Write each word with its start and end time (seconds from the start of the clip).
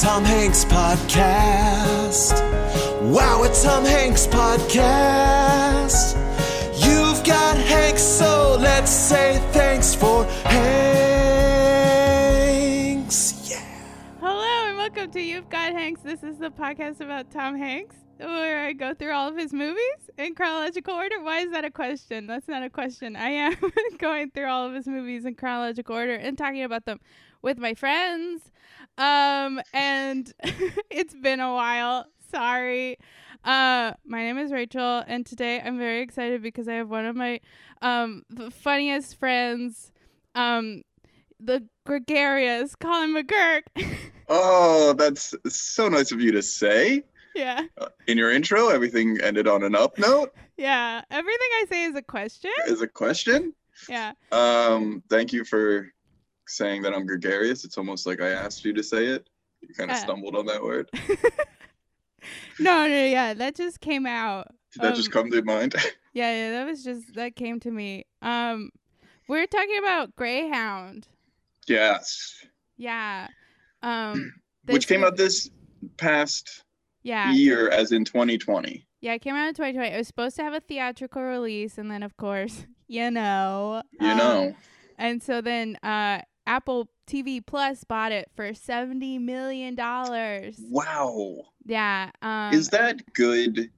Tom 0.00 0.24
Hanks 0.24 0.64
podcast. 0.64 2.32
Wow, 3.02 3.42
it's 3.42 3.62
Tom 3.62 3.84
Hanks 3.84 4.26
podcast. 4.26 6.16
You've 6.82 7.22
got 7.22 7.58
Hanks, 7.58 8.02
so 8.02 8.56
let's 8.58 8.90
say 8.90 9.38
thanks 9.52 9.94
for 9.94 10.24
Hanks. 10.24 10.70
Yeah. 13.50 13.62
Hello 14.20 14.68
and 14.68 14.78
welcome 14.78 15.10
to 15.10 15.20
You've 15.20 15.50
Got 15.50 15.74
Hanks. 15.74 16.00
This 16.00 16.22
is 16.22 16.38
the 16.38 16.48
podcast 16.48 17.02
about 17.02 17.30
Tom 17.30 17.58
Hanks, 17.58 17.96
where 18.16 18.64
I 18.64 18.72
go 18.72 18.94
through 18.94 19.12
all 19.12 19.28
of 19.28 19.36
his 19.36 19.52
movies 19.52 20.08
in 20.16 20.34
chronological 20.34 20.94
order. 20.94 21.20
Why 21.20 21.40
is 21.40 21.50
that 21.50 21.66
a 21.66 21.70
question? 21.70 22.26
That's 22.26 22.48
not 22.48 22.62
a 22.62 22.70
question. 22.70 23.16
I 23.16 23.28
am 23.28 23.54
going 23.98 24.30
through 24.30 24.46
all 24.46 24.66
of 24.66 24.72
his 24.72 24.86
movies 24.86 25.26
in 25.26 25.34
chronological 25.34 25.94
order 25.94 26.14
and 26.14 26.38
talking 26.38 26.62
about 26.62 26.86
them 26.86 27.00
with 27.42 27.58
my 27.58 27.74
friends. 27.74 28.50
Um, 28.98 29.60
and 29.72 30.32
it's 30.90 31.14
been 31.14 31.40
a 31.40 31.52
while. 31.54 32.06
Sorry. 32.30 32.98
Uh, 33.44 33.92
my 34.04 34.22
name 34.22 34.38
is 34.38 34.52
Rachel, 34.52 35.02
and 35.06 35.24
today 35.24 35.60
I'm 35.64 35.78
very 35.78 36.00
excited 36.02 36.42
because 36.42 36.68
I 36.68 36.74
have 36.74 36.90
one 36.90 37.06
of 37.06 37.16
my 37.16 37.40
um 37.82 38.22
the 38.28 38.50
funniest 38.50 39.18
friends, 39.18 39.90
um, 40.34 40.82
the 41.38 41.66
gregarious 41.86 42.74
Colin 42.76 43.14
McGurk. 43.14 43.62
Oh, 44.32 44.92
that's 44.92 45.34
so 45.48 45.88
nice 45.88 46.12
of 46.12 46.20
you 46.20 46.30
to 46.30 46.40
say. 46.40 47.02
yeah, 47.34 47.66
Uh, 47.78 47.88
In 48.06 48.16
your 48.16 48.30
intro, 48.30 48.68
everything 48.68 49.18
ended 49.20 49.48
on 49.48 49.64
an 49.64 49.74
up 49.74 49.98
note. 49.98 50.32
yeah. 50.56 51.02
Everything 51.10 51.48
I 51.56 51.64
say 51.68 51.84
is 51.86 51.96
a 51.96 52.02
question. 52.02 52.52
Is 52.68 52.80
a 52.80 52.86
question. 52.86 53.52
Yeah. 53.88 54.12
Um, 54.30 55.02
thank 55.10 55.32
you 55.32 55.44
for 55.44 55.92
saying 56.50 56.82
that 56.82 56.92
I'm 56.94 57.06
gregarious. 57.06 57.64
It's 57.64 57.78
almost 57.78 58.06
like 58.06 58.20
I 58.20 58.30
asked 58.30 58.64
you 58.64 58.72
to 58.74 58.82
say 58.82 59.06
it. 59.06 59.28
You 59.60 59.74
kind 59.74 59.90
of 59.90 59.96
Uh. 59.96 60.00
stumbled 60.00 60.36
on 60.36 60.46
that 60.46 60.62
word. 60.62 60.90
No, 62.58 62.86
no, 62.86 63.04
yeah. 63.06 63.32
That 63.32 63.56
just 63.56 63.80
came 63.80 64.04
out. 64.06 64.48
Did 64.74 64.82
that 64.82 64.94
just 64.94 65.08
um, 65.08 65.12
come 65.12 65.30
to 65.30 65.42
mind? 65.42 65.74
Yeah, 66.12 66.34
yeah. 66.34 66.50
That 66.50 66.66
was 66.66 66.82
just 66.82 67.14
that 67.14 67.36
came 67.36 67.60
to 67.60 67.70
me. 67.70 68.04
Um, 68.20 68.70
we're 69.28 69.46
talking 69.46 69.78
about 69.78 70.14
Greyhound. 70.16 71.06
yes. 71.68 72.34
Yeah. 72.76 73.28
Um, 73.82 74.32
Which 74.66 74.88
came 74.88 75.04
out 75.04 75.16
this 75.16 75.48
past 75.98 76.64
Yeah. 77.04 77.30
year, 77.32 77.68
as 77.70 77.92
in 77.92 78.04
2020. 78.04 78.84
Yeah, 79.00 79.14
it 79.14 79.22
came 79.22 79.36
out 79.36 79.46
in 79.48 79.54
2020. 79.54 79.88
It 79.94 79.96
was 79.98 80.08
supposed 80.08 80.34
to 80.36 80.42
have 80.42 80.52
a 80.52 80.60
theatrical 80.60 81.22
release, 81.22 81.78
and 81.78 81.88
then, 81.90 82.02
of 82.02 82.16
course, 82.16 82.66
you 82.88 83.10
know. 83.12 83.80
You 84.00 84.08
um, 84.08 84.18
know. 84.18 84.54
And 84.98 85.22
so 85.22 85.40
then 85.40 85.76
uh, 85.76 86.22
Apple 86.46 86.88
TV 87.06 87.44
Plus 87.44 87.84
bought 87.84 88.12
it 88.12 88.30
for 88.34 88.50
$70 88.50 89.20
million. 89.20 89.76
Wow. 89.76 91.36
Yeah. 91.66 92.10
Um, 92.22 92.52
Is 92.52 92.68
that 92.70 93.12
good 93.12 93.70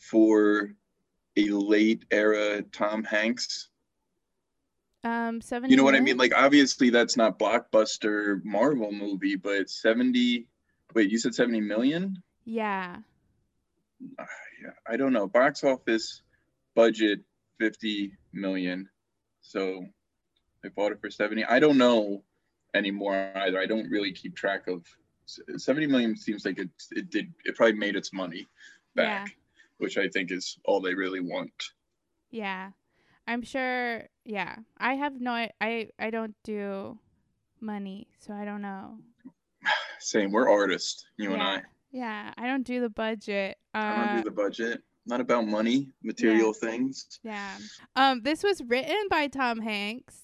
for 0.00 0.74
a 1.36 1.44
late 1.48 2.04
era 2.10 2.62
Tom 2.62 3.04
Hanks? 3.04 3.68
um, 5.04 5.40
70 5.40 5.70
You 5.70 5.76
know 5.76 5.84
what 5.84 5.94
I 5.94 6.00
mean? 6.00 6.16
Like 6.16 6.34
obviously 6.34 6.90
that's 6.90 7.16
not 7.16 7.38
blockbuster 7.38 8.42
Marvel 8.44 8.90
movie, 8.90 9.36
but 9.36 9.68
70 9.68 10.46
wait, 10.94 11.10
you 11.10 11.18
said 11.18 11.34
70 11.34 11.60
million? 11.60 12.22
Yeah. 12.44 12.96
Ah, 14.18 14.26
yeah, 14.62 14.70
I 14.86 14.96
don't 14.96 15.12
know. 15.12 15.26
Box 15.26 15.64
office 15.64 16.22
budget 16.74 17.20
50 17.58 18.12
million. 18.32 18.88
So 19.42 19.84
they 20.64 20.70
bought 20.70 20.92
it 20.92 21.00
for 21.00 21.10
70. 21.10 21.44
I 21.44 21.60
don't 21.60 21.78
know 21.78 22.24
anymore 22.74 23.30
either. 23.36 23.60
I 23.60 23.66
don't 23.66 23.90
really 23.90 24.12
keep 24.12 24.34
track 24.34 24.66
of 24.66 24.84
70 25.26 25.86
million 25.86 26.16
seems 26.16 26.44
like 26.44 26.58
it 26.58 26.70
it 26.90 27.10
did 27.10 27.32
it 27.44 27.54
probably 27.54 27.74
made 27.74 27.96
its 27.96 28.12
money 28.12 28.48
back, 28.94 29.36
which 29.78 29.98
I 29.98 30.08
think 30.08 30.32
is 30.32 30.58
all 30.64 30.80
they 30.80 30.94
really 30.94 31.20
want. 31.20 31.52
Yeah. 32.30 32.70
I'm 33.26 33.42
sure. 33.42 34.04
Yeah. 34.24 34.56
I 34.78 34.94
have 34.94 35.20
no, 35.20 35.32
I, 35.32 35.50
I, 35.60 35.88
I 35.98 36.10
don't 36.10 36.34
do 36.44 36.98
money, 37.60 38.08
so 38.18 38.34
I 38.34 38.44
don't 38.44 38.62
know. 38.62 38.98
Same, 39.98 40.32
we're 40.32 40.50
artists, 40.50 41.06
you 41.16 41.32
and 41.32 41.42
I. 41.42 41.62
Yeah. 41.92 42.32
I 42.36 42.46
don't 42.46 42.64
do 42.64 42.80
the 42.80 42.90
budget. 42.90 43.56
Uh, 43.74 43.78
I 43.78 44.06
don't 44.06 44.16
do 44.18 44.24
the 44.24 44.36
budget. 44.36 44.82
Not 45.06 45.20
about 45.20 45.46
money, 45.46 45.90
material 46.02 46.54
things. 46.54 47.20
Yeah. 47.22 47.56
Um, 47.94 48.22
this 48.22 48.42
was 48.42 48.62
written 48.62 49.06
by 49.10 49.28
Tom 49.28 49.60
Hanks. 49.60 50.23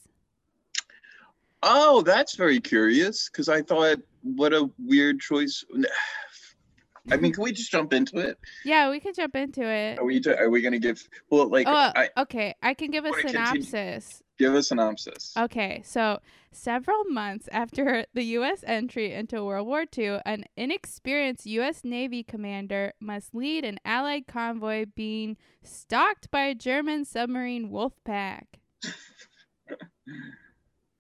Oh, 1.63 2.03
that's 2.03 2.37
very 2.37 2.61
curious 2.61 3.29
because 3.29 3.49
I 3.49 3.63
thought, 3.63 3.99
what 4.23 4.53
a 4.53 4.71
weird 4.79 5.21
choice. 5.21 5.65
I 7.11 7.17
mean, 7.17 7.33
can 7.33 7.43
we 7.43 7.53
just 7.53 7.71
jump 7.71 7.93
into 7.93 8.19
it? 8.19 8.39
Yeah, 8.65 8.91
we 8.91 9.01
can 9.01 9.13
jump 9.15 9.35
into 9.37 9.63
it. 9.63 9.99
Are 9.99 10.05
we? 10.05 10.23
Are 10.27 10.49
we 10.51 10.63
gonna 10.63 10.79
give? 10.79 11.07
Well, 11.31 11.49
like, 11.49 11.67
Oh, 11.67 11.73
I, 11.73 12.09
okay. 12.19 12.55
I 12.63 12.75
can 12.75 12.91
give 12.91 13.05
a 13.05 13.11
continue? 13.11 13.63
synopsis. 13.63 14.23
give 14.39 14.55
a 14.55 14.63
synopsis. 14.63 15.35
Okay, 15.37 15.83
so 15.85 16.21
several 16.53 17.05
months 17.05 17.49
after 17.53 18.07
the 18.15 18.23
U.S. 18.25 18.63
entry 18.67 19.13
into 19.13 19.43
World 19.45 19.67
War 19.67 19.85
II, 19.97 20.21
an 20.25 20.45
inexperienced 20.57 21.47
U.S. 21.47 21.83
Navy 21.85 22.23
commander 22.23 22.93
must 23.01 23.35
lead 23.35 23.65
an 23.65 23.79
Allied 23.85 24.27
convoy 24.27 24.87
being 24.95 25.37
stalked 25.63 26.31
by 26.31 26.43
a 26.43 26.55
German 26.55 27.05
submarine 27.05 27.71
wolf 27.71 27.95
pack. 28.05 28.61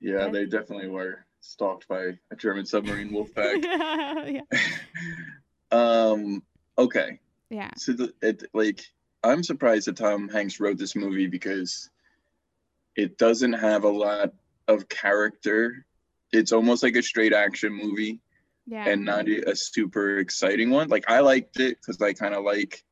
yeah, 0.00 0.28
they 0.28 0.46
definitely 0.46 0.88
were 0.88 1.24
stalked 1.40 1.88
by 1.88 2.18
a 2.30 2.36
German 2.36 2.66
submarine 2.66 3.12
wolf 3.12 3.34
pack. 3.34 3.62
yeah. 3.62 4.40
um. 5.72 6.42
Okay. 6.78 7.20
Yeah. 7.50 7.70
So 7.76 7.92
the, 7.92 8.12
it 8.22 8.44
like 8.54 8.84
I'm 9.22 9.42
surprised 9.42 9.86
that 9.88 9.96
Tom 9.96 10.28
Hanks 10.28 10.60
wrote 10.60 10.78
this 10.78 10.96
movie 10.96 11.26
because 11.26 11.90
it 12.96 13.18
doesn't 13.18 13.52
have 13.54 13.84
a 13.84 13.88
lot 13.88 14.32
of 14.68 14.88
character. 14.88 15.84
It's 16.32 16.52
almost 16.52 16.82
like 16.82 16.96
a 16.96 17.02
straight 17.02 17.32
action 17.32 17.72
movie 17.72 18.20
Yeah. 18.66 18.88
and 18.88 19.04
not 19.04 19.28
a 19.28 19.50
a 19.50 19.56
super 19.56 20.18
exciting 20.18 20.70
one. 20.70 20.88
Like 20.88 21.04
I 21.10 21.20
liked 21.20 21.58
it 21.60 21.78
because 21.80 22.00
I 22.00 22.12
kind 22.12 22.34
of 22.34 22.44
like 22.44 22.82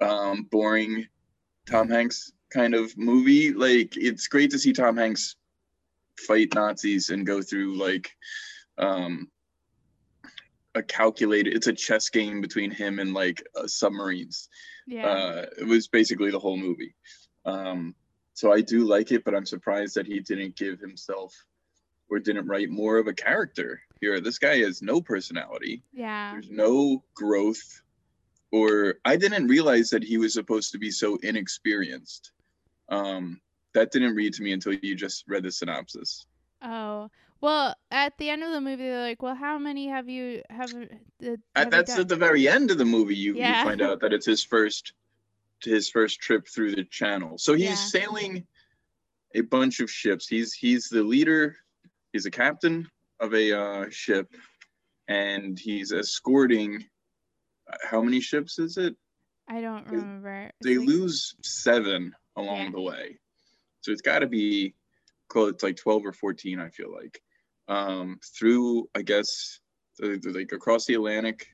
um, 0.00 0.44
boring 0.50 1.06
Tom 1.66 1.88
Hanks 1.88 2.32
kind 2.50 2.74
of 2.74 2.96
movie. 2.98 3.52
Like 3.52 3.96
it's 3.96 4.26
great 4.28 4.50
to 4.50 4.58
see 4.58 4.72
Tom 4.72 4.96
Hanks 4.96 5.36
fight 6.18 6.54
Nazis 6.54 7.10
and 7.10 7.26
go 7.26 7.42
through 7.42 7.76
like 7.76 8.14
um, 8.78 9.28
a 10.74 10.82
calculated. 10.82 11.54
It's 11.54 11.66
a 11.66 11.72
chess 11.72 12.08
game 12.08 12.40
between 12.40 12.70
him 12.70 12.98
and 12.98 13.12
like 13.14 13.46
uh, 13.56 13.66
submarines. 13.66 14.48
yeah. 14.86 15.06
Uh, 15.06 15.46
it 15.58 15.66
was 15.66 15.88
basically 15.88 16.30
the 16.30 16.38
whole 16.38 16.56
movie. 16.56 16.94
Um, 17.44 17.94
so 18.34 18.52
I 18.52 18.60
do 18.60 18.84
like 18.84 19.12
it, 19.12 19.24
but 19.24 19.34
I'm 19.34 19.46
surprised 19.46 19.94
that 19.94 20.06
he 20.06 20.20
didn't 20.20 20.56
give 20.56 20.78
himself 20.78 21.34
or 22.10 22.18
didn't 22.18 22.46
write 22.46 22.68
more 22.70 22.98
of 22.98 23.06
a 23.06 23.14
character 23.14 23.80
here. 24.00 24.20
This 24.20 24.38
guy 24.38 24.58
has 24.58 24.82
no 24.82 25.00
personality. 25.00 25.82
yeah. 25.92 26.32
There's 26.32 26.50
no 26.50 27.02
growth, 27.14 27.82
or 28.52 28.96
I 29.04 29.16
didn't 29.16 29.48
realize 29.48 29.90
that 29.90 30.04
he 30.04 30.18
was 30.18 30.34
supposed 30.34 30.72
to 30.72 30.78
be 30.78 30.90
so 30.90 31.16
inexperienced. 31.22 32.32
Um, 32.88 33.40
that 33.76 33.92
didn't 33.92 34.14
read 34.14 34.32
to 34.34 34.42
me 34.42 34.52
until 34.52 34.72
you 34.72 34.94
just 34.96 35.24
read 35.28 35.42
the 35.44 35.52
synopsis. 35.52 36.26
Oh. 36.62 37.08
Well, 37.42 37.74
at 37.90 38.16
the 38.18 38.30
end 38.30 38.42
of 38.42 38.50
the 38.50 38.60
movie, 38.62 38.84
they're 38.84 39.02
like, 39.02 39.22
"Well, 39.22 39.34
how 39.34 39.58
many 39.58 39.88
have 39.88 40.08
you 40.08 40.42
have?" 40.50 40.72
Uh, 40.74 40.86
have 41.22 41.38
At, 41.54 41.70
that's 41.70 41.92
done?" 41.92 42.00
at 42.00 42.08
the 42.08 42.16
very 42.16 42.48
end 42.48 42.70
of 42.70 42.78
the 42.78 42.84
movie. 42.86 43.14
You, 43.14 43.34
Yeah. 43.36 43.58
you 43.62 43.68
find 43.68 43.82
out 43.82 44.00
that 44.00 44.12
it's 44.14 44.26
his 44.26 44.42
first 44.42 44.92
his 45.62 45.88
first 45.90 46.20
trip 46.20 46.46
through 46.48 46.74
the 46.74 46.84
channel. 46.84 47.36
So 47.38 47.52
he's 47.54 47.68
Yeah. 47.68 47.74
sailing 47.74 48.46
a 49.34 49.42
bunch 49.42 49.80
of 49.80 49.90
ships. 49.90 50.26
He's 50.26 50.52
he's 50.54 50.88
the 50.88 51.02
leader. 51.02 51.56
He's 52.12 52.24
a 52.26 52.30
captain 52.30 52.88
of 53.20 53.34
a 53.34 53.52
uh, 53.58 53.90
ship, 53.90 54.34
and 55.08 55.58
he's 55.58 55.92
escorting. 55.92 56.84
uh, 57.70 57.76
How 57.84 58.00
many 58.00 58.20
ships 58.20 58.58
is 58.58 58.78
it? 58.78 58.96
I 59.48 59.60
don't 59.60 59.86
remember. 59.88 60.50
They 60.62 60.78
like- 60.78 60.88
lose 60.88 61.34
seven 61.42 62.14
along 62.36 62.64
Yeah. 62.64 62.70
the 62.70 62.80
way, 62.80 63.18
so 63.86 63.92
it's 63.92 64.02
got 64.02 64.18
to 64.18 64.26
be 64.26 64.74
close. 65.28 65.52
It's 65.52 65.62
like 65.62 65.76
twelve 65.76 66.04
or 66.04 66.12
fourteen. 66.12 66.58
I 66.58 66.70
feel 66.70 66.92
like 66.92 67.22
um, 67.68 68.18
through. 68.36 68.88
I 68.96 69.02
guess 69.02 69.60
the, 69.98 70.18
the- 70.20 70.32
like 70.32 70.50
across 70.52 70.86
the 70.86 70.94
Atlantic. 70.94 71.46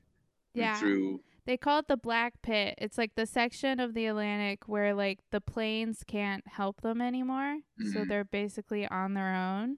Yeah. 0.55 0.77
Through 0.79 1.21
They 1.45 1.57
call 1.57 1.79
it 1.79 1.87
the 1.87 1.97
Black 1.97 2.33
Pit. 2.41 2.75
It's 2.79 2.97
like 2.97 3.11
the 3.15 3.25
section 3.25 3.79
of 3.79 3.93
the 3.93 4.05
Atlantic 4.07 4.67
where 4.67 4.93
like 4.93 5.19
the 5.31 5.41
planes 5.41 6.03
can't 6.07 6.43
help 6.47 6.81
them 6.81 7.01
anymore, 7.01 7.57
so 7.93 7.99
Mhm. 8.01 8.07
they're 8.09 8.23
basically 8.25 8.87
on 8.87 9.13
their 9.13 9.33
own. 9.33 9.77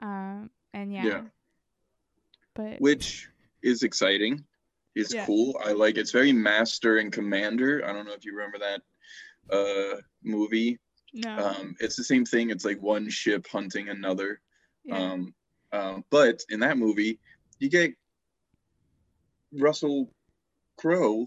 Um, 0.00 0.50
and 0.74 0.92
yeah. 0.92 1.04
Yeah. 1.06 1.22
But 2.54 2.80
which 2.80 3.28
is 3.62 3.82
exciting. 3.82 4.44
Is 4.94 5.12
Yeah. 5.12 5.26
cool. 5.26 5.58
I 5.64 5.72
like 5.72 5.96
it's 5.98 6.10
very 6.10 6.32
Master 6.32 6.96
and 6.98 7.12
Commander. 7.12 7.82
I 7.84 7.92
don't 7.92 8.06
know 8.06 8.12
if 8.14 8.24
you 8.24 8.34
remember 8.34 8.58
that 8.58 8.82
uh 9.54 10.00
movie. 10.24 10.78
No. 11.16 11.36
Um 11.38 11.76
it's 11.80 11.96
the 11.96 12.04
same 12.04 12.24
thing. 12.24 12.50
It's 12.50 12.64
like 12.64 12.80
one 12.80 13.08
ship 13.10 13.46
hunting 13.50 13.88
another. 13.88 14.40
yeah. 14.84 15.12
Um 15.12 15.34
um 15.72 16.04
but 16.10 16.42
in 16.48 16.60
that 16.60 16.78
movie 16.78 17.18
you 17.58 17.68
get 17.68 17.94
Russell 19.52 20.10
Crowe 20.76 21.26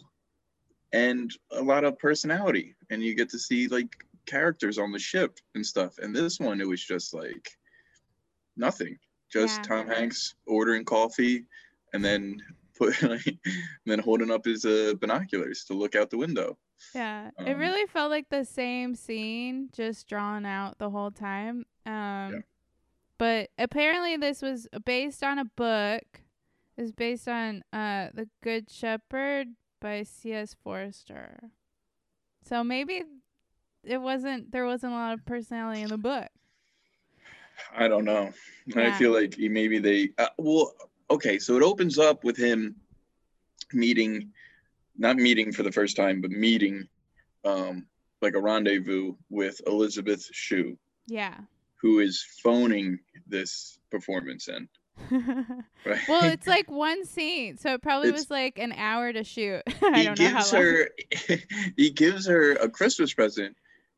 and 0.92 1.32
a 1.52 1.62
lot 1.62 1.84
of 1.84 1.98
personality, 2.00 2.76
and 2.90 3.04
you 3.04 3.16
get 3.16 3.30
to 3.30 3.40
see 3.40 3.68
like 3.68 3.96
characters 4.26 4.78
on 4.78 4.92
the 4.92 5.00
ship 5.00 5.40
and 5.56 5.66
stuff. 5.66 5.98
And 5.98 6.16
this 6.16 6.40
one, 6.40 6.62
it 6.62 6.68
was 6.68 6.84
just 6.84 7.14
like 7.14 7.50
nothing, 8.58 8.98
just 9.32 9.58
Yeah. 9.58 9.64
Tom 9.64 9.88
Hanks 9.88 10.36
ordering 10.46 10.86
coffee, 10.86 11.46
and 11.94 12.04
then 12.04 12.42
put 12.78 13.02
like, 13.04 13.26
and 13.46 13.86
then 13.86 14.00
holding 14.00 14.32
up 14.32 14.46
his 14.46 14.66
uh, 14.66 14.94
binoculars 15.00 15.66
to 15.66 15.74
look 15.74 15.96
out 15.96 16.10
the 16.10 16.18
window. 16.18 16.58
Yeah, 16.96 17.32
it 17.40 17.54
Um, 17.54 17.60
really 17.60 17.86
felt 17.88 18.10
like 18.10 18.30
the 18.30 18.46
same 18.46 18.96
scene, 18.96 19.70
just 19.72 20.08
drawn 20.08 20.46
out 20.46 20.78
the 20.78 20.90
whole 20.90 21.12
time. 21.12 21.66
Um, 21.86 22.44
but 23.18 23.50
apparently 23.58 24.18
this 24.18 24.42
was 24.42 24.68
based 24.86 25.24
on 25.24 25.40
a 25.40 25.46
book. 25.46 26.22
It 26.78 26.82
was 26.82 26.92
based 26.92 27.28
on 27.28 27.64
uh, 27.74 28.10
The 28.14 28.30
Good 28.42 28.70
Shepherd 28.70 29.50
by 29.82 30.04
C.S. 30.04 30.56
Forester. 30.64 31.52
So 32.48 32.64
maybe 32.64 33.04
it 33.84 33.98
wasn't. 33.98 34.52
There 34.52 34.66
wasn't 34.66 34.94
a 34.94 34.96
lot 34.96 35.14
of 35.14 35.26
personality 35.26 35.82
in 35.82 35.90
the 35.90 35.98
book. 35.98 36.30
I 37.76 37.88
don't 37.88 38.06
know. 38.06 38.32
I 38.76 38.92
feel 38.98 39.12
like 39.12 39.36
maybe 39.38 39.80
they. 39.80 40.10
Uh, 40.18 40.28
well, 40.38 40.74
okay, 41.12 41.38
so 41.40 41.58
it 41.58 41.64
opens 41.64 42.00
up 42.00 42.24
with 42.24 42.38
him 42.38 42.76
meeting, 43.74 44.32
not 45.00 45.16
meeting 45.16 45.52
for 45.52 45.64
the 45.64 45.72
first 45.72 45.96
time, 45.96 46.22
but 46.22 46.30
meeting, 46.30 46.88
um, 47.46 47.88
like 48.22 48.36
a 48.36 48.40
rendezvous 48.42 49.16
with 49.30 49.60
Elizabeth 49.66 50.28
Shue, 50.32 50.78
Yeah. 51.08 51.36
who 51.78 52.00
is 52.00 52.24
phoning 52.44 53.00
this 53.26 53.80
performance 53.90 54.48
in. 54.50 54.68
Right? 55.86 56.00
well, 56.10 56.30
it's 56.30 56.46
like 56.56 56.70
one 56.70 57.06
scene, 57.06 57.58
so 57.58 57.74
it 57.74 57.82
probably 57.82 58.10
It's- 58.10 58.24
was 58.24 58.30
like 58.30 58.60
an 58.60 58.74
hour 58.74 59.14
to 59.14 59.24
shoot. 59.24 59.62
I 59.82 60.00
he 60.00 60.04
don't 60.04 60.20
know 60.20 60.28
how 60.28 60.38
gives 60.40 60.54
long. 60.54 60.62
her 60.64 60.90
he 61.78 61.90
gives 61.90 62.28
her 62.28 62.52
a 62.54 62.70
Christmas 62.70 63.14
present, 63.14 63.56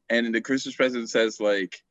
and 0.09 0.33
the 0.33 0.41
Christmas 0.41 0.75
present 0.75 1.09
says 1.09 1.39
like 1.41 1.81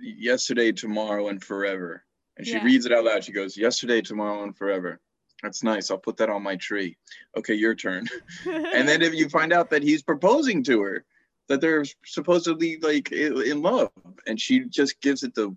yesterday, 0.00 0.72
tomorrow, 0.72 1.28
and 1.28 1.42
forever. 1.42 2.04
And 2.36 2.46
she 2.46 2.52
Yeah. 2.52 2.64
reads 2.64 2.84
it 2.86 2.92
out 2.92 3.04
loud. 3.04 3.24
She 3.24 3.32
goes, 3.32 3.56
"Yesterday, 3.56 4.02
tomorrow, 4.02 4.42
and 4.42 4.54
forever." 4.56 5.00
That's 5.42 5.62
nice. 5.62 5.90
I'll 5.90 5.98
put 5.98 6.16
that 6.16 6.30
on 6.30 6.42
my 6.42 6.56
tree. 6.56 6.96
Okay, 7.36 7.54
your 7.54 7.74
turn. 7.74 8.06
and 8.46 8.88
then 8.88 9.02
if 9.02 9.14
you 9.20 9.28
find 9.28 9.52
out 9.52 9.70
that 9.70 9.82
he's 9.82 10.02
proposing 10.02 10.62
to 10.64 10.82
her, 10.82 11.04
that 11.48 11.60
they're 11.60 11.84
supposedly 12.04 12.78
like 12.80 13.12
in 13.12 13.62
love, 13.62 13.90
and 14.26 14.40
she 14.40 14.64
just 14.64 15.00
gives 15.00 15.22
it 15.22 15.34
the 15.34 15.54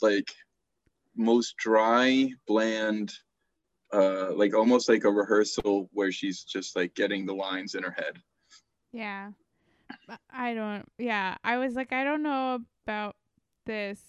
like 0.00 0.32
most 1.16 1.56
dry, 1.56 2.32
bland, 2.46 3.12
uh, 3.92 4.32
like 4.34 4.54
almost 4.54 4.88
like 4.88 5.04
a 5.04 5.10
rehearsal 5.10 5.88
where 5.92 6.10
she's 6.10 6.42
just 6.42 6.74
like 6.74 6.94
getting 6.94 7.26
the 7.26 7.34
lines 7.34 7.74
in 7.74 7.82
her 7.82 7.94
head. 7.96 8.18
Yeah. 8.92 9.30
I 10.32 10.54
don't 10.54 10.84
yeah, 10.98 11.36
I 11.44 11.56
was 11.56 11.74
like 11.74 11.92
I 11.92 12.04
don't 12.04 12.22
know 12.22 12.60
about 12.86 13.16
this. 13.66 14.00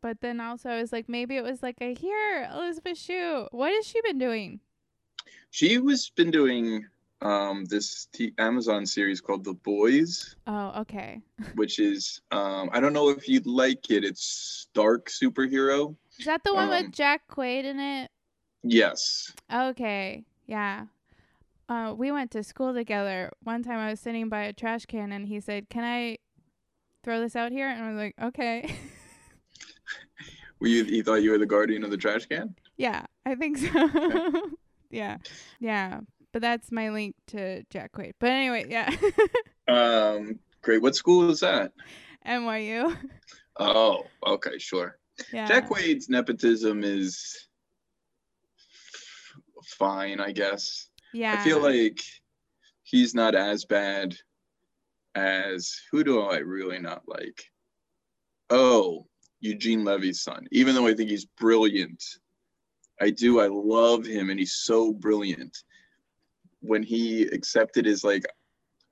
But 0.00 0.20
then 0.20 0.40
also 0.40 0.70
I 0.70 0.80
was 0.80 0.92
like 0.92 1.08
maybe 1.08 1.36
it 1.36 1.42
was 1.42 1.62
like 1.62 1.76
I 1.80 1.94
hear 1.98 2.48
Elizabeth 2.52 2.98
Shue. 2.98 3.48
What 3.50 3.72
has 3.72 3.86
she 3.86 4.00
been 4.02 4.18
doing? 4.18 4.60
She 5.50 5.78
was 5.78 6.10
been 6.10 6.30
doing 6.30 6.86
um 7.20 7.64
this 7.64 8.06
t- 8.12 8.32
Amazon 8.38 8.86
series 8.86 9.20
called 9.20 9.42
The 9.44 9.54
Boys, 9.54 10.36
Oh, 10.46 10.72
okay. 10.82 11.20
which 11.56 11.78
is 11.80 12.20
um 12.30 12.70
I 12.72 12.80
don't 12.80 12.92
know 12.92 13.08
if 13.08 13.28
you'd 13.28 13.46
like 13.46 13.90
it. 13.90 14.04
It's 14.04 14.68
dark 14.74 15.08
superhero. 15.10 15.96
Is 16.18 16.26
that 16.26 16.44
the 16.44 16.54
one 16.54 16.64
Um, 16.64 16.70
with 16.84 16.92
Jack 16.92 17.22
Quaid 17.28 17.64
in 17.64 17.80
it? 17.80 18.10
Yes. 18.62 19.32
Okay. 19.52 20.24
Yeah. 20.46 20.86
Uh, 21.68 21.92
we 21.96 22.10
went 22.10 22.30
to 22.30 22.42
school 22.42 22.72
together. 22.72 23.30
One 23.42 23.62
time 23.62 23.78
I 23.78 23.90
was 23.90 24.00
sitting 24.00 24.28
by 24.28 24.42
a 24.44 24.52
trash 24.52 24.86
can 24.86 25.12
and 25.12 25.26
he 25.28 25.38
said, 25.40 25.68
Can 25.68 25.84
I 25.84 26.18
throw 27.04 27.20
this 27.20 27.36
out 27.36 27.52
here? 27.52 27.68
And 27.68 27.84
I 27.84 27.88
was 27.90 27.98
like, 27.98 28.14
Okay. 28.22 28.74
Were 30.60 30.66
you 30.66 30.84
he 30.84 31.02
thought 31.02 31.22
you 31.22 31.30
were 31.30 31.38
the 31.38 31.46
guardian 31.46 31.84
of 31.84 31.90
the 31.90 31.96
trash 31.96 32.26
can? 32.26 32.54
yeah, 32.76 33.06
I 33.24 33.34
think 33.34 33.58
so. 33.58 34.50
yeah. 34.90 35.18
Yeah. 35.60 36.00
But 36.32 36.42
that's 36.42 36.72
my 36.72 36.90
link 36.90 37.14
to 37.28 37.62
Jack 37.70 37.92
Quaid. 37.92 38.14
But 38.18 38.30
anyway, 38.30 38.66
yeah. 38.68 38.94
Um 39.68 40.38
great. 40.62 40.80
What 40.80 40.96
school 40.96 41.30
is 41.30 41.40
that? 41.40 41.72
NYU. 42.26 42.96
Oh, 43.58 44.04
okay, 44.26 44.58
sure. 44.58 44.98
Yeah. 45.32 45.46
Jack 45.46 45.68
Quaid's 45.68 46.08
nepotism 46.08 46.84
is 46.84 47.48
fine, 49.64 50.20
I 50.20 50.32
guess. 50.32 50.88
Yeah. 51.12 51.36
I 51.38 51.44
feel 51.44 51.60
like 51.60 52.00
he's 52.82 53.14
not 53.14 53.34
as 53.34 53.64
bad 53.64 54.16
as 55.14 55.80
who 55.90 56.04
do 56.04 56.22
I 56.22 56.38
really 56.38 56.78
not 56.78 57.02
like? 57.06 57.44
Oh, 58.50 59.06
Eugene 59.40 59.84
Levy's 59.84 60.20
son. 60.20 60.46
Even 60.50 60.74
though 60.74 60.86
I 60.86 60.94
think 60.94 61.10
he's 61.10 61.24
brilliant, 61.24 62.02
I 63.00 63.10
do. 63.10 63.40
I 63.40 63.46
love 63.46 64.04
him, 64.06 64.30
and 64.30 64.38
he's 64.38 64.54
so 64.54 64.92
brilliant. 64.92 65.56
When 66.60 66.82
he 66.82 67.22
accepted 67.22 67.86
his 67.86 68.02
like, 68.02 68.24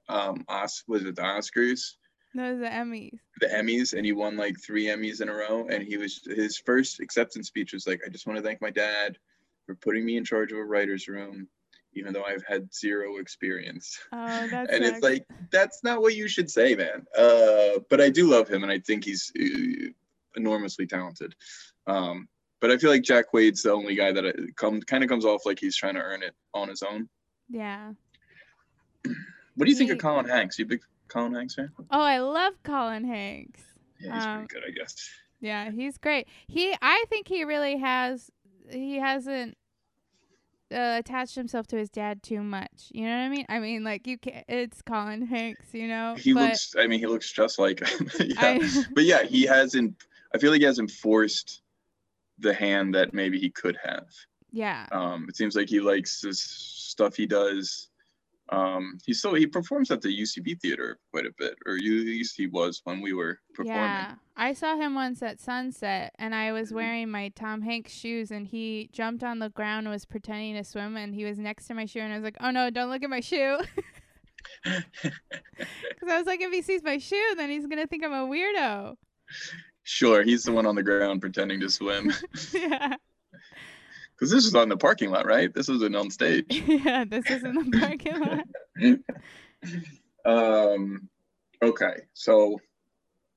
um, 0.08 0.44
Os- 0.48 0.84
was 0.86 1.04
it 1.04 1.16
the 1.16 1.22
Oscars? 1.22 1.96
No, 2.34 2.56
the 2.58 2.66
Emmys. 2.66 3.18
the 3.40 3.46
Emmys 3.46 3.92
and 3.94 4.04
he 4.04 4.12
won 4.12 4.36
like 4.36 4.54
three 4.60 4.86
Emmys 4.86 5.20
in 5.20 5.28
a 5.28 5.32
row. 5.34 5.66
And 5.68 5.82
he 5.82 5.96
was 5.96 6.20
his 6.26 6.58
first 6.58 7.00
acceptance 7.00 7.48
speech 7.48 7.72
was 7.72 7.86
like, 7.86 8.00
I 8.06 8.10
just 8.10 8.26
want 8.26 8.36
to 8.36 8.42
thank 8.42 8.60
my 8.60 8.70
dad 8.70 9.16
for 9.64 9.74
putting 9.74 10.04
me 10.04 10.16
in 10.16 10.24
charge 10.24 10.52
of 10.52 10.58
a 10.58 10.64
writer's 10.64 11.08
room, 11.08 11.48
even 11.94 12.12
though 12.12 12.24
I've 12.24 12.44
had 12.46 12.72
zero 12.72 13.16
experience. 13.16 13.98
Oh, 14.12 14.46
that's 14.48 14.70
and 14.72 14.84
it's 14.84 15.02
like 15.02 15.26
that's 15.50 15.82
not 15.82 16.02
what 16.02 16.14
you 16.14 16.28
should 16.28 16.50
say, 16.50 16.74
man. 16.76 17.04
Uh, 17.18 17.80
but 17.90 18.00
I 18.00 18.10
do 18.10 18.28
love 18.28 18.48
him, 18.48 18.62
and 18.62 18.70
I 18.70 18.78
think 18.78 19.04
he's 19.04 19.32
uh, 19.40 19.88
enormously 20.36 20.86
talented. 20.86 21.34
Um, 21.86 22.28
but 22.60 22.70
I 22.70 22.78
feel 22.78 22.90
like 22.90 23.02
Jack 23.02 23.26
Quaid's 23.32 23.62
the 23.62 23.72
only 23.72 23.94
guy 23.94 24.12
that 24.12 24.52
come 24.56 24.80
kind 24.80 25.04
of 25.04 25.10
comes 25.10 25.24
off 25.24 25.44
like 25.46 25.58
he's 25.58 25.76
trying 25.76 25.94
to 25.94 26.00
earn 26.00 26.22
it 26.22 26.34
on 26.54 26.68
his 26.68 26.82
own. 26.82 27.08
Yeah. 27.48 27.92
What 29.54 29.64
do 29.64 29.70
you 29.70 29.76
think 29.76 29.90
of 29.90 29.98
Colin 29.98 30.26
Hanks? 30.26 30.58
You 30.58 30.64
a 30.64 30.68
big 30.68 30.80
Colin 31.08 31.34
Hanks 31.34 31.54
fan? 31.54 31.70
Oh, 31.90 32.00
I 32.00 32.18
love 32.18 32.54
Colin 32.62 33.04
Hanks. 33.04 33.60
Yeah, 34.00 34.14
he's 34.14 34.24
Um, 34.24 34.46
pretty 34.46 34.54
good, 34.54 34.62
I 34.68 34.70
guess. 34.78 35.10
Yeah, 35.40 35.70
he's 35.70 35.98
great. 35.98 36.28
He, 36.48 36.74
I 36.82 37.04
think 37.08 37.28
he 37.28 37.44
really 37.44 37.76
has. 37.78 38.30
He 38.70 38.98
hasn't 38.98 39.56
uh, 40.72 40.96
attached 40.98 41.36
himself 41.36 41.66
to 41.68 41.76
his 41.76 41.88
dad 41.88 42.22
too 42.22 42.42
much. 42.42 42.88
You 42.90 43.04
know 43.04 43.10
what 43.16 43.24
I 43.24 43.28
mean? 43.28 43.46
I 43.48 43.58
mean, 43.60 43.84
like 43.84 44.06
you 44.06 44.18
can 44.18 44.42
It's 44.48 44.82
Colin 44.82 45.22
Hanks, 45.26 45.66
you 45.72 45.88
know. 45.88 46.16
He 46.18 46.32
but 46.32 46.48
looks. 46.50 46.74
I 46.78 46.86
mean, 46.86 46.98
he 47.00 47.06
looks 47.06 47.30
just 47.30 47.58
like 47.58 47.80
him. 47.80 48.10
yeah. 48.20 48.34
I, 48.38 48.84
but 48.94 49.04
yeah, 49.04 49.22
he 49.22 49.44
hasn't. 49.44 49.94
I 50.36 50.38
feel 50.38 50.50
like 50.50 50.60
he 50.60 50.66
hasn't 50.66 50.90
forced 50.90 51.62
the 52.38 52.52
hand 52.52 52.94
that 52.94 53.14
maybe 53.14 53.38
he 53.38 53.48
could 53.48 53.78
have. 53.82 54.06
yeah, 54.52 54.86
Um, 54.92 55.24
it 55.28 55.36
seems 55.36 55.56
like 55.56 55.70
he 55.70 55.80
likes 55.80 56.20
this 56.20 56.40
stuff 56.40 57.16
he 57.16 57.26
does. 57.26 57.88
Um, 58.50 58.98
he 59.04 59.14
still 59.14 59.34
he 59.34 59.46
performs 59.46 59.90
at 59.90 60.02
the 60.02 60.08
UCB 60.08 60.60
theater 60.60 60.98
quite 61.10 61.24
a 61.24 61.32
bit, 61.38 61.54
or 61.66 61.74
at 61.74 61.80
least 61.80 62.36
he 62.36 62.46
was 62.46 62.82
when 62.84 63.00
we 63.00 63.14
were 63.14 63.40
performing. 63.54 63.80
yeah. 63.80 64.14
I 64.36 64.52
saw 64.52 64.76
him 64.76 64.94
once 64.94 65.22
at 65.22 65.40
Sunset, 65.40 66.14
and 66.18 66.34
I 66.34 66.52
was 66.52 66.70
wearing 66.70 67.10
my 67.10 67.30
Tom 67.30 67.62
Hanks 67.62 67.92
shoes, 67.92 68.30
and 68.30 68.46
he 68.46 68.90
jumped 68.92 69.24
on 69.24 69.38
the 69.38 69.48
ground 69.48 69.86
and 69.86 69.92
was 69.92 70.04
pretending 70.04 70.54
to 70.54 70.64
swim, 70.64 70.96
and 70.98 71.14
he 71.14 71.24
was 71.24 71.38
next 71.38 71.66
to 71.68 71.74
my 71.74 71.86
shoe, 71.86 72.00
and 72.00 72.12
I 72.12 72.16
was 72.16 72.24
like, 72.24 72.36
"Oh 72.40 72.50
no, 72.50 72.68
don't 72.68 72.90
look 72.90 73.02
at 73.02 73.10
my 73.10 73.20
shoe," 73.20 73.58
because 74.64 76.08
I 76.08 76.18
was 76.18 76.26
like, 76.26 76.40
if 76.40 76.52
he 76.52 76.62
sees 76.62 76.82
my 76.82 76.98
shoe, 76.98 77.34
then 77.36 77.50
he's 77.50 77.66
gonna 77.66 77.86
think 77.86 78.04
I'm 78.04 78.12
a 78.12 78.26
weirdo. 78.26 78.96
Sure, 79.86 80.22
he's 80.22 80.42
the 80.44 80.52
one 80.52 80.66
on 80.66 80.74
the 80.74 80.82
ground 80.82 81.20
pretending 81.20 81.60
to 81.60 81.70
swim. 81.70 82.12
yeah. 82.52 82.96
Because 84.14 84.30
this 84.30 84.44
is 84.44 84.54
on 84.54 84.68
the 84.68 84.76
parking 84.76 85.10
lot, 85.10 85.26
right? 85.26 85.52
This 85.54 85.68
isn't 85.68 85.94
on 85.94 86.10
stage. 86.10 86.46
yeah, 86.66 87.04
this 87.04 87.24
is 87.30 87.44
in 87.44 87.54
the 87.54 87.78
parking 87.78 89.00
lot. 90.24 90.24
um, 90.74 91.08
okay, 91.62 91.94
so 92.14 92.58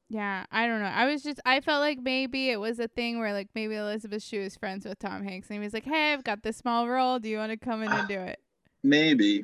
Yeah, 0.10 0.46
I 0.52 0.68
don't 0.68 0.80
know. 0.80 0.88
I 0.88 1.06
was 1.06 1.22
just 1.22 1.40
I 1.46 1.62
felt 1.62 1.82
like 1.82 2.00
maybe 2.02 2.50
it 2.50 2.60
was 2.60 2.80
a 2.80 2.88
thing 2.88 3.20
where 3.20 3.34
like 3.34 3.50
maybe 3.54 3.76
Elizabeth 3.76 4.24
Shue 4.24 4.42
is 4.42 4.56
friends 4.56 4.86
with 4.86 5.00
Tom 5.00 5.24
Hanks 5.24 5.50
and 5.50 5.60
he 5.60 5.64
was 5.64 5.74
like, 5.74 5.86
"Hey, 5.86 6.14
I've 6.14 6.24
got 6.24 6.44
this 6.44 6.58
small 6.58 6.88
role. 6.88 7.20
Do 7.20 7.30
you 7.30 7.38
want 7.38 7.52
to 7.52 7.58
come 7.58 7.84
in 7.84 7.92
and 7.92 8.08
do 8.08 8.20
it?" 8.20 8.40
maybe. 8.84 9.44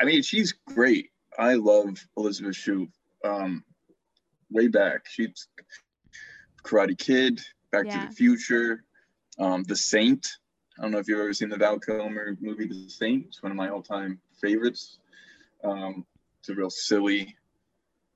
I 0.00 0.04
mean, 0.04 0.22
she's 0.22 0.52
great. 0.66 1.10
I 1.38 1.54
love 1.54 2.04
Elizabeth 2.16 2.56
Shue. 2.56 2.88
Um, 3.24 3.64
way 4.50 4.68
back, 4.68 5.06
she's 5.08 5.48
Karate 6.68 6.98
Kid, 6.98 7.40
Back 7.70 7.86
Yeah. 7.86 8.02
to 8.02 8.08
the 8.08 8.14
Future, 8.14 8.84
um, 9.38 9.62
The 9.64 9.76
Saint. 9.76 10.26
I 10.78 10.82
don't 10.82 10.90
know 10.92 10.98
if 10.98 11.08
you've 11.08 11.18
ever 11.18 11.32
seen 11.32 11.48
the 11.48 11.56
Val 11.56 11.78
Kilmer 11.78 12.36
movie, 12.40 12.66
The 12.66 12.88
Saint. 12.88 13.26
It's 13.26 13.42
one 13.42 13.50
of 13.52 13.56
my 13.56 13.68
all-time 13.70 14.20
favorites. 14.40 14.98
Um, 15.64 16.06
it's 16.40 16.48
a 16.50 16.54
real 16.54 16.70
silly. 16.70 17.36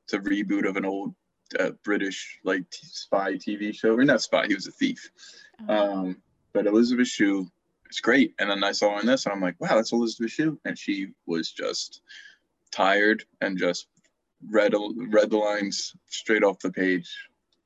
It's 0.04 0.12
a 0.12 0.18
reboot 0.20 0.68
of 0.68 0.76
an 0.76 0.84
old 0.84 1.14
uh, 1.58 1.70
British 1.82 2.38
like 2.44 2.68
t- 2.70 2.86
spy 2.86 3.34
TV 3.34 3.74
show, 3.74 3.94
or 3.94 4.04
not 4.04 4.22
spy. 4.22 4.46
He 4.46 4.54
was 4.54 4.66
a 4.66 4.72
thief. 4.72 5.10
Oh, 5.68 5.74
Um, 5.74 6.22
but 6.52 6.66
Elizabeth 6.66 7.08
Shue 7.08 7.50
it's 7.86 8.00
great. 8.00 8.34
And 8.38 8.48
then 8.48 8.64
I 8.64 8.72
saw 8.72 8.94
her 8.94 9.00
in 9.00 9.06
this, 9.06 9.26
and 9.26 9.34
I'm 9.34 9.40
like, 9.42 9.60
wow, 9.60 9.74
that's 9.76 9.92
Elizabeth 9.92 10.30
Shue, 10.32 10.58
and 10.64 10.78
she 10.78 11.08
was 11.26 11.52
just 11.52 12.00
tired 12.70 13.22
and 13.42 13.58
just 13.58 13.86
read 14.48 14.72
read 14.96 15.28
the 15.30 15.36
lines 15.36 15.94
straight 16.08 16.42
off 16.42 16.58
the 16.60 16.72
page, 16.72 17.14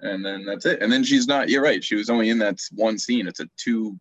and 0.01 0.25
then 0.25 0.45
that's 0.45 0.67
it. 0.67 0.83
And 0.83 0.93
then 0.93 1.05
she's 1.05 1.27
not. 1.27 1.49
You're 1.49 1.63
right. 1.63 1.83
She 1.83 1.95
was 1.95 2.11
only 2.11 2.31
in 2.31 2.39
that 2.41 2.61
one 2.75 2.99
scene. 2.99 3.27
It's 3.27 3.41
a 3.41 3.49
two, 3.57 3.99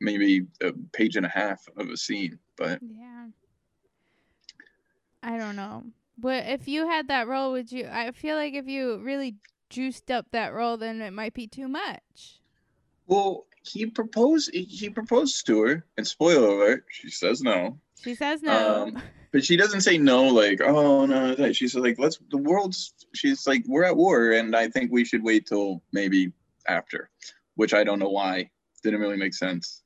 maybe 0.00 0.46
a 0.62 0.72
page 0.92 1.16
and 1.16 1.26
a 1.26 1.28
half 1.30 1.66
of 1.76 1.88
a 1.88 1.96
scene, 1.96 2.38
but 2.56 2.78
Yeah. 2.82 3.26
I 5.22 5.38
don't 5.38 5.56
know. 5.56 5.84
But 6.18 6.44
if 6.46 6.68
you 6.68 6.86
had 6.86 7.08
that 7.08 7.26
role, 7.26 7.52
would 7.52 7.72
you? 7.72 7.88
I 7.90 8.10
feel 8.12 8.36
like 8.36 8.54
if 8.54 8.66
you 8.68 8.98
really 8.98 9.36
juiced 9.70 10.10
up 10.10 10.26
that 10.32 10.52
role, 10.52 10.76
then 10.76 11.00
it 11.00 11.12
might 11.12 11.34
be 11.34 11.46
too 11.46 11.66
much. 11.68 12.38
well, 13.06 13.46
he 13.62 13.86
proposed. 13.86 14.50
He 14.54 14.90
proposed 14.90 15.46
to 15.46 15.62
her, 15.62 15.86
and 15.96 16.06
spoiler 16.06 16.48
alert, 16.48 16.84
she 16.90 17.08
says 17.10 17.40
no. 17.40 17.78
She 18.02 18.14
says 18.14 18.42
no. 18.42 18.82
Um, 18.84 19.02
But 19.34 19.44
she 19.44 19.56
doesn't 19.56 19.80
say 19.80 19.98
no, 19.98 20.28
like, 20.28 20.60
oh 20.60 21.06
no. 21.06 21.34
no. 21.34 21.52
She's 21.52 21.74
like, 21.74 21.98
let's. 21.98 22.20
The 22.30 22.38
world's. 22.38 22.94
She's 23.14 23.48
like, 23.48 23.64
we're 23.66 23.82
at 23.82 23.96
war, 23.96 24.30
and 24.30 24.54
I 24.54 24.68
think 24.68 24.92
we 24.92 25.04
should 25.04 25.24
wait 25.24 25.44
till 25.44 25.82
maybe 25.92 26.30
after, 26.68 27.10
which 27.56 27.74
I 27.74 27.82
don't 27.82 27.98
know 27.98 28.10
why. 28.10 28.48
Didn't 28.84 29.00
really 29.00 29.16
make 29.16 29.34
sense. 29.34 29.82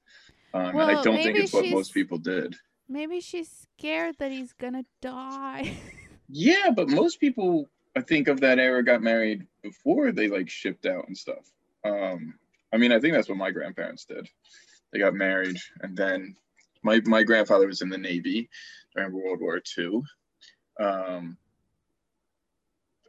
Um, 0.52 0.78
and 0.78 0.82
I 0.82 1.02
don't 1.02 1.16
think 1.16 1.38
it's 1.38 1.54
what 1.54 1.66
most 1.70 1.94
people 1.94 2.18
did. 2.18 2.56
Maybe 2.90 3.22
she's 3.22 3.66
scared 3.78 4.16
that 4.18 4.30
he's 4.30 4.52
gonna 4.52 4.84
die. 5.00 5.74
Yeah, 6.30 6.68
but 6.76 6.90
most 6.90 7.20
people, 7.20 7.70
I 7.96 8.02
think, 8.02 8.28
of 8.28 8.40
that 8.40 8.58
era 8.58 8.84
got 8.84 9.00
married 9.00 9.46
before 9.62 10.12
they 10.12 10.28
like 10.28 10.50
shipped 10.50 10.84
out 10.84 11.08
and 11.08 11.16
stuff. 11.16 11.50
Um, 11.84 12.34
I 12.70 12.76
mean, 12.76 12.92
I 12.92 13.00
think 13.00 13.14
that's 13.14 13.30
what 13.30 13.38
my 13.38 13.50
grandparents 13.50 14.04
did. 14.04 14.28
They 14.92 14.98
got 14.98 15.14
married, 15.14 15.56
and 15.80 15.96
then 15.96 16.36
my 16.82 17.00
my 17.04 17.22
grandfather 17.22 17.66
was 17.66 17.82
in 17.82 17.88
the 17.88 17.98
Navy 17.98 18.48
during 18.94 19.12
World 19.12 19.40
War 19.40 19.60
II, 19.76 20.02
um, 20.80 21.36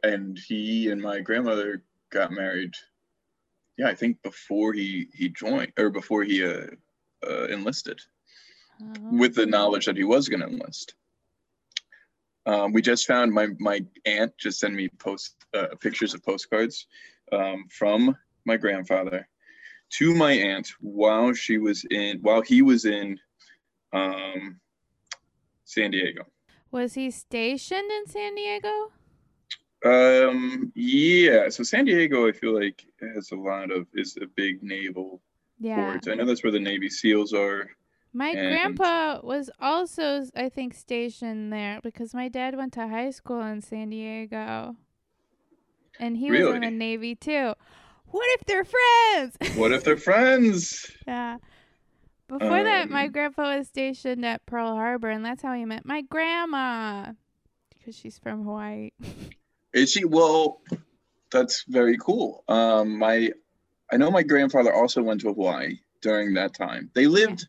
and 0.02 0.38
he 0.38 0.90
and 0.90 1.00
my 1.00 1.20
grandmother 1.20 1.82
got 2.10 2.32
married. 2.32 2.74
Yeah, 3.76 3.88
I 3.88 3.94
think 3.94 4.22
before 4.22 4.72
he 4.72 5.08
he 5.14 5.28
joined 5.28 5.72
or 5.78 5.90
before 5.90 6.24
he 6.24 6.44
uh, 6.44 6.66
uh, 7.26 7.46
enlisted 7.46 8.00
with 9.10 9.34
the 9.34 9.46
knowledge 9.46 9.86
that 9.86 9.96
he 9.96 10.04
was 10.04 10.28
going 10.28 10.40
to 10.40 10.46
enlist. 10.46 10.94
Um, 12.46 12.72
we 12.72 12.82
just 12.82 13.06
found 13.06 13.32
my 13.32 13.48
my 13.58 13.84
aunt 14.06 14.32
just 14.38 14.60
sent 14.60 14.74
me 14.74 14.88
post 14.98 15.36
uh, 15.54 15.68
pictures 15.80 16.14
of 16.14 16.24
postcards 16.24 16.86
um, 17.32 17.66
from 17.70 18.16
my 18.44 18.56
grandfather 18.56 19.28
to 19.90 20.14
my 20.14 20.32
aunt 20.32 20.72
while 20.80 21.34
she 21.34 21.58
was 21.58 21.84
in 21.90 22.18
while 22.22 22.40
he 22.40 22.62
was 22.62 22.86
in 22.86 23.18
um, 23.92 24.60
San 25.64 25.90
Diego. 25.90 26.26
Was 26.70 26.94
he 26.94 27.10
stationed 27.10 27.90
in 27.90 28.06
San 28.06 28.34
Diego? 28.34 28.92
Um, 29.84 30.72
yeah, 30.74 31.48
so 31.48 31.62
San 31.62 31.86
Diego, 31.86 32.28
I 32.28 32.32
feel 32.32 32.54
like 32.54 32.84
has 33.14 33.30
a 33.32 33.36
lot 33.36 33.70
of 33.70 33.86
is 33.94 34.16
a 34.20 34.26
big 34.26 34.62
naval 34.62 35.22
Yeah. 35.58 35.92
port. 35.92 36.08
I 36.08 36.14
know 36.14 36.26
that's 36.26 36.42
where 36.42 36.52
the 36.52 36.60
Navy 36.60 36.90
SEALs 36.90 37.32
are. 37.32 37.70
My 38.12 38.28
And- 38.30 38.38
grandpa 38.50 39.20
was 39.22 39.50
also, 39.60 40.26
I 40.36 40.48
think, 40.48 40.74
stationed 40.74 41.52
there 41.52 41.80
because 41.82 42.12
my 42.12 42.28
dad 42.28 42.56
went 42.56 42.72
to 42.74 42.88
high 42.88 43.10
school 43.10 43.40
in 43.42 43.62
San 43.62 43.90
Diego. 43.90 44.76
And 45.98 46.16
he 46.16 46.30
was 46.30 46.40
in 46.40 46.60
the 46.62 46.70
Navy 46.70 47.14
too. 47.14 47.54
What 48.06 48.26
if 48.40 48.44
they're 48.46 48.64
friends? 48.64 49.36
What 49.56 49.72
if 49.72 49.84
they're 49.84 49.96
friends? 49.96 50.90
yeah. 51.06 51.38
Before 52.30 52.62
that, 52.62 52.88
my 52.90 53.06
Um, 53.06 53.12
grandpa 53.12 53.56
was 53.56 53.66
stationed 53.68 54.24
at 54.24 54.46
Pearl 54.46 54.74
Harbor, 54.76 55.10
and 55.10 55.24
that's 55.24 55.42
how 55.42 55.52
he 55.54 55.64
met 55.64 55.84
my 55.84 56.02
grandma 56.02 57.12
because 57.70 57.96
she's 57.96 58.18
from 58.18 58.44
Hawaii. 58.44 58.90
Is 59.72 59.90
she? 59.90 60.04
Well, 60.04 60.62
that's 61.32 61.64
very 61.68 61.96
cool. 61.98 62.44
Um, 62.48 62.98
my, 62.98 63.30
I 63.92 63.96
know 63.96 64.10
my 64.10 64.22
grandfather 64.22 64.72
also 64.72 65.02
went 65.02 65.20
to 65.22 65.28
Hawaii 65.28 65.78
during 66.02 66.34
that 66.34 66.54
time. 66.54 66.90
They 66.94 67.06
lived, 67.06 67.46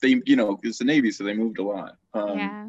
they 0.00 0.20
you 0.24 0.36
know, 0.36 0.58
it's 0.62 0.78
the 0.78 0.84
Navy, 0.84 1.10
so 1.10 1.24
they 1.24 1.34
moved 1.34 1.58
a 1.58 1.64
lot. 1.64 1.96
Um, 2.14 2.38
yeah. 2.38 2.68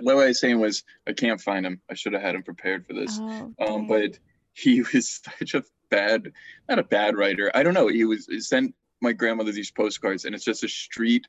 What 0.00 0.16
I 0.16 0.26
was 0.26 0.40
saying 0.40 0.58
was, 0.58 0.82
I 1.06 1.12
can't 1.12 1.40
find 1.40 1.64
him. 1.64 1.80
I 1.88 1.94
should 1.94 2.14
have 2.14 2.22
had 2.22 2.34
him 2.34 2.42
prepared 2.42 2.84
for 2.84 2.94
this. 2.94 3.16
Oh, 3.20 3.54
Um, 3.60 3.86
but 3.86 4.18
he 4.54 4.82
was 4.92 5.20
such 5.38 5.54
a 5.54 5.62
bad, 5.88 6.32
not 6.68 6.80
a 6.80 6.84
bad 6.84 7.16
writer. 7.16 7.52
I 7.54 7.62
don't 7.62 7.74
know. 7.74 7.86
He 7.86 8.04
was 8.04 8.26
sent 8.48 8.74
my 9.00 9.12
grandmother 9.12 9.52
these 9.52 9.70
postcards, 9.70 10.24
and 10.24 10.34
it's 10.34 10.44
just 10.44 10.64
a 10.64 10.68
street 10.68 11.26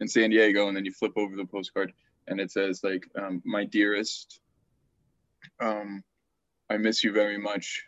in 0.00 0.08
San 0.08 0.30
Diego, 0.30 0.68
and 0.68 0.76
then 0.76 0.84
you 0.84 0.92
flip 0.92 1.12
over 1.16 1.36
the 1.36 1.44
postcard, 1.44 1.92
and 2.28 2.40
it 2.40 2.50
says 2.50 2.82
like, 2.82 3.08
um, 3.16 3.42
"My 3.44 3.64
dearest, 3.64 4.40
um, 5.60 6.02
I 6.70 6.76
miss 6.76 7.04
you 7.04 7.12
very 7.12 7.38
much. 7.38 7.84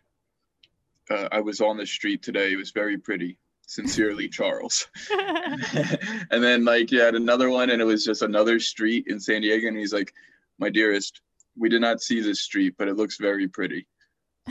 Uh, 1.11 1.29
I 1.31 1.41
was 1.41 1.61
on 1.61 1.77
the 1.77 1.87
street 1.87 2.23
today. 2.23 2.53
It 2.53 2.57
was 2.57 2.71
very 2.71 2.99
pretty. 2.99 3.39
Sincerely, 3.67 4.29
Charles." 4.39 4.89
and 5.11 6.43
then 6.43 6.65
like 6.65 6.91
you 6.91 7.01
had 7.01 7.15
another 7.15 7.51
one, 7.51 7.71
and 7.71 7.81
it 7.81 7.87
was 7.87 8.05
just 8.05 8.23
another 8.23 8.61
street 8.61 9.07
in 9.09 9.21
San 9.21 9.43
Diego, 9.43 9.69
and 9.69 9.77
he's 9.77 9.93
like, 9.93 10.13
"My 10.59 10.71
dearest, 10.71 11.21
we 11.57 11.69
did 11.69 11.81
not 11.81 12.01
see 12.01 12.21
this 12.21 12.43
street, 12.43 12.75
but 12.79 12.89
it 12.89 12.97
looks 12.97 13.17
very 13.17 13.49
pretty." 13.49 13.87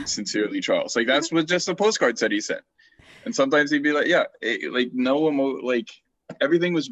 Sincerely, 0.04 0.60
Charles. 0.60 0.96
Like 0.96 1.06
that's 1.06 1.30
what 1.32 1.46
just 1.46 1.66
the 1.66 1.74
postcard 1.74 2.18
said 2.18 2.32
he 2.32 2.40
sent. 2.40 2.62
And 3.24 3.34
sometimes 3.34 3.70
he'd 3.70 3.82
be 3.82 3.92
like, 3.92 4.06
"Yeah, 4.06 4.24
it, 4.40 4.72
like 4.72 4.90
no 4.92 5.28
emo, 5.28 5.60
like 5.62 5.88
everything 6.40 6.74
was 6.74 6.90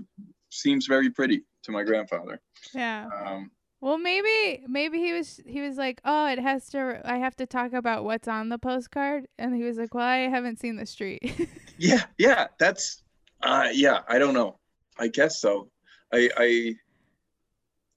seems 0.50 0.86
very 0.86 1.10
pretty 1.10 1.42
to 1.64 1.72
my 1.72 1.82
grandfather." 1.82 2.40
yeah. 2.74 3.08
Um, 3.24 3.50
Well, 3.80 3.98
maybe 3.98 4.64
maybe 4.68 4.98
he 4.98 5.12
was 5.12 5.40
he 5.46 5.60
was 5.60 5.76
like, 5.76 6.00
"Oh, 6.04 6.26
it 6.28 6.38
has 6.38 6.68
to 6.70 7.00
I 7.04 7.18
have 7.18 7.36
to 7.36 7.46
talk 7.46 7.72
about 7.72 8.04
what's 8.04 8.28
on 8.28 8.48
the 8.48 8.58
postcard." 8.58 9.26
And 9.38 9.54
he 9.54 9.64
was 9.64 9.76
like, 9.76 9.94
"Well, 9.94 10.06
I 10.06 10.28
haven't 10.28 10.60
seen 10.60 10.76
the 10.76 10.86
street." 10.86 11.48
yeah, 11.78 12.04
yeah, 12.18 12.46
that's, 12.58 13.02
uh, 13.42 13.68
yeah. 13.72 14.00
I 14.08 14.18
don't 14.18 14.34
know. 14.34 14.58
I 14.98 15.08
guess 15.08 15.40
so. 15.40 15.70
I 16.12 16.30
I 16.36 16.74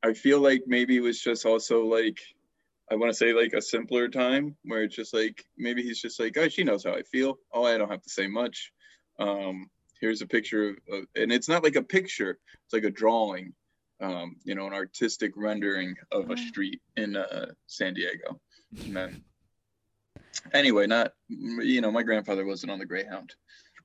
I 0.09 0.13
feel 0.13 0.39
like 0.39 0.63
maybe 0.67 0.97
it 0.97 1.01
was 1.01 1.19
just 1.19 1.45
also 1.45 1.85
like 1.85 2.19
I 2.91 2.95
want 2.95 3.09
to 3.11 3.17
say 3.17 3.33
like 3.33 3.53
a 3.53 3.61
simpler 3.61 4.07
time 4.07 4.55
where 4.63 4.83
it's 4.83 4.95
just 4.95 5.13
like 5.13 5.43
maybe 5.57 5.81
he's 5.81 5.99
just 6.01 6.19
like, 6.19 6.37
oh, 6.37 6.47
she 6.49 6.63
knows 6.63 6.83
how 6.83 6.93
I 6.93 7.01
feel. 7.03 7.37
Oh, 7.51 7.63
I 7.65 7.77
don't 7.77 7.89
have 7.89 8.03
to 8.03 8.09
say 8.09 8.27
much. 8.27 8.71
Um, 9.19 9.69
here's 9.99 10.21
a 10.21 10.27
picture 10.27 10.69
of, 10.69 10.75
of- 10.91 11.05
and 11.15 11.31
it's 11.31 11.49
not 11.49 11.63
like 11.63 11.75
a 11.75 11.81
picture; 11.83 12.37
it's 12.65 12.73
like 12.73 12.83
a 12.83 12.91
drawing. 12.91 13.53
Um, 14.01 14.35
you 14.43 14.55
know, 14.55 14.67
an 14.67 14.73
artistic 14.73 15.31
rendering 15.37 15.95
of 16.11 16.29
a 16.29 16.35
street 16.35 16.81
in 16.97 17.15
uh, 17.15 17.45
San 17.67 17.93
Diego. 17.93 18.41
And 18.83 18.93
then, 18.93 19.23
anyway, 20.53 20.85
not 20.85 21.13
you 21.29 21.79
know, 21.79 21.91
my 21.93 22.03
grandfather 22.03 22.45
wasn't 22.45 22.73
on 22.73 22.79
the 22.79 22.85
Greyhound. 22.85 23.33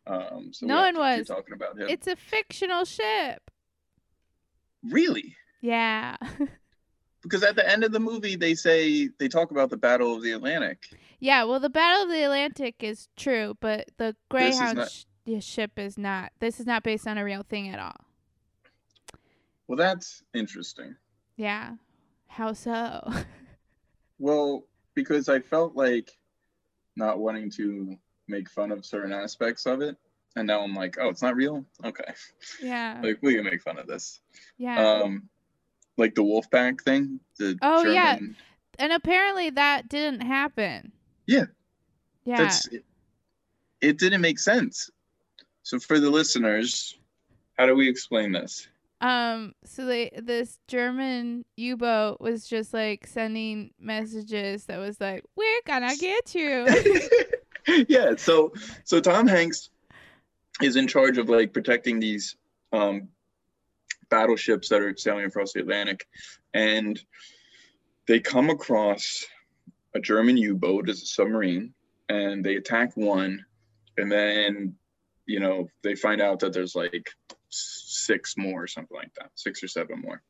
Um, 0.08 0.50
so 0.52 0.66
No 0.66 0.80
one 0.82 0.96
was. 0.98 1.28
talking 1.28 1.54
about 1.54 1.78
him. 1.78 1.88
it's 1.88 2.08
a 2.08 2.16
fictional 2.16 2.84
ship. 2.84 3.50
really 4.82 5.36
Yeah. 5.60 6.16
because 7.22 7.42
at 7.42 7.56
the 7.56 7.68
end 7.68 7.84
of 7.84 7.92
the 7.92 8.00
movie 8.00 8.36
they 8.36 8.54
say 8.54 9.08
they 9.18 9.28
talk 9.28 9.50
about 9.50 9.70
the 9.70 9.76
Battle 9.76 10.14
of 10.16 10.22
the 10.22 10.32
Atlantic. 10.32 10.78
yeah, 11.20 11.44
well, 11.44 11.60
the 11.60 11.70
Battle 11.70 12.04
of 12.04 12.08
the 12.10 12.22
Atlantic 12.22 12.76
is 12.80 13.08
true, 13.16 13.56
but 13.60 13.88
the 13.98 14.16
Greyhound 14.28 14.78
not- 14.78 14.90
sh- 14.90 15.04
ship 15.44 15.78
is 15.78 15.96
not. 15.98 16.32
This 16.40 16.58
is 16.60 16.66
not 16.66 16.82
based 16.82 17.06
on 17.06 17.18
a 17.18 17.24
real 17.24 17.42
thing 17.42 17.68
at 17.68 17.78
all. 17.78 17.96
Well, 19.68 19.76
that's 19.76 20.22
interesting. 20.34 20.96
Yeah. 21.36 21.74
How 22.28 22.52
so? 22.52 23.12
Well, 24.18 24.66
because 24.94 25.30
I 25.30 25.40
felt 25.40 25.74
like 25.74 26.10
not 26.94 27.18
wanting 27.18 27.50
to 27.52 27.96
make 28.28 28.50
fun 28.50 28.70
of 28.70 28.84
certain 28.84 29.14
aspects 29.14 29.64
of 29.64 29.80
it, 29.80 29.96
and 30.36 30.46
now 30.46 30.60
I'm 30.60 30.74
like, 30.74 30.98
oh, 31.00 31.08
it's 31.08 31.22
not 31.22 31.36
real. 31.36 31.64
Okay, 31.82 32.12
yeah. 32.62 33.00
like 33.02 33.16
we 33.22 33.34
can 33.36 33.44
make 33.44 33.62
fun 33.62 33.78
of 33.78 33.86
this. 33.86 34.20
Yeah. 34.58 34.78
Um, 35.00 35.29
like 36.00 36.14
the 36.14 36.22
Wolfpack 36.22 36.80
thing. 36.80 37.20
The 37.38 37.56
Oh, 37.62 37.84
yeah. 37.84 38.18
And 38.78 38.92
apparently 38.92 39.50
that 39.50 39.88
didn't 39.88 40.22
happen. 40.22 40.92
Yeah. 41.26 41.44
Yeah. 42.24 42.38
That's 42.38 42.66
it, 42.68 42.84
it 43.80 43.98
didn't 43.98 44.20
make 44.20 44.38
sense. 44.38 44.90
So 45.62 45.78
for 45.78 46.00
the 46.00 46.10
listeners, 46.10 46.98
how 47.56 47.66
do 47.66 47.74
we 47.76 47.88
explain 47.88 48.32
this? 48.32 48.66
Um, 49.02 49.54
so 49.64 49.86
they 49.86 50.10
this 50.16 50.58
German 50.68 51.44
U-boat 51.56 52.20
was 52.20 52.46
just 52.46 52.74
like 52.74 53.06
sending 53.06 53.70
messages 53.78 54.66
that 54.66 54.78
was 54.78 55.00
like, 55.00 55.24
"We're 55.36 55.60
gonna 55.66 55.96
get 55.96 56.34
you." 56.34 56.66
yeah, 57.88 58.14
so 58.16 58.52
so 58.84 59.00
Tom 59.00 59.26
Hanks 59.26 59.70
is 60.60 60.76
in 60.76 60.86
charge 60.86 61.16
of 61.16 61.30
like 61.30 61.54
protecting 61.54 61.98
these 61.98 62.36
um 62.72 63.08
battleships 64.10 64.68
that 64.68 64.82
are 64.82 64.96
sailing 64.96 65.24
across 65.24 65.52
the 65.52 65.60
Atlantic 65.60 66.06
and 66.54 67.00
they 68.06 68.20
come 68.20 68.50
across 68.50 69.24
a 69.94 70.00
German 70.00 70.36
U-boat 70.36 70.88
as 70.88 71.02
a 71.02 71.06
submarine 71.06 71.72
and 72.08 72.44
they 72.44 72.56
attack 72.56 72.96
one 72.96 73.44
and 73.96 74.10
then 74.10 74.74
you 75.26 75.40
know 75.40 75.68
they 75.82 75.94
find 75.94 76.20
out 76.20 76.40
that 76.40 76.52
there's 76.52 76.74
like 76.74 77.08
six 77.50 78.36
more 78.36 78.64
or 78.64 78.66
something 78.66 78.96
like 78.96 79.14
that, 79.14 79.30
six 79.34 79.62
or 79.62 79.68
seven 79.68 80.00
more. 80.00 80.22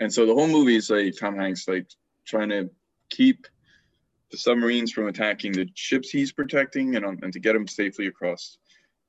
And 0.00 0.12
so 0.12 0.26
the 0.26 0.34
whole 0.34 0.48
movie 0.48 0.76
is 0.76 0.90
like 0.90 1.16
Tom 1.18 1.36
Hanks 1.36 1.68
like 1.68 1.86
trying 2.24 2.50
to 2.50 2.70
keep 3.10 3.46
the 4.30 4.36
submarines 4.36 4.92
from 4.92 5.06
attacking 5.06 5.52
the 5.52 5.68
ships 5.74 6.10
he's 6.10 6.32
protecting 6.32 6.96
and, 6.96 7.04
and 7.22 7.32
to 7.32 7.40
get 7.40 7.52
them 7.52 7.68
safely 7.68 8.06
across. 8.06 8.58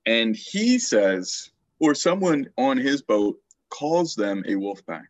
And 0.06 0.36
he 0.36 0.80
says, 0.80 1.52
or 1.80 1.94
someone 1.96 2.48
on 2.58 2.78
his 2.78 3.02
boat 3.02 3.40
calls 3.70 4.16
them 4.16 4.44
a 4.48 4.56
wolf 4.56 4.86
pack. 4.86 5.06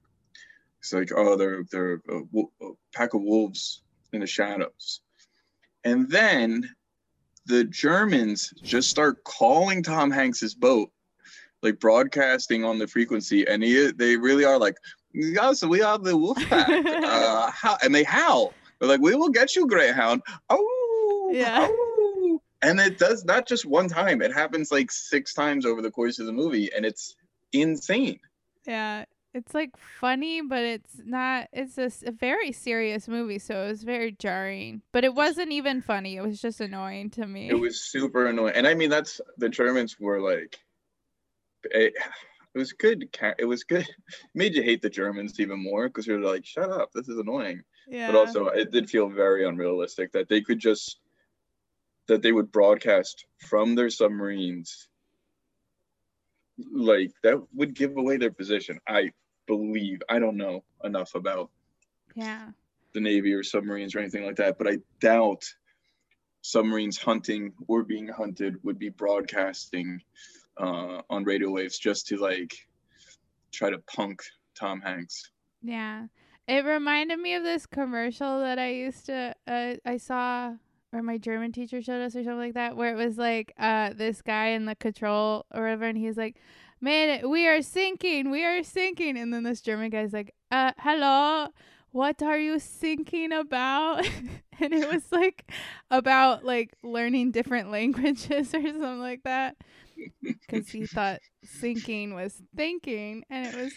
It's 0.80 0.94
like, 0.94 1.12
oh, 1.16 1.36
they're 1.36 1.64
they're 1.72 2.02
a, 2.10 2.22
a 2.62 2.72
pack 2.94 3.14
of 3.14 3.22
wolves 3.22 3.82
in 4.14 4.22
the 4.22 4.28
shadows. 4.28 5.02
And 5.84 6.10
then 6.10 6.70
the 7.46 7.64
Germans 7.66 8.54
just 8.62 8.90
start 8.90 9.24
calling 9.24 9.82
Tom 9.82 10.12
Hanks's 10.12 10.54
boat, 10.54 10.90
like 11.64 11.80
broadcasting 11.80 12.64
on 12.66 12.78
the 12.78 12.88
frequency, 12.88 13.48
and 13.48 13.64
he, 13.64 13.92
they 13.92 14.18
really 14.18 14.44
are 14.44 14.60
like, 14.60 14.76
yes, 15.14 15.64
we 15.64 15.82
are 15.82 15.98
the 15.98 16.16
wolf 16.16 16.38
pack, 16.50 16.68
uh, 16.86 17.50
how, 17.52 17.78
and 17.84 17.96
they 17.96 18.04
howl. 18.04 18.54
They're 18.80 18.90
like, 18.90 19.02
we 19.02 19.16
will 19.16 19.30
get 19.30 19.56
you, 19.56 19.66
Greyhound. 19.66 20.22
Oh, 20.50 21.32
Yeah. 21.34 21.68
oh. 21.70 21.87
And 22.62 22.80
it 22.80 22.98
does 22.98 23.24
not 23.24 23.48
just 23.48 23.66
one 23.66 23.88
time; 23.88 24.22
it 24.22 24.34
happens 24.34 24.72
like 24.72 24.92
six 24.92 25.34
times 25.34 25.66
over 25.66 25.82
the 25.82 25.92
course 25.92 26.20
of 26.20 26.26
the 26.26 26.34
movie, 26.34 26.72
and 26.76 26.86
it's 26.86 27.16
insane. 27.54 28.20
Yeah. 28.66 29.06
It's 29.38 29.54
like 29.54 29.78
funny, 29.78 30.42
but 30.42 30.64
it's 30.64 31.00
not. 31.06 31.48
It's 31.54 31.78
a 31.78 32.12
very 32.12 32.52
serious 32.52 33.08
movie, 33.08 33.38
so 33.38 33.66
it 33.66 33.68
was 33.68 33.84
very 33.84 34.12
jarring. 34.12 34.82
But 34.92 35.04
it 35.04 35.14
wasn't 35.14 35.52
even 35.52 35.82
funny. 35.82 36.16
It 36.16 36.22
was 36.22 36.42
just 36.42 36.60
annoying 36.60 37.12
to 37.12 37.28
me. 37.28 37.48
It 37.48 37.60
was 37.60 37.80
super 37.80 38.26
annoying, 38.26 38.56
and 38.56 38.66
I 38.66 38.74
mean 38.74 38.90
that's 38.90 39.22
the 39.38 39.48
Germans 39.48 40.00
were 40.00 40.20
like, 40.20 40.58
eh, 41.72 41.80
it, 41.80 41.94
it 42.56 42.58
was 42.58 42.74
good. 42.74 43.16
It 43.38 43.46
was 43.46 43.64
good. 43.64 43.82
It 43.82 43.96
made 44.34 44.56
you 44.56 44.64
hate 44.64 44.82
the 44.82 44.90
Germans 44.90 45.40
even 45.40 45.62
more 45.62 45.88
because 45.88 46.08
you're 46.08 46.20
like, 46.20 46.44
shut 46.44 46.72
up, 46.72 46.90
this 46.94 47.08
is 47.08 47.20
annoying. 47.20 47.62
yeah. 47.88 48.12
But 48.12 48.18
also, 48.18 48.48
it 48.48 48.72
did 48.72 48.90
feel 48.90 49.08
very 49.08 49.46
unrealistic 49.46 50.14
that 50.14 50.30
they 50.30 50.42
could 50.42 50.58
just 50.58 51.00
that 52.08 52.22
they 52.22 52.32
would 52.32 52.52
broadcast 52.52 53.26
from 53.40 53.76
their 53.76 53.90
submarines. 53.90 54.88
Like 56.72 57.12
that 57.24 57.42
would 57.54 57.76
give 57.76 57.98
away 57.98 58.18
their 58.18 58.32
position. 58.32 58.80
I 58.88 59.12
believe. 59.46 60.02
I 60.10 60.20
don't 60.20 60.38
know 60.38 60.64
enough 60.84 61.16
about 61.16 61.50
yeah. 62.16 62.50
the 62.94 63.00
Navy 63.00 63.34
or 63.34 63.44
submarines 63.44 63.96
or 63.96 64.00
anything 64.00 64.26
like 64.26 64.38
that, 64.38 64.58
but 64.58 64.68
I 64.68 64.78
doubt 65.00 65.44
submarines 66.42 66.98
hunting 66.98 67.54
or 67.68 67.84
being 67.84 68.08
hunted 68.08 68.56
would 68.64 68.80
be 68.80 68.90
broadcasting 68.90 70.02
uh, 70.58 71.02
on 71.10 71.24
radio 71.24 71.52
waves 71.52 71.78
just 71.78 72.08
to 72.08 72.18
like 72.18 72.56
try 73.52 73.70
to 73.70 73.80
punk 73.80 74.24
Tom 74.56 74.82
Hanks. 74.82 75.32
Yeah. 75.62 76.08
It 76.48 76.64
reminded 76.64 77.20
me 77.20 77.34
of 77.34 77.44
this 77.44 77.66
commercial 77.66 78.40
that 78.40 78.58
I 78.58 78.70
used 78.70 79.08
to 79.08 79.36
uh, 79.48 79.74
I 79.86 79.98
saw 79.98 80.54
or 80.94 81.04
my 81.04 81.18
German 81.18 81.52
teacher 81.52 81.82
showed 81.82 82.02
us 82.02 82.16
or 82.16 82.24
something 82.24 82.38
like 82.38 82.54
that 82.54 82.78
where 82.78 82.94
it 82.94 82.98
was 82.98 83.18
like 83.18 83.54
uh 83.60 83.92
this 83.94 84.22
guy 84.22 84.48
in 84.48 84.66
the 84.66 84.76
control 84.76 85.46
or 85.54 85.62
whatever 85.64 85.86
and 85.86 85.98
he's 85.98 86.18
like 86.18 86.38
Man, 86.80 87.28
we 87.30 87.48
are 87.48 87.64
sinking, 87.64 88.30
we 88.30 88.46
are 88.46 88.62
sinking 88.62 89.18
and 89.18 89.34
then 89.34 89.44
this 89.44 89.62
German 89.62 89.90
guy's 89.90 90.14
like, 90.14 90.34
Uh 90.52 90.74
hello, 90.78 91.48
what 91.92 92.22
are 92.22 92.38
you 92.38 92.60
thinking 92.60 93.32
about? 93.32 94.08
and 94.60 94.74
it 94.74 94.92
was 94.92 95.12
like 95.12 95.52
about 95.90 96.46
like 96.46 96.76
learning 96.84 97.32
different 97.32 97.72
languages 97.78 98.54
or 98.54 98.62
something 98.62 99.00
like 99.00 99.24
that. 99.24 99.56
Because 100.22 100.70
he 100.70 100.86
thought 100.86 101.22
sinking 101.44 102.14
was 102.14 102.40
thinking 102.56 103.24
and 103.32 103.48
it 103.48 103.56
was 103.56 103.74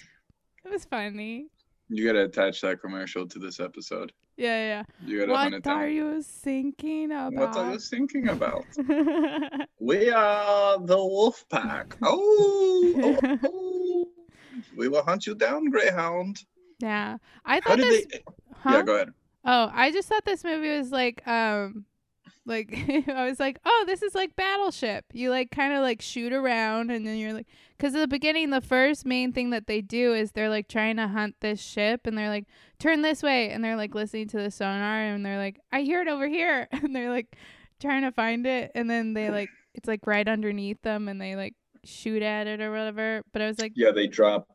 it 0.66 0.70
was 0.70 0.84
funny. 0.84 1.46
You 1.88 2.06
gotta 2.06 2.24
attach 2.24 2.60
that 2.60 2.82
commercial 2.82 3.26
to 3.26 3.38
this 3.38 3.58
episode. 3.58 4.12
Yeah, 4.40 4.84
yeah. 5.04 5.26
What 5.26 5.66
are 5.66 5.88
you 5.88 6.22
thinking 6.22 7.12
about? 7.12 7.34
What 7.34 7.56
are 7.56 7.72
you 7.72 7.78
thinking 7.78 8.28
about? 8.28 8.64
We 9.78 10.10
are 10.10 10.78
the 10.78 10.96
wolf 10.96 11.44
pack. 11.50 11.96
Oh, 12.02 13.18
oh, 13.22 13.38
oh. 13.44 14.08
we 14.76 14.88
will 14.88 15.02
hunt 15.02 15.26
you 15.26 15.34
down, 15.34 15.68
Greyhound. 15.68 16.42
yeah, 16.78 17.18
I 17.44 17.60
thought 17.60 17.76
this. 17.76 18.06
they? 18.06 18.22
huh? 18.54 18.70
Yeah, 18.76 18.82
go 18.82 18.94
ahead. 18.94 19.10
Oh, 19.44 19.70
I 19.74 19.92
just 19.92 20.08
thought 20.08 20.24
this 20.24 20.42
movie 20.42 20.74
was 20.74 20.90
like, 20.90 21.26
um, 21.28 21.84
like 22.46 22.72
I 23.08 23.26
was 23.26 23.40
like, 23.40 23.58
oh, 23.64 23.84
this 23.86 24.02
is 24.02 24.14
like 24.14 24.36
Battleship. 24.36 25.04
You 25.12 25.30
like 25.30 25.50
kind 25.50 25.72
of 25.72 25.82
like 25.82 26.02
shoot 26.02 26.32
around, 26.32 26.90
and 26.90 27.06
then 27.06 27.16
you're 27.16 27.32
like, 27.32 27.46
because 27.76 27.94
at 27.94 28.00
the 28.00 28.08
beginning, 28.08 28.50
the 28.50 28.60
first 28.60 29.06
main 29.06 29.32
thing 29.32 29.50
that 29.50 29.66
they 29.66 29.80
do 29.80 30.14
is 30.14 30.32
they're 30.32 30.48
like 30.48 30.68
trying 30.68 30.96
to 30.96 31.08
hunt 31.08 31.36
this 31.40 31.60
ship, 31.60 32.06
and 32.06 32.16
they're 32.16 32.28
like, 32.28 32.46
turn 32.78 33.02
this 33.02 33.22
way, 33.22 33.50
and 33.50 33.62
they're 33.62 33.76
like 33.76 33.94
listening 33.94 34.28
to 34.28 34.38
the 34.38 34.50
sonar, 34.50 35.02
and 35.02 35.24
they're 35.24 35.38
like, 35.38 35.60
I 35.72 35.82
hear 35.82 36.00
it 36.02 36.08
over 36.08 36.28
here, 36.28 36.68
and 36.72 36.94
they're 36.94 37.10
like 37.10 37.36
trying 37.80 38.02
to 38.02 38.12
find 38.12 38.46
it, 38.46 38.72
and 38.74 38.88
then 38.88 39.14
they 39.14 39.30
like, 39.30 39.48
it's 39.74 39.88
like 39.88 40.06
right 40.06 40.28
underneath 40.28 40.82
them, 40.82 41.08
and 41.08 41.20
they 41.20 41.36
like 41.36 41.54
shoot 41.84 42.22
at 42.22 42.46
it 42.46 42.60
or 42.60 42.70
whatever. 42.70 43.22
But 43.32 43.42
I 43.42 43.46
was 43.46 43.58
like, 43.58 43.72
Yeah, 43.74 43.90
they 43.92 44.06
drop 44.06 44.48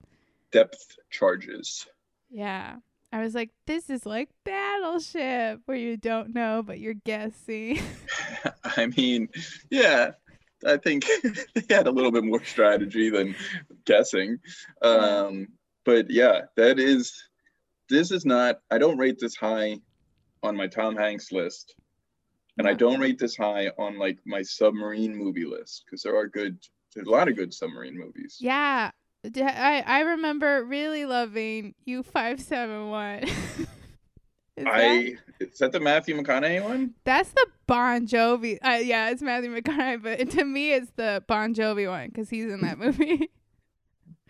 depth 0.51 0.97
charges. 1.09 1.87
Yeah. 2.29 2.77
I 3.15 3.21
was 3.21 3.33
like, 3.33 3.51
this 3.65 3.89
is 3.89 4.05
like 4.05 4.27
Battleship, 4.43 5.61
where 5.67 5.77
you 5.77 5.95
don't 5.95 6.33
know, 6.33 6.61
but 6.61 6.79
you're 6.79 6.95
guessing. 6.95 7.79
I 8.65 8.87
mean, 8.87 9.29
yeah, 9.69 10.11
I 10.67 10.75
think 10.75 11.05
they 11.53 11.73
had 11.73 11.87
a 11.87 11.91
little 11.91 12.11
bit 12.11 12.25
more 12.25 12.43
strategy 12.43 13.09
than 13.09 13.33
guessing. 13.85 14.39
Um, 14.81 15.47
but 15.85 16.11
yeah, 16.11 16.41
that 16.57 16.77
is, 16.77 17.23
this 17.87 18.11
is 18.11 18.25
not, 18.25 18.59
I 18.69 18.79
don't 18.79 18.97
rate 18.97 19.17
this 19.17 19.37
high 19.37 19.77
on 20.43 20.57
my 20.57 20.67
Tom 20.67 20.97
Hanks 20.97 21.31
list. 21.31 21.73
And 22.57 22.67
I 22.67 22.73
don't 22.73 22.99
rate 22.99 23.17
this 23.17 23.37
high 23.37 23.69
on 23.77 23.97
like 23.97 24.19
my 24.25 24.41
submarine 24.41 25.15
movie 25.15 25.45
list 25.45 25.85
because 25.85 26.03
there 26.03 26.17
are 26.17 26.27
good, 26.27 26.59
there's 26.93 27.07
a 27.07 27.11
lot 27.11 27.29
of 27.29 27.37
good 27.37 27.53
submarine 27.53 27.97
movies. 27.97 28.39
yeah. 28.41 28.91
I, 29.37 29.83
I 29.85 29.99
remember 30.01 30.63
really 30.63 31.05
loving 31.05 31.73
U571. 31.87 33.23
is 33.27 33.67
that, 34.57 34.67
I, 34.67 35.15
is 35.39 35.57
that 35.59 35.71
the 35.71 35.79
Matthew 35.79 36.15
McConaughey 36.21 36.63
one? 36.63 36.93
that's 37.03 37.31
the 37.31 37.45
Bon 37.67 38.07
Jovi. 38.07 38.57
Uh, 38.63 38.79
yeah, 38.81 39.09
it's 39.09 39.21
Matthew 39.21 39.55
McConaughey, 39.55 40.01
but 40.01 40.29
to 40.31 40.45
me, 40.45 40.73
it's 40.73 40.91
the 40.95 41.23
Bon 41.27 41.53
Jovi 41.53 41.89
one 41.89 42.07
because 42.07 42.29
he's 42.29 42.45
in 42.51 42.61
that 42.61 42.77
movie. 42.77 43.29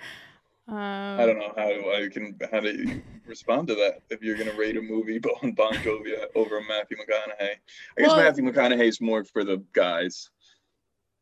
um, 0.68 0.76
I 0.78 1.26
don't 1.26 1.38
know 1.38 1.54
how 1.56 1.70
I 1.70 2.10
can 2.12 2.38
how 2.52 2.60
to 2.62 3.02
respond 3.28 3.68
to 3.68 3.76
that. 3.76 4.02
If 4.10 4.22
you're 4.22 4.38
gonna 4.38 4.56
rate 4.56 4.78
a 4.78 4.82
movie 4.82 5.20
on 5.44 5.52
Bon 5.54 5.74
Jovi 5.74 6.14
over 6.36 6.62
Matthew 6.68 6.98
McConaughey, 6.98 7.42
I 7.42 8.02
guess 8.02 8.08
Well- 8.08 8.18
Matthew 8.18 8.44
McConaughey's 8.44 9.02
more 9.02 9.24
for 9.24 9.44
the 9.44 9.64
guys. 9.74 10.30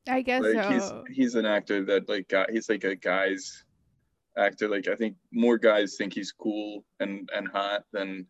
I 0.07 0.21
guess 0.21 0.43
Like 0.43 0.71
he's 0.73 0.83
so. 0.83 1.03
he's 1.09 1.35
an 1.35 1.45
actor 1.45 1.85
that 1.85 2.09
like 2.09 2.31
he's 2.51 2.67
like 2.67 2.83
a 2.83 2.93
guy's 2.93 3.62
actor. 4.37 4.67
Like 4.67 4.87
I 4.87 4.95
think 4.95 5.15
more 5.31 5.57
guys 5.57 5.95
think 5.97 6.13
he's 6.13 6.31
cool 6.31 6.83
and 6.99 7.29
and 7.35 7.47
hot 7.47 7.83
than 7.91 8.25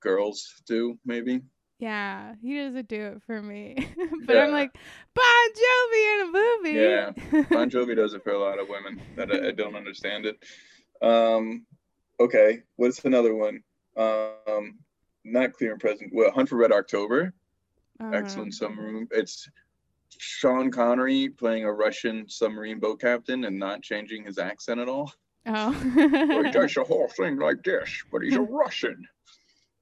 girls 0.00 0.62
do. 0.66 0.98
Maybe 1.04 1.40
Yeah, 1.78 2.34
he 2.42 2.56
doesn't 2.58 2.88
do 2.88 3.02
it 3.16 3.22
for 3.26 3.40
me. 3.42 3.76
but 4.26 4.36
I'm 4.36 4.50
Yeah. 4.50 4.54
like, 4.56 4.72
Bon 5.14 5.48
Jovi 5.60 6.14
in 6.14 6.20
a 6.20 6.32
movie. 6.32 6.78
Yeah, 6.78 7.42
Bon 7.50 7.70
Jovi 7.70 7.96
does 7.96 8.14
it 8.14 8.22
for 8.22 8.32
a 8.32 8.38
lot 8.38 8.58
of 8.58 8.68
women 8.68 9.00
that 9.16 9.30
I, 9.32 9.48
I 9.48 9.50
don't 9.52 9.76
understand 9.76 10.26
it. 10.26 10.36
Um, 11.02 11.66
okay, 12.18 12.62
what's 12.76 13.04
another 13.04 13.34
one? 13.34 13.62
Um, 13.96 14.78
not 15.24 15.52
clear 15.52 15.72
and 15.72 15.80
present. 15.80 16.12
Well, 16.14 16.30
Hunt 16.30 16.48
for 16.48 16.56
Red 16.56 16.72
October. 16.72 17.32
Um, 18.00 18.14
excellent 18.14 18.54
submarine. 18.54 19.08
It's 19.10 19.48
Sean 20.18 20.70
Connery 20.70 21.28
playing 21.28 21.64
a 21.64 21.72
Russian 21.72 22.28
submarine 22.28 22.78
boat 22.80 23.00
captain 23.00 23.44
and 23.44 23.58
not 23.58 23.82
changing 23.82 24.24
his 24.24 24.38
accent 24.38 24.80
at 24.80 24.88
all. 24.88 25.12
Oh. 25.46 25.70
Well, 25.96 26.44
he 26.44 26.50
does 26.50 26.74
the 26.74 26.84
whole 26.84 27.08
thing 27.08 27.38
like 27.38 27.62
this, 27.62 28.02
but 28.12 28.22
he's 28.22 28.36
a 28.36 28.40
Russian. 28.42 29.06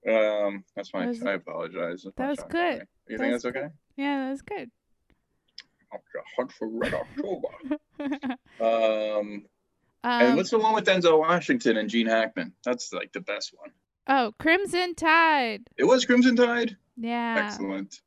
Um, 0.08 0.64
that's 0.76 0.90
fine. 0.90 1.06
That 1.06 1.08
was- 1.08 1.26
I 1.26 1.32
apologize. 1.32 2.02
That's 2.04 2.16
that 2.16 2.28
was 2.28 2.38
Sean 2.38 2.48
good. 2.48 2.70
Connery. 2.70 2.86
You 3.08 3.16
That 3.16 3.22
think 3.24 3.32
that's 3.34 3.44
okay? 3.46 3.68
yeah, 3.96 4.24
that 4.24 4.30
was 4.30 4.42
good. 4.42 4.70
Hunt 6.36 6.52
for 6.52 6.68
Red 6.68 6.94
October. 6.94 7.48
Um, 7.98 8.08
um, 8.60 9.42
and 10.04 10.36
what's 10.36 10.50
the 10.50 10.58
one 10.58 10.74
with 10.74 10.84
Denzel 10.84 11.18
Washington 11.18 11.76
and 11.78 11.88
Gene 11.88 12.06
Hackman? 12.06 12.52
That's 12.64 12.92
like 12.92 13.12
the 13.12 13.20
best 13.20 13.52
one. 13.56 13.70
oh, 14.06 14.32
Crimson 14.38 14.94
Tide. 14.94 15.62
It 15.76 15.84
was 15.84 16.04
Crimson 16.04 16.36
Tide. 16.36 16.76
Yeah. 16.96 17.42
Excellent. 17.46 18.00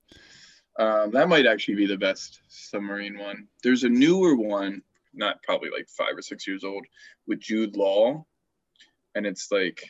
Um, 0.79 1.11
that 1.11 1.29
might 1.29 1.45
actually 1.45 1.75
be 1.75 1.85
the 1.85 1.97
best 1.97 2.41
submarine 2.47 3.17
one. 3.17 3.47
There's 3.63 3.83
a 3.83 3.89
newer 3.89 4.35
one, 4.35 4.81
not 5.13 5.43
probably 5.43 5.69
like 5.69 5.87
five 5.89 6.17
or 6.17 6.21
six 6.21 6.47
years 6.47 6.63
old, 6.63 6.85
with 7.27 7.39
Jude 7.39 7.75
Law, 7.75 8.25
and 9.15 9.25
it's 9.25 9.51
like 9.51 9.89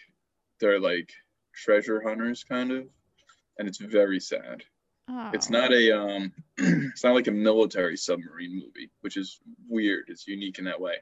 they're 0.60 0.80
like 0.80 1.12
treasure 1.54 2.02
hunters 2.02 2.44
kind 2.44 2.72
of, 2.72 2.88
and 3.60 3.67
it's 3.67 3.78
very 3.78 4.20
sad. 4.20 4.63
Oh. 5.10 5.32
It's 5.34 5.50
not 5.50 5.72
a 5.74 5.91
um, 5.91 6.34
it's 6.58 7.04
not 7.04 7.13
like 7.13 7.28
a 7.28 7.32
military 7.32 7.98
submarine 7.98 8.54
movie, 8.54 8.89
which 9.02 9.17
is 9.17 9.39
weird. 9.67 10.06
It's 10.08 10.28
unique 10.28 10.60
in 10.60 10.65
that 10.65 10.80
way. 10.80 10.96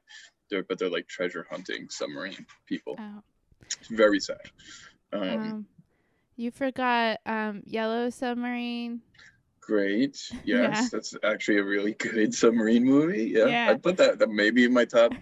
They're, 0.49 0.63
but 0.63 0.79
they're 0.79 0.89
like 0.89 1.07
treasure 1.07 1.45
hunting 1.49 1.87
submarine 1.89 2.45
people. 2.65 2.95
Oh. 2.99 3.21
It's 3.61 3.87
very 3.89 4.19
sad. 4.19 4.41
Um, 5.13 5.21
Um, 5.21 5.65
you 6.37 6.51
forgot 6.51 7.19
um, 7.25 7.61
Yellow 7.65 8.09
Submarine. 8.09 9.01
Great. 9.69 10.17
Yes, 10.43 10.43
Yeah. 10.45 10.87
that's 10.91 11.15
actually 11.23 11.59
a 11.59 11.63
really 11.63 11.93
good 11.93 12.33
submarine 12.33 12.83
movie. 12.83 13.31
Yeah, 13.35 13.45
Yeah. 13.45 13.69
I'd 13.69 13.83
put 13.83 13.97
that, 13.97 14.19
that 14.19 14.29
maybe 14.29 14.65
in 14.65 14.73
my 14.73 14.85
top. 14.85 15.13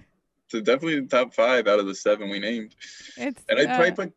So 0.47 0.61
definitely 0.61 1.01
the 1.01 1.07
top 1.07 1.33
five 1.33 1.67
out 1.67 1.79
of 1.79 1.87
the 1.87 1.93
seven 1.95 2.29
we 2.29 2.39
named. 2.39 2.73
It's 3.17 3.43
And 3.49 3.59
I'd 3.59 3.67
probably 3.67 3.91
uh, 3.91 3.95
put. 3.95 4.13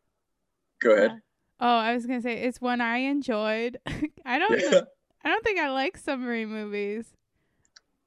Go 0.81 0.95
ahead. 0.95 1.21
Oh, 1.59 1.67
I 1.67 1.93
was 1.93 2.07
gonna 2.07 2.23
say 2.23 2.43
it's 2.43 2.61
one 2.61 2.81
I 2.81 2.99
enjoyed. 2.99 3.79
I 4.25 4.39
don't. 4.39 4.59
Yeah. 4.61 4.83
I 5.25 5.29
don't 5.29 5.45
think 5.45 5.59
I 5.59 5.71
like 5.71 5.99
submarine 5.99 6.49
movies. 6.49 7.07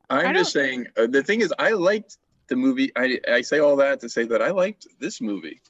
I'm 0.09 0.33
just 0.33 0.53
saying. 0.53 0.87
Uh, 0.97 1.07
the 1.07 1.21
thing 1.21 1.41
is, 1.41 1.53
I 1.59 1.71
liked 1.71 2.17
the 2.47 2.55
movie. 2.55 2.91
I 2.95 3.19
I 3.27 3.41
say 3.41 3.59
all 3.59 3.75
that 3.77 3.99
to 3.99 4.09
say 4.09 4.23
that 4.25 4.41
I 4.41 4.51
liked 4.51 4.87
this 4.99 5.19
movie. 5.21 5.61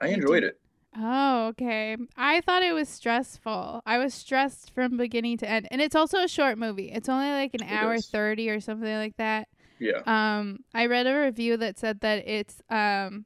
I 0.00 0.08
enjoyed 0.08 0.42
it. 0.44 0.60
Oh, 0.96 1.46
okay. 1.48 1.96
I 2.16 2.42
thought 2.42 2.62
it 2.62 2.72
was 2.72 2.88
stressful. 2.88 3.82
I 3.86 3.98
was 3.98 4.12
stressed 4.12 4.74
from 4.74 4.96
beginning 4.96 5.38
to 5.38 5.48
end, 5.48 5.68
and 5.70 5.80
it's 5.80 5.94
also 5.94 6.18
a 6.18 6.28
short 6.28 6.58
movie. 6.58 6.90
It's 6.90 7.08
only 7.08 7.30
like 7.30 7.54
an 7.54 7.62
It 7.62 7.72
hour 7.72 7.94
is. 7.94 8.06
thirty 8.08 8.50
or 8.50 8.60
something 8.60 8.94
like 8.94 9.16
that. 9.16 9.48
Yeah. 9.78 10.02
Um, 10.06 10.60
I 10.74 10.86
read 10.86 11.06
a 11.06 11.18
review 11.18 11.56
that 11.56 11.78
said 11.78 12.00
that 12.00 12.28
it's 12.28 12.60
um, 12.68 13.24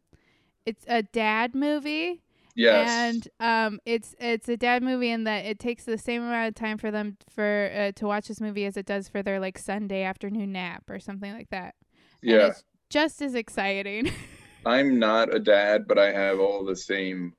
it's 0.64 0.84
a 0.88 1.02
dad 1.02 1.54
movie. 1.54 2.22
Yes. 2.54 2.88
And 2.88 3.28
um, 3.40 3.80
it's 3.84 4.14
it's 4.18 4.48
a 4.48 4.56
dad 4.56 4.82
movie 4.82 5.10
in 5.10 5.24
that 5.24 5.44
it 5.44 5.58
takes 5.58 5.84
the 5.84 5.98
same 5.98 6.22
amount 6.22 6.48
of 6.48 6.54
time 6.54 6.78
for 6.78 6.90
them 6.90 7.18
for 7.28 7.70
uh, 7.74 7.92
to 7.96 8.06
watch 8.06 8.28
this 8.28 8.40
movie 8.40 8.64
as 8.64 8.76
it 8.76 8.86
does 8.86 9.08
for 9.08 9.22
their 9.22 9.40
like 9.40 9.58
Sunday 9.58 10.04
afternoon 10.04 10.52
nap 10.52 10.84
or 10.88 10.98
something 10.98 11.32
like 11.34 11.50
that. 11.50 11.74
And 12.22 12.30
yeah. 12.30 12.46
it's 12.46 12.64
just 12.88 13.20
as 13.20 13.34
exciting. 13.34 14.10
I'm 14.66 14.98
not 14.98 15.34
a 15.34 15.38
dad, 15.38 15.86
but 15.86 15.98
I 15.98 16.12
have 16.12 16.40
all 16.40 16.64
the 16.64 16.76
same 16.76 17.34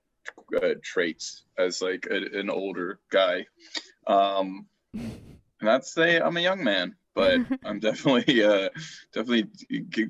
uh, 0.56 0.76
traits 0.84 1.44
as 1.58 1.82
like 1.82 2.08
a, 2.10 2.40
an 2.40 2.50
older 2.50 3.00
guy. 3.10 3.46
Um, 4.06 4.68
not 5.62 5.84
to 5.84 5.88
say 5.88 6.20
I'm 6.20 6.38
a 6.38 6.42
young 6.42 6.63
man, 6.63 6.96
but 7.16 7.40
I'm 7.66 7.80
definitely 7.80 8.44
uh, 8.44 8.70
definitely 9.13 9.50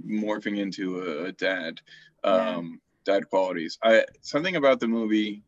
morphing 0.05 0.57
into 0.57 1.01
a, 1.01 1.25
a 1.25 1.31
dad. 1.31 1.81
Yeah. 2.23 2.55
Um, 2.55 2.81
dad 3.05 3.29
qualities. 3.29 3.79
I 3.81 4.05
something 4.21 4.57
about 4.57 4.79
the 4.79 4.87
movie 4.87 5.43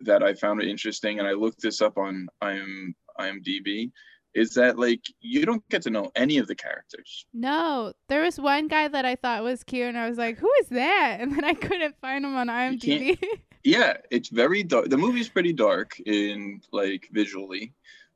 that 0.00 0.22
I 0.22 0.34
found 0.34 0.62
interesting, 0.62 1.18
and 1.18 1.28
I 1.28 1.32
looked 1.32 1.62
this 1.62 1.80
up 1.80 1.96
on 1.96 2.28
IM, 2.42 2.94
IMDb, 3.18 3.92
is 4.34 4.54
that 4.54 4.78
like 4.78 5.04
you 5.20 5.46
don't 5.46 5.66
get 5.68 5.82
to 5.82 5.90
know 5.90 6.10
any 6.16 6.38
of 6.38 6.46
the 6.46 6.54
characters. 6.54 7.26
no, 7.32 7.92
there 8.08 8.22
was 8.22 8.40
one 8.40 8.68
guy 8.68 8.88
that 8.88 9.04
I 9.04 9.16
thought 9.16 9.42
was 9.42 9.64
cute, 9.64 9.88
and 9.88 9.98
I 9.98 10.08
was 10.08 10.18
like, 10.18 10.38
"Who 10.38 10.50
is 10.60 10.68
that?" 10.68 11.18
And 11.24 11.34
then 11.34 11.44
I 11.44 11.54
couldn't 11.54 11.96
find 12.00 12.24
him 12.24 12.36
on 12.36 12.48
IMDb. 12.48 13.18
yeah 13.64 13.94
it's 14.10 14.28
very 14.28 14.62
dark 14.62 14.88
the 14.90 14.96
movie's 14.96 15.28
pretty 15.28 15.52
dark 15.52 15.98
in 16.00 16.60
like 16.70 17.08
visually 17.12 17.72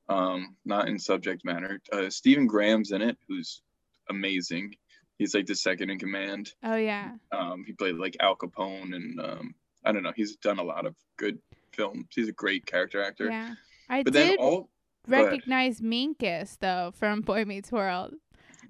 um 0.09 0.55
not 0.65 0.89
in 0.89 0.99
subject 0.99 1.45
matter 1.45 1.81
uh 1.93 2.09
stephen 2.09 2.47
graham's 2.47 2.93
in 2.93 3.03
it 3.03 3.17
who's 3.27 3.63
amazing 4.11 4.75
he's 5.19 5.35
like 5.35 5.47
the 5.47 5.55
second 5.55 5.91
in 5.91 5.99
command 5.99 6.53
oh 6.65 6.77
yeah, 6.77 7.13
um 7.33 7.65
he 7.67 7.73
played 7.73 7.97
like 7.97 8.17
al 8.21 8.37
capone 8.37 8.95
and 8.95 9.21
um 9.21 9.55
i 9.85 9.91
don't 9.91 10.03
know 10.03 10.13
he's 10.15 10.37
done 10.37 10.59
a 10.59 10.63
lot 10.63 10.87
of 10.87 10.95
good 11.17 11.39
films 11.73 12.07
he's 12.15 12.29
a 12.29 12.33
great 12.33 12.65
character 12.67 13.03
actor 13.03 13.29
yeah. 13.31 13.55
I 13.89 14.03
but 14.03 14.13
then 14.13 14.31
did 14.33 14.39
all 14.41 14.51
go 14.51 14.57
ahead. 14.57 14.67
Recognize 15.09 15.81
Minkus 15.81 16.59
though 16.61 16.93
from 16.95 17.21
Boy 17.21 17.45
Meets 17.45 17.73
World. 17.73 18.15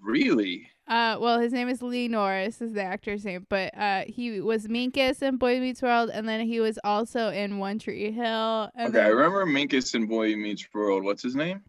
really 0.02 0.70
Uh, 0.86 1.18
well, 1.20 1.38
his 1.38 1.52
name 1.52 1.68
is 1.68 1.82
Lee 1.82 2.08
Norris, 2.08 2.62
is 2.62 2.72
the 2.72 2.82
actor's 2.82 3.22
name, 3.22 3.46
but 3.50 3.76
uh, 3.76 4.04
he 4.06 4.40
was 4.40 4.66
Minkus 4.66 5.20
in 5.20 5.36
Boy 5.36 5.60
Meets 5.60 5.82
World, 5.82 6.08
and 6.10 6.26
then 6.26 6.46
he 6.46 6.60
was 6.60 6.78
also 6.82 7.28
in 7.28 7.58
One 7.58 7.78
Tree 7.78 8.10
Hill. 8.10 8.70
And 8.74 8.94
okay 8.94 9.04
i 9.04 9.08
remember 9.08 9.44
minkus 9.44 9.94
in 9.94 10.06
boy 10.06 10.34
meets 10.34 10.66
world 10.72 11.04
what's 11.04 11.22
his 11.22 11.34
name 11.36 11.62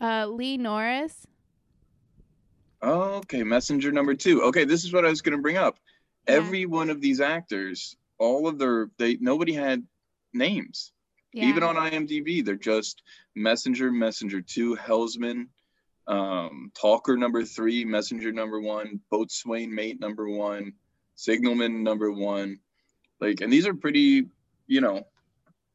uh, 0.00 0.26
Lee 0.26 0.56
Norris. 0.56 1.26
Okay, 2.82 3.42
messenger 3.42 3.90
number 3.90 4.14
two. 4.14 4.42
Okay, 4.42 4.64
this 4.64 4.84
is 4.84 4.92
what 4.92 5.04
I 5.04 5.08
was 5.08 5.22
gonna 5.22 5.38
bring 5.38 5.56
up. 5.56 5.78
Yeah. 6.28 6.34
Every 6.34 6.66
one 6.66 6.90
of 6.90 7.00
these 7.00 7.20
actors, 7.20 7.96
all 8.18 8.46
of 8.46 8.58
their 8.58 8.90
they 8.98 9.16
nobody 9.20 9.54
had 9.54 9.84
names. 10.32 10.92
Yeah. 11.36 11.48
Even 11.50 11.62
on 11.62 11.76
IMDb, 11.76 12.42
they're 12.42 12.56
just 12.56 13.02
messenger, 13.34 13.92
messenger 13.92 14.40
two, 14.40 14.74
Helmsman, 14.74 15.48
um, 16.08 16.72
talker 16.74 17.14
number 17.14 17.44
three, 17.44 17.84
messenger 17.84 18.32
number 18.32 18.58
one, 18.58 19.00
boatswain 19.12 19.70
mate 19.70 20.00
number 20.00 20.30
one, 20.30 20.72
signalman 21.14 21.82
number 21.84 22.10
one. 22.10 22.58
Like, 23.20 23.42
and 23.42 23.52
these 23.52 23.66
are 23.66 23.74
pretty, 23.74 24.28
you 24.66 24.80
know, 24.80 25.06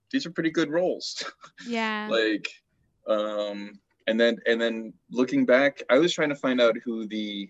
these 0.10 0.26
are 0.26 0.32
pretty 0.32 0.50
good 0.50 0.72
roles. 0.72 1.24
yeah. 1.68 2.08
like 2.10 2.48
um 3.08 3.80
and 4.08 4.20
then 4.20 4.38
and 4.46 4.62
then 4.62 4.94
looking 5.10 5.44
back 5.44 5.82
i 5.90 5.98
was 5.98 6.14
trying 6.14 6.30
to 6.30 6.36
find 6.36 6.62
out 6.62 6.78
who 6.86 7.08
the 7.08 7.50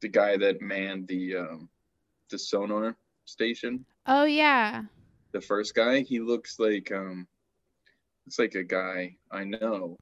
the 0.00 0.08
guy 0.08 0.36
that 0.36 0.60
manned 0.60 1.06
the 1.06 1.36
um 1.36 1.68
the 2.30 2.38
sonar 2.38 2.96
station 3.24 3.84
oh 4.06 4.24
yeah. 4.24 4.82
The 5.36 5.46
first 5.46 5.74
guy 5.74 6.00
he 6.00 6.18
looks 6.18 6.58
like 6.58 6.90
um 6.92 7.26
looks 8.24 8.38
like 8.38 8.54
a 8.54 8.64
guy 8.64 9.14
i 9.30 9.44
know 9.44 9.98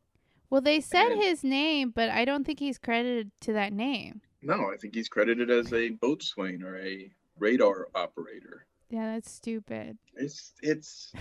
Well, 0.51 0.61
they 0.61 0.81
said 0.81 1.11
And- 1.12 1.20
his 1.23 1.42
name, 1.42 1.90
but 1.90 2.09
I 2.11 2.25
don't 2.25 2.44
think 2.44 2.61
he's 2.61 2.79
credited 2.79 3.33
to 3.40 3.53
that 3.55 3.73
name. 3.73 4.20
no 4.42 4.70
i 4.73 4.77
think 4.77 4.94
he's 4.94 5.09
credited 5.09 5.51
as 5.51 5.73
a 5.73 5.90
boatswain 5.90 6.62
or 6.62 6.79
a 6.79 7.11
radar 7.38 7.88
operator 7.97 8.66
Yeah, 8.90 9.07
that's 9.14 9.31
stupid. 9.31 9.99
it's 10.14 10.53
it's 10.62 11.12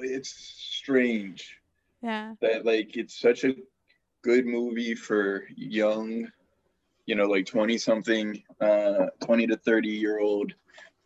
it's 0.00 0.30
strange 0.30 1.58
Yeah. 2.02 2.34
that 2.40 2.64
like 2.64 2.96
it's 2.96 3.18
such 3.20 3.44
a 3.44 3.54
good 4.22 4.46
movie 4.46 4.94
for 4.94 5.44
young 5.54 6.26
you 7.04 7.14
know 7.16 7.26
like 7.26 7.44
20 7.46 7.76
something 7.78 8.42
uh 8.62 9.06
20 9.20 9.46
to 9.48 9.56
30 9.56 9.88
year 9.88 10.18
old 10.20 10.54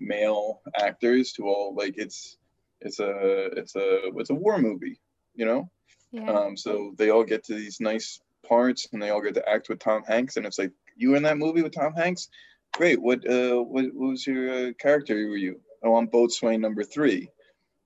male 0.00 0.60
actors 0.76 1.32
to 1.32 1.46
all 1.46 1.74
like 1.76 1.94
it's 1.98 2.36
it's 2.80 2.98
a 3.00 3.46
it's 3.56 3.76
a 3.76 4.08
it's 4.16 4.30
a 4.30 4.34
war 4.34 4.58
movie 4.58 5.00
you 5.34 5.44
know 5.44 5.70
Yeah. 6.10 6.30
um 6.30 6.56
so 6.56 6.94
they 6.96 7.10
all 7.10 7.24
get 7.24 7.44
to 7.44 7.54
these 7.54 7.80
nice 7.80 8.20
parts 8.48 8.88
and 8.92 9.02
they 9.02 9.10
all 9.10 9.20
get 9.20 9.34
to 9.34 9.48
act 9.48 9.68
with 9.68 9.78
tom 9.78 10.02
hanks 10.06 10.36
and 10.36 10.46
it's 10.46 10.58
like 10.58 10.72
you 10.96 11.14
in 11.14 11.22
that 11.24 11.38
movie 11.38 11.62
with 11.62 11.74
tom 11.74 11.92
hanks 11.94 12.28
great 12.72 13.00
what 13.00 13.28
uh 13.28 13.56
what, 13.62 13.84
what 13.94 14.10
was 14.10 14.26
your 14.26 14.50
uh, 14.68 14.72
character 14.78 15.14
were 15.28 15.36
you 15.36 15.60
oh 15.84 15.96
i'm 15.96 16.06
boatswain 16.06 16.60
number 16.60 16.82
three 16.82 17.28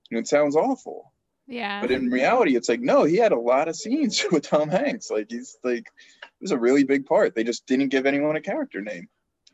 and 0.09 0.19
it 0.19 0.27
sounds 0.27 0.55
awful 0.55 1.11
yeah. 1.47 1.79
but 1.81 1.91
in 1.91 2.09
reality, 2.09 2.55
it's 2.55 2.69
like, 2.69 2.81
no, 2.81 3.03
he 3.03 3.17
had 3.17 3.31
a 3.31 3.39
lot 3.39 3.67
of 3.67 3.75
scenes 3.75 4.25
with 4.31 4.49
Tom 4.49 4.67
Hanks. 4.67 5.11
Like 5.11 5.27
he's 5.29 5.57
like 5.63 5.85
it 6.23 6.41
was 6.41 6.49
a 6.51 6.57
really 6.57 6.83
big 6.83 7.05
part. 7.05 7.35
They 7.35 7.43
just 7.43 7.67
didn't 7.67 7.89
give 7.89 8.07
anyone 8.07 8.35
a 8.35 8.41
character 8.41 8.81
name. 8.81 9.07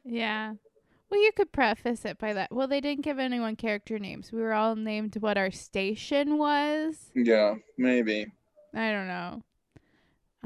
yeah. 0.05 0.53
Well, 1.11 1.21
you 1.21 1.33
could 1.33 1.51
preface 1.51 2.05
it 2.05 2.17
by 2.17 2.31
that. 2.31 2.53
Well, 2.53 2.69
they 2.69 2.79
didn't 2.79 3.03
give 3.03 3.19
anyone 3.19 3.57
character 3.57 3.99
names. 3.99 4.31
We 4.31 4.41
were 4.41 4.53
all 4.53 4.77
named 4.77 5.17
what 5.19 5.37
our 5.37 5.51
station 5.51 6.37
was. 6.37 7.11
Yeah, 7.13 7.55
maybe. 7.77 8.27
I 8.73 8.91
don't 8.91 9.07
know. 9.07 9.43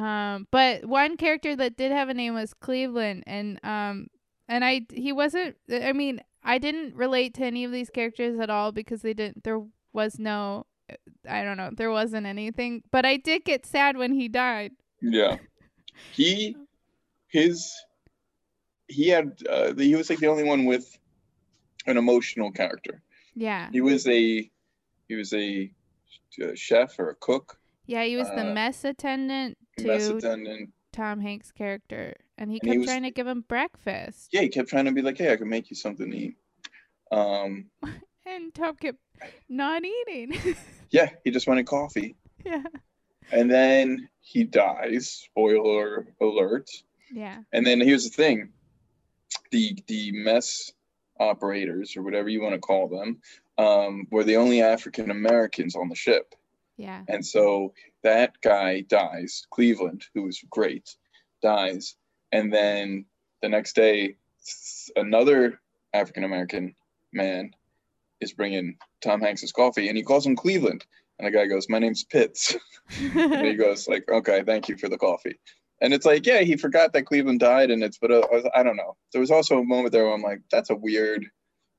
Um, 0.03 0.47
but 0.49 0.85
one 0.85 1.17
character 1.17 1.55
that 1.55 1.77
did 1.77 1.91
have 1.91 2.09
a 2.09 2.15
name 2.15 2.33
was 2.33 2.55
Cleveland, 2.55 3.23
and 3.27 3.59
um, 3.63 4.07
and 4.49 4.65
I 4.65 4.87
he 4.91 5.11
wasn't. 5.11 5.55
I 5.71 5.93
mean, 5.93 6.21
I 6.43 6.57
didn't 6.57 6.95
relate 6.95 7.35
to 7.35 7.45
any 7.45 7.63
of 7.63 7.71
these 7.71 7.91
characters 7.91 8.39
at 8.39 8.49
all 8.49 8.71
because 8.71 9.03
they 9.03 9.13
didn't. 9.13 9.43
There 9.43 9.61
was 9.93 10.17
no. 10.17 10.65
I 11.29 11.43
don't 11.43 11.57
know. 11.57 11.69
There 11.71 11.91
wasn't 11.91 12.25
anything, 12.25 12.83
but 12.91 13.05
I 13.05 13.17
did 13.17 13.45
get 13.45 13.67
sad 13.67 13.97
when 13.97 14.13
he 14.13 14.27
died. 14.27 14.71
Yeah. 15.01 15.37
He 16.11 16.57
his 17.29 17.71
he 18.87 19.09
had 19.09 19.37
uh, 19.49 19.73
he 19.75 19.95
was 19.95 20.09
like 20.09 20.19
the 20.19 20.27
only 20.27 20.43
one 20.43 20.65
with 20.65 20.97
an 21.87 21.97
emotional 21.97 22.51
character. 22.51 23.01
Yeah, 23.35 23.69
He 23.71 23.81
was 23.81 24.07
a 24.07 24.49
he 25.07 25.15
was 25.15 25.33
a, 25.33 25.69
uh 26.43 26.51
chef 26.55 26.97
or 26.99 27.09
a 27.09 27.15
cook, 27.15 27.57
yeah. 27.85 28.03
He 28.03 28.15
was 28.17 28.27
the 28.29 28.49
uh, 28.49 28.53
mess 28.53 28.83
attendant 28.85 29.57
to 29.77 29.87
mess 29.87 30.07
attendant. 30.07 30.71
Tom 30.93 31.19
Hanks' 31.19 31.51
character, 31.51 32.15
and 32.37 32.49
he 32.49 32.59
And 32.61 32.69
he 32.69 32.75
kept 32.75 32.79
was- 32.79 32.87
trying 32.87 33.03
to 33.03 33.11
give 33.11 33.27
him 33.27 33.41
breakfast. 33.41 34.29
Yeah, 34.31 34.41
he 34.41 34.47
kept 34.49 34.69
trying 34.69 34.85
to 34.85 34.91
be 34.93 35.01
like, 35.01 35.17
hey, 35.17 35.31
I 35.33 35.35
can 35.35 35.49
make 35.49 35.69
you 35.69 35.75
something 35.75 36.09
to 36.09 36.17
eat. 36.17 36.35
Um, 37.11 37.65
And 38.27 38.51
Tom 38.55 38.75
kept 38.77 38.97
not 39.49 39.83
eating. 39.85 40.55
yeah, 40.89 41.09
he 41.23 41.29
just 41.29 41.47
wanted 41.47 41.67
coffee. 41.67 42.15
yeah, 42.43 42.63
and 43.31 43.51
then 43.51 44.09
he 44.21 44.43
dies 44.43 45.09
spoiler 45.29 46.07
alert 46.21 46.69
yeah, 47.13 47.37
and 47.53 47.65
then 47.67 47.79
here's 47.81 48.03
the 48.05 48.09
thing 48.09 48.49
the 49.51 49.77
the 49.87 50.11
mess 50.11 50.71
operators 51.19 51.95
or 51.95 52.01
whatever 52.01 52.29
you 52.29 52.41
want 52.41 52.53
to 52.53 52.59
call 52.59 52.87
them 52.87 53.17
um, 53.57 54.07
were 54.11 54.23
the 54.23 54.35
only 54.35 54.61
african 54.61 55.11
americans 55.11 55.75
on 55.75 55.89
the 55.89 55.95
ship 55.95 56.35
Yeah. 56.77 57.03
And 57.07 57.25
so 57.25 57.73
that 58.03 58.41
guy 58.41 58.81
dies, 58.81 59.47
Cleveland, 59.49 60.05
who 60.13 60.23
was 60.23 60.43
great, 60.49 60.95
dies. 61.41 61.95
And 62.31 62.53
then 62.53 63.05
the 63.41 63.49
next 63.49 63.75
day, 63.75 64.17
another 64.95 65.59
African 65.93 66.23
American 66.23 66.75
man 67.13 67.51
is 68.19 68.33
bringing 68.33 68.77
Tom 69.01 69.21
Hanks's 69.21 69.51
coffee 69.51 69.87
and 69.87 69.97
he 69.97 70.03
calls 70.03 70.25
him 70.25 70.35
Cleveland. 70.35 70.85
And 71.17 71.27
the 71.27 71.31
guy 71.31 71.47
goes, 71.47 71.69
My 71.69 71.79
name's 71.79 72.03
Pitts. 72.03 72.55
and 72.99 73.47
he 73.47 73.53
goes, 73.65 73.87
like, 73.87 74.09
okay, 74.09 74.43
thank 74.45 74.67
you 74.67 74.77
for 74.77 74.89
the 74.89 74.97
coffee. 74.97 75.39
And 75.81 75.93
it's 75.93 76.05
like, 76.05 76.25
yeah, 76.25 76.41
he 76.41 76.55
forgot 76.55 76.93
that 76.93 77.05
Cleveland 77.05 77.39
died. 77.41 77.69
And 77.69 77.83
it's, 77.83 77.97
but 77.97 78.11
uh, 78.11 78.23
I 78.55 78.63
don't 78.63 78.77
know. 78.77 78.95
There 79.11 79.21
was 79.21 79.31
also 79.31 79.59
a 79.59 79.63
moment 79.63 79.91
there 79.91 80.05
where 80.05 80.13
I'm 80.13 80.21
like, 80.21 80.41
that's 80.51 80.69
a 80.69 80.75
weird, 80.75 81.25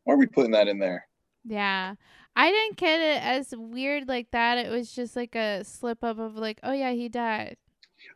why 0.05 0.15
are 0.15 0.19
we 0.19 0.27
putting 0.27 0.53
that 0.53 0.69
in 0.69 0.79
there? 0.79 1.07
yeah. 1.45 1.95
I 2.39 2.51
didn't 2.51 2.77
get 2.77 3.01
it 3.01 3.23
as 3.23 3.55
weird 3.57 4.09
like 4.09 4.31
that. 4.33 4.59
It 4.59 4.71
was 4.71 4.93
just 4.93 5.17
like 5.17 5.35
a 5.35 5.65
slip 5.65 6.05
up 6.05 6.19
of 6.19 6.37
like, 6.37 6.61
oh 6.63 6.73
yeah, 6.73 6.93
he 6.93 7.09
died. 7.09 7.57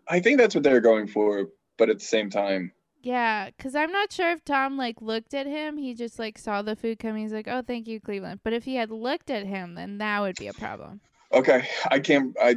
I 0.07 0.21
think 0.21 0.39
that's 0.39 0.55
what 0.55 0.63
they're 0.63 0.83
going 0.83 1.07
for. 1.07 1.49
But 1.79 1.89
at 1.89 1.99
the 2.01 2.05
same 2.05 2.29
time, 2.29 2.73
Yeah, 3.01 3.49
because 3.49 3.75
I'm 3.75 3.91
not 3.91 4.13
sure 4.13 4.31
if 4.31 4.45
Tom 4.45 4.77
like 4.77 5.01
looked 5.01 5.33
at 5.33 5.47
him. 5.47 5.79
He 5.79 5.95
just 5.95 6.19
like 6.19 6.37
saw 6.37 6.61
the 6.61 6.77
food 6.77 6.99
coming. 6.99 7.23
He's 7.23 7.33
like, 7.33 7.49
"Oh, 7.49 7.63
thank 7.63 7.89
you, 7.89 7.99
Cleveland." 7.99 8.41
But 8.45 8.53
if 8.53 8.65
he 8.65 8.75
had 8.75 8.91
looked 8.91 9.31
at 9.31 9.47
him, 9.47 9.75
then 9.75 9.97
that 9.99 10.21
would 10.21 10.37
be 10.37 10.49
a 10.49 10.53
problem. 10.53 11.01
Okay, 11.33 11.67
I 11.91 12.01
can't. 12.01 12.37
I 12.43 12.57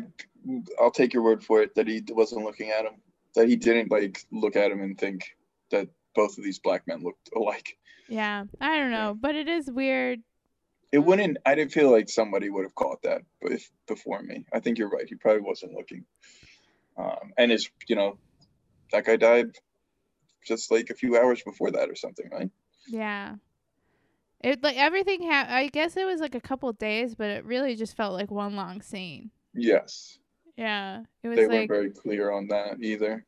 I'll 0.81 0.91
take 0.91 1.13
your 1.13 1.23
word 1.23 1.41
for 1.41 1.61
it 1.61 1.75
that 1.75 1.87
he 1.87 2.03
wasn't 2.09 2.43
looking 2.43 2.71
at 2.71 2.83
him. 2.83 2.95
That 3.35 3.49
he 3.49 3.55
didn't 3.55 3.91
like 3.91 4.25
look 4.31 4.55
at 4.55 4.71
him 4.71 4.81
and 4.81 4.97
think 4.97 5.35
that 5.71 5.87
both 6.15 6.37
of 6.37 6.43
these 6.43 6.59
black 6.59 6.87
men 6.87 7.01
looked 7.01 7.29
alike. 7.35 7.77
Yeah, 8.07 8.43
I 8.61 8.77
don't 8.77 8.91
know, 8.91 9.17
but 9.19 9.35
it 9.35 9.47
is 9.47 9.71
weird. 9.71 10.21
It 10.91 10.99
wouldn't. 10.99 11.37
I 11.45 11.55
didn't 11.55 11.71
feel 11.71 11.91
like 11.91 12.09
somebody 12.09 12.51
would 12.51 12.65
have 12.65 12.75
caught 12.75 13.01
that, 13.01 13.23
if 13.41 13.71
before 13.87 14.21
me. 14.21 14.45
I 14.53 14.59
think 14.59 14.77
you're 14.77 14.89
right. 14.89 15.07
He 15.07 15.15
probably 15.15 15.41
wasn't 15.41 15.73
looking. 15.73 16.05
Um, 16.97 17.33
and 17.37 17.51
his, 17.51 17.69
you 17.87 17.95
know, 17.95 18.19
that 18.91 19.05
guy 19.05 19.15
died 19.15 19.57
just 20.45 20.69
like 20.69 20.91
a 20.91 20.93
few 20.93 21.17
hours 21.17 21.41
before 21.41 21.71
that 21.71 21.89
or 21.89 21.95
something, 21.95 22.29
right? 22.31 22.51
Yeah, 22.87 23.35
it 24.41 24.61
like 24.61 24.77
everything. 24.77 25.23
Ha- 25.23 25.47
I 25.49 25.69
guess 25.69 25.97
it 25.97 26.05
was 26.05 26.19
like 26.21 26.35
a 26.35 26.41
couple 26.41 26.71
days, 26.73 27.15
but 27.15 27.29
it 27.29 27.45
really 27.45 27.75
just 27.75 27.97
felt 27.97 28.13
like 28.13 28.29
one 28.29 28.55
long 28.55 28.81
scene. 28.81 29.31
Yes, 29.55 30.19
Yeah, 30.57 31.03
it 31.23 31.27
was 31.27 31.37
they 31.37 31.47
like 31.47 31.69
weren't 31.69 31.69
very 31.69 31.89
clear 31.91 32.31
on 32.31 32.47
that 32.47 32.77
either. 32.81 33.25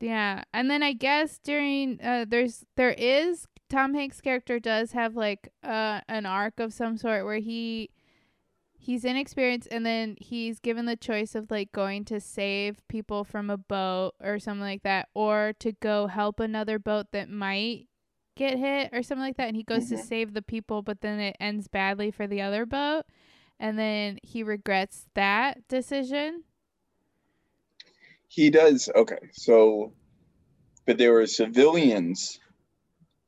Yeah, 0.00 0.42
and 0.52 0.70
then 0.70 0.82
I 0.82 0.92
guess 0.94 1.38
during 1.38 2.00
uh, 2.02 2.24
there's 2.28 2.64
there 2.76 2.94
is 2.96 3.46
Tom 3.68 3.94
Hanks' 3.94 4.20
character 4.20 4.58
does 4.58 4.92
have 4.92 5.14
like 5.16 5.52
uh 5.62 6.00
an 6.08 6.26
arc 6.26 6.60
of 6.60 6.72
some 6.72 6.96
sort 6.96 7.24
where 7.24 7.38
he 7.38 7.90
he's 8.74 9.04
inexperienced 9.04 9.68
and 9.70 9.86
then 9.86 10.16
he's 10.18 10.58
given 10.58 10.86
the 10.86 10.96
choice 10.96 11.36
of 11.36 11.50
like 11.52 11.70
going 11.70 12.04
to 12.06 12.18
save 12.18 12.82
people 12.88 13.22
from 13.22 13.48
a 13.48 13.56
boat 13.56 14.12
or 14.20 14.40
something 14.40 14.62
like 14.64 14.82
that 14.82 15.08
or 15.14 15.52
to 15.60 15.70
go 15.70 16.08
help 16.08 16.40
another 16.40 16.80
boat 16.80 17.06
that 17.12 17.30
might 17.30 17.86
get 18.34 18.58
hit 18.58 18.90
or 18.92 19.00
something 19.00 19.22
like 19.24 19.36
that 19.36 19.46
and 19.46 19.56
he 19.56 19.62
goes 19.62 19.88
to 19.88 19.94
Mhm. 19.94 20.00
save 20.04 20.34
the 20.34 20.42
people 20.42 20.82
but 20.82 21.00
then 21.00 21.20
it 21.20 21.36
ends 21.38 21.68
badly 21.68 22.10
for 22.10 22.26
the 22.26 22.40
other 22.40 22.66
boat 22.66 23.04
and 23.60 23.78
then 23.78 24.18
he 24.24 24.42
regrets 24.42 25.06
that 25.14 25.68
decision. 25.68 26.42
He 28.32 28.48
does. 28.48 28.88
Okay, 28.96 29.28
so, 29.32 29.92
but 30.86 30.96
there 30.96 31.12
were 31.12 31.26
civilians 31.26 32.40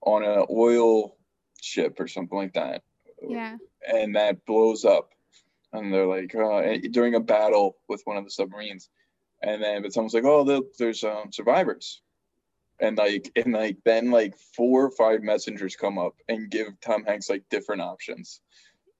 on 0.00 0.24
an 0.24 0.46
oil 0.50 1.18
ship 1.60 2.00
or 2.00 2.08
something 2.08 2.38
like 2.38 2.54
that. 2.54 2.82
Yeah. 3.20 3.58
And 3.86 4.16
that 4.16 4.46
blows 4.46 4.86
up, 4.86 5.10
and 5.74 5.92
they're 5.92 6.06
like 6.06 6.34
uh, 6.34 6.78
during 6.90 7.16
a 7.16 7.20
battle 7.20 7.76
with 7.86 8.00
one 8.04 8.16
of 8.16 8.24
the 8.24 8.30
submarines, 8.30 8.88
and 9.42 9.62
then 9.62 9.82
but 9.82 9.92
someone's 9.92 10.14
like, 10.14 10.24
oh, 10.24 10.64
there's 10.78 11.04
um, 11.04 11.30
survivors, 11.30 12.00
and 12.80 12.96
like 12.96 13.30
and 13.36 13.52
like 13.52 13.76
then 13.84 14.10
like 14.10 14.34
four 14.56 14.86
or 14.86 14.90
five 14.90 15.22
messengers 15.22 15.76
come 15.76 15.98
up 15.98 16.14
and 16.30 16.50
give 16.50 16.68
Tom 16.80 17.04
Hanks 17.04 17.28
like 17.28 17.44
different 17.50 17.82
options. 17.82 18.40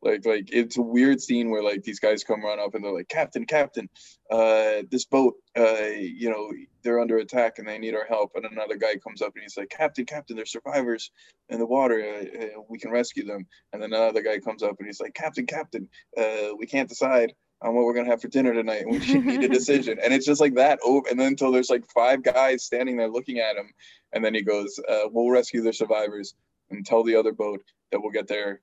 Like, 0.05 0.27
like 0.27 0.51
it's 0.53 0.77
a 0.77 0.83
weird 0.83 1.21
scene 1.21 1.51
where 1.51 1.63
like 1.63 1.83
these 1.83 2.01
guys 2.01 2.25
come 2.25 2.45
run 2.45 2.61
up 2.61 2.75
and 2.75 2.85
they're 2.85 2.93
like, 2.93 3.09
Captain, 3.09 3.47
Captain, 3.47 3.89
uh, 4.31 4.83
this 4.91 5.05
boat, 5.05 5.35
uh, 5.57 5.87
you 5.97 6.31
know, 6.31 6.51
they're 6.83 7.01
under 7.01 7.19
attack 7.19 7.59
and 7.59 7.67
they 7.67 7.79
need 7.79 7.95
our 7.95 8.05
help. 8.07 8.33
And 8.35 8.45
another 8.45 8.77
guy 8.77 8.97
comes 8.97 9.23
up 9.23 9.33
and 9.35 9.43
he's 9.43 9.57
like, 9.57 9.71
Captain, 9.71 10.05
Captain, 10.05 10.37
there's 10.37 10.53
survivors 10.53 11.11
in 11.49 11.59
the 11.59 11.67
water. 11.67 12.01
Uh, 12.01 12.45
uh, 12.45 12.63
we 12.69 12.79
can 12.79 12.91
rescue 12.91 13.25
them. 13.25 13.47
And 13.73 13.83
then 13.83 13.93
another 13.93 14.23
guy 14.23 14.39
comes 14.39 14.63
up 14.63 14.77
and 14.79 14.87
he's 14.87 15.01
like, 15.01 15.15
Captain, 15.15 15.47
Captain, 15.47 15.89
uh, 16.17 16.55
we 16.59 16.67
can't 16.67 16.89
decide 16.89 17.33
on 17.63 17.75
what 17.75 17.85
we're 17.85 17.95
gonna 17.95 18.11
have 18.11 18.21
for 18.21 18.29
dinner 18.29 18.53
tonight. 18.53 18.85
We 18.87 18.99
need 19.21 19.45
a 19.45 19.49
decision. 19.49 19.99
And 20.03 20.13
it's 20.13 20.27
just 20.27 20.41
like 20.41 20.55
that. 20.57 20.79
Oh, 20.85 21.03
and 21.11 21.19
then 21.19 21.29
until 21.29 21.51
there's 21.51 21.71
like 21.71 21.85
five 21.95 22.23
guys 22.23 22.65
standing 22.65 22.97
there 22.97 23.09
looking 23.09 23.39
at 23.39 23.57
him, 23.57 23.73
and 24.13 24.23
then 24.25 24.35
he 24.35 24.43
goes, 24.43 24.79
uh, 24.87 25.09
"We'll 25.11 25.31
rescue 25.31 25.63
the 25.63 25.73
survivors 25.73 26.35
and 26.71 26.85
tell 26.85 27.03
the 27.03 27.17
other 27.17 27.33
boat 27.33 27.63
that 27.91 28.01
we'll 28.01 28.11
get 28.11 28.29
there 28.29 28.61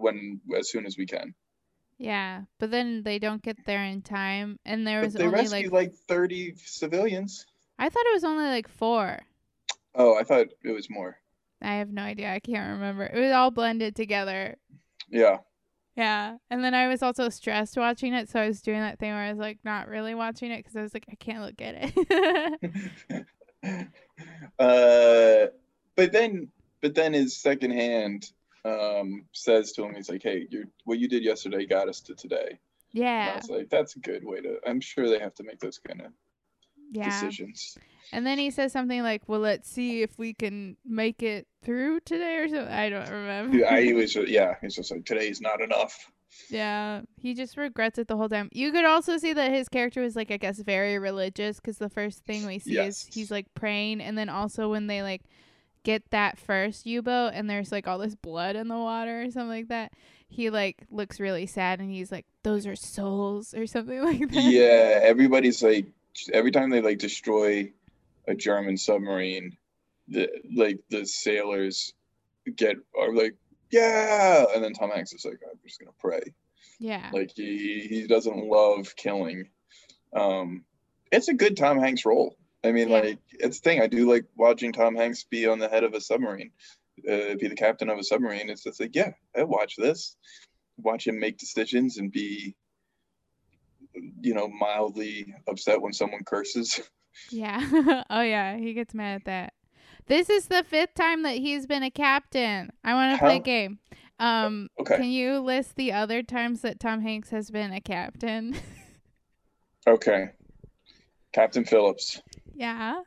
when 0.00 0.40
as 0.56 0.70
soon 0.70 0.86
as 0.86 0.96
we 0.96 1.06
can." 1.06 1.34
Yeah, 1.98 2.42
but 2.60 2.70
then 2.70 3.02
they 3.02 3.18
don't 3.18 3.42
get 3.42 3.56
there 3.66 3.84
in 3.84 4.02
time, 4.02 4.58
and 4.64 4.86
there 4.86 5.00
But 5.00 5.06
was 5.06 5.14
they 5.14 5.24
only 5.24 5.40
rescue 5.40 5.70
like 5.70 5.90
like 5.90 5.94
30 5.94 6.54
civilians. 6.56 7.44
I 7.78 7.88
thought 7.88 8.06
it 8.06 8.14
was 8.14 8.24
only 8.24 8.44
like 8.44 8.68
four. 8.68 9.18
Oh, 9.94 10.16
I 10.16 10.22
thought 10.22 10.46
it 10.62 10.70
was 10.70 10.88
more. 10.88 11.18
I 11.60 11.74
have 11.74 11.90
no 11.90 12.02
idea. 12.02 12.32
I 12.32 12.38
can't 12.38 12.74
remember. 12.74 13.04
It 13.04 13.20
was 13.20 13.32
all 13.32 13.50
blended 13.50 13.96
together. 13.96 14.56
Yeah. 15.10 15.38
Yeah, 15.96 16.36
and 16.48 16.62
then 16.62 16.74
I 16.74 16.86
was 16.86 17.02
also 17.02 17.28
stressed 17.28 17.76
watching 17.76 18.14
it, 18.14 18.28
so 18.28 18.38
I 18.38 18.46
was 18.46 18.62
doing 18.62 18.78
that 18.78 19.00
thing 19.00 19.10
where 19.10 19.24
I 19.24 19.30
was 19.30 19.40
like 19.40 19.58
not 19.64 19.88
really 19.88 20.14
watching 20.14 20.52
it 20.52 20.58
because 20.58 20.76
I 20.76 20.82
was 20.82 20.94
like 20.94 21.06
I 21.10 21.16
can't 21.16 21.42
look 21.42 21.60
at 21.60 21.92
it. 23.64 23.88
uh, 24.60 25.50
but 25.96 26.12
then, 26.12 26.52
but 26.80 26.94
then 26.94 27.12
his 27.12 27.36
second 27.36 27.72
hand 27.72 28.30
um, 28.64 29.26
says 29.32 29.72
to 29.72 29.84
him, 29.84 29.94
he's 29.94 30.08
like, 30.10 30.22
"Hey, 30.22 30.46
you 30.50 30.66
what 30.84 30.98
you 30.98 31.08
did 31.08 31.24
yesterday 31.24 31.66
got 31.66 31.88
us 31.88 32.00
to 32.02 32.14
today." 32.14 32.58
And 33.18 33.30
I 33.30 33.34
yeah, 33.34 33.36
was 33.36 33.48
like, 33.48 33.70
"That's 33.70 33.96
a 33.96 34.00
good 34.00 34.24
way 34.24 34.40
to." 34.40 34.58
I'm 34.66 34.80
sure 34.80 35.08
they 35.08 35.18
have 35.20 35.34
to 35.36 35.44
make 35.44 35.60
those 35.60 35.78
kind 35.78 36.02
of 36.02 36.12
yeah. 36.92 37.30
decisions. 37.30 37.76
And 38.12 38.26
then 38.26 38.38
he 38.38 38.50
says 38.50 38.72
something 38.72 39.02
like, 39.02 39.22
"Well, 39.28 39.40
let's 39.40 39.70
see 39.70 40.02
if 40.02 40.18
we 40.18 40.32
can 40.34 40.76
make 40.84 41.22
it 41.22 41.46
through 41.62 42.00
today 42.00 42.36
or 42.38 42.48
something." 42.48 42.72
I 42.72 42.88
don't 42.88 43.08
remember. 43.10 43.58
Yeah, 43.58 43.66
I 43.66 43.92
was, 43.92 44.14
yeah, 44.26 44.54
he's 44.60 44.76
just 44.76 44.90
like, 44.90 45.04
"Today's 45.04 45.40
not 45.40 45.60
enough." 45.60 46.10
Yeah, 46.48 47.02
he 47.20 47.34
just 47.34 47.58
regrets 47.58 47.98
it 47.98 48.08
the 48.08 48.16
whole 48.16 48.28
time. 48.28 48.48
You 48.52 48.72
could 48.72 48.86
also 48.86 49.18
see 49.18 49.34
that 49.34 49.52
his 49.52 49.68
character 49.68 50.00
was 50.00 50.16
like, 50.16 50.30
I 50.30 50.38
guess, 50.38 50.58
very 50.60 50.98
religious 50.98 51.60
because 51.60 51.76
the 51.76 51.90
first 51.90 52.24
thing 52.24 52.46
we 52.46 52.58
see 52.58 52.72
Yes. 52.72 52.86
is 52.86 53.04
he's 53.04 53.30
like 53.30 53.46
praying, 53.54 54.00
and 54.00 54.16
then 54.16 54.28
also 54.30 54.70
when 54.70 54.86
they 54.86 55.02
like 55.02 55.22
get 55.82 56.10
that 56.10 56.38
first 56.38 56.86
U 56.86 57.02
boat 57.02 57.32
and 57.34 57.48
there's 57.48 57.72
like 57.72 57.86
all 57.88 57.98
this 57.98 58.14
blood 58.14 58.56
in 58.56 58.68
the 58.68 58.76
water 58.76 59.22
or 59.22 59.30
something 59.30 59.48
like 59.48 59.68
that, 59.68 59.92
he 60.28 60.50
like 60.50 60.84
looks 60.90 61.20
really 61.20 61.46
sad 61.46 61.80
and 61.80 61.90
he's 61.90 62.12
like, 62.12 62.26
"Those 62.42 62.66
are 62.66 62.76
souls" 62.76 63.54
or 63.54 63.66
something 63.66 64.02
like 64.04 64.30
that. 64.30 64.44
yeah, 64.44 65.00
everybody's 65.02 65.62
like, 65.62 65.86
every 66.32 66.50
time 66.50 66.70
they 66.70 66.80
like 66.82 66.98
destroy 66.98 67.72
a 68.26 68.34
German 68.34 68.76
submarine, 68.76 69.56
the 70.08 70.28
like 70.54 70.80
the 70.90 71.06
sailors 71.06 71.92
get 72.56 72.76
are 72.98 73.14
like, 73.14 73.34
yeah, 73.70 74.44
and 74.54 74.62
then 74.62 74.72
Tom 74.72 74.90
Hanks 74.90 75.12
is 75.12 75.24
like, 75.24 75.40
I'm 75.50 75.58
just 75.66 75.80
gonna 75.80 75.92
pray. 75.98 76.22
yeah, 76.78 77.10
Like 77.12 77.32
he 77.34 77.86
he 77.88 78.06
doesn't 78.06 78.36
love 78.36 78.94
killing. 78.96 79.48
Um, 80.14 80.64
it's 81.12 81.28
a 81.28 81.34
good 81.34 81.56
Tom 81.56 81.78
Hanks 81.78 82.04
role. 82.04 82.36
I 82.68 82.72
mean, 82.72 82.88
Yeah. 82.88 83.00
like 83.00 83.18
it's 83.30 83.58
the 83.60 83.70
thing. 83.70 83.80
I 83.80 83.86
do 83.86 84.08
like 84.10 84.24
watching 84.36 84.72
Tom 84.72 84.94
Hanks 84.94 85.24
be 85.24 85.46
on 85.46 85.58
the 85.58 85.68
head 85.68 85.84
of 85.84 85.94
a 85.94 86.00
submarine, 86.00 86.50
uh, 87.08 87.34
be 87.40 87.48
the 87.48 87.56
captain 87.56 87.88
of 87.88 87.98
a 87.98 88.04
submarine. 88.04 88.50
It's 88.50 88.62
just 88.64 88.78
like, 88.80 88.94
yeah, 88.94 89.12
I 89.36 89.44
watch 89.44 89.76
this, 89.76 90.16
watch 90.76 91.06
him 91.06 91.18
make 91.18 91.38
decisions 91.38 91.96
and 91.98 92.12
be, 92.12 92.54
you 94.20 94.34
know, 94.34 94.48
mildly 94.48 95.34
upset 95.48 95.80
when 95.80 95.92
someone 95.92 96.24
curses. 96.24 96.80
yeah. 97.30 98.02
oh 98.10 98.20
yeah, 98.20 98.56
he 98.56 98.74
gets 98.74 98.94
mad 98.94 99.16
at 99.16 99.24
that. 99.24 99.52
This 100.06 100.30
is 100.30 100.46
the 100.46 100.64
fifth 100.64 100.94
time 100.94 101.22
that 101.24 101.36
he's 101.36 101.66
been 101.66 101.82
a 101.82 101.90
captain. 101.90 102.70
I 102.84 102.94
want 102.94 103.18
to 103.18 103.24
play 103.24 103.36
a 103.36 103.40
game. 103.40 103.78
Um, 104.18 104.68
Okay. 104.80 104.96
can 104.96 105.10
you 105.10 105.38
list 105.40 105.76
the 105.76 105.92
other 105.92 106.22
times 106.22 106.62
that 106.62 106.80
Tom 106.80 107.00
Hanks 107.02 107.30
has 107.30 107.50
been 107.50 107.72
a 107.72 107.80
captain? 107.80 108.56
Okay, 109.86 110.28
Captain 111.32 111.64
Phillips, 111.64 112.20
yeah. 112.58 113.02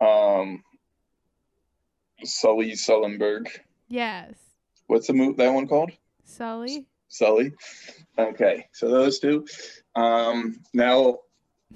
um, 0.00 0.62
Sully 2.24 2.72
Sullenberg. 2.72 3.48
Yes. 3.88 4.34
What's 4.88 5.06
the 5.06 5.12
move 5.12 5.36
that 5.36 5.54
one 5.54 5.68
called? 5.68 5.92
Sully. 6.24 6.86
Sully. 7.08 7.52
Okay, 8.18 8.66
so 8.72 8.88
those 8.88 9.20
two. 9.20 9.46
Um, 9.94 10.60
now 10.74 11.18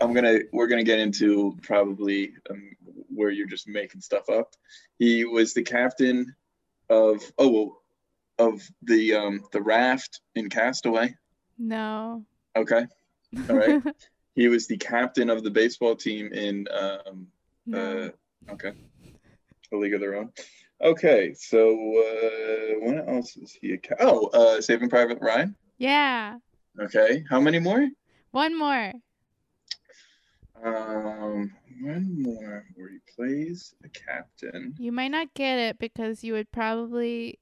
I'm 0.01 0.13
gonna 0.13 0.41
we're 0.53 0.67
gonna 0.67 0.83
get 0.83 0.99
into 0.99 1.57
probably 1.63 2.33
um, 2.51 2.77
where 3.15 3.31
you're 3.31 3.47
just 3.47 3.69
making 3.69 4.01
stuff 4.01 4.29
up. 4.29 4.55
He 4.99 5.25
was 5.25 5.55
the 5.55 5.63
captain 5.63 6.35
of 6.91 7.23
oh 7.39 7.49
well, 7.49 7.83
of 8.39 8.63
the 8.83 9.15
um, 9.15 9.45
the 9.53 9.63
raft 9.63 10.21
in 10.35 10.51
Castaway. 10.51 11.15
No. 11.59 12.25
Okay. 12.57 12.87
All 13.49 13.57
right. 13.57 13.83
he 14.37 14.47
was 14.49 14.67
the 14.69 14.77
captain 14.77 15.29
of 15.31 15.43
the 15.43 15.51
baseball 15.51 15.97
team 15.97 16.33
in 16.33 16.69
um, 16.71 17.27
no. 17.67 18.13
uh, 18.49 18.53
okay, 18.53 18.73
A 19.73 19.77
League 19.77 19.95
of 19.95 20.01
Their 20.01 20.15
Own. 20.17 20.31
Okay, 20.81 21.33
so 21.35 21.71
uh, 21.71 22.79
what 22.81 23.09
else 23.09 23.37
is 23.39 23.57
he? 23.61 23.73
A 23.73 23.79
ca- 23.79 23.97
oh, 23.99 24.27
uh, 24.29 24.61
Saving 24.61 24.89
Private 24.91 25.19
Ryan. 25.21 25.57
yeah. 25.79 26.37
Okay, 26.79 27.25
how 27.31 27.41
many 27.41 27.59
more? 27.59 27.89
One 28.33 28.57
more. 28.59 28.93
Um, 30.63 31.53
one 31.83 32.23
more 32.23 32.65
where 32.75 32.91
he 32.91 32.99
plays 33.15 33.75
a 33.85 33.89
captain. 33.89 34.75
You 34.79 34.93
might 34.93 35.09
not 35.09 35.33
get 35.35 35.59
it 35.59 35.79
because 35.79 36.23
you 36.25 36.33
would 36.35 36.51
probably 36.53 37.39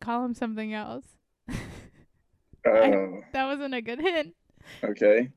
call 0.00 0.24
him 0.24 0.34
something 0.34 0.72
else. 0.74 1.04
Oh, 2.66 3.20
That 3.32 3.46
wasn't 3.46 3.72
a 3.74 3.80
good 3.80 4.00
hint. 4.00 4.34
okay. 4.84 5.30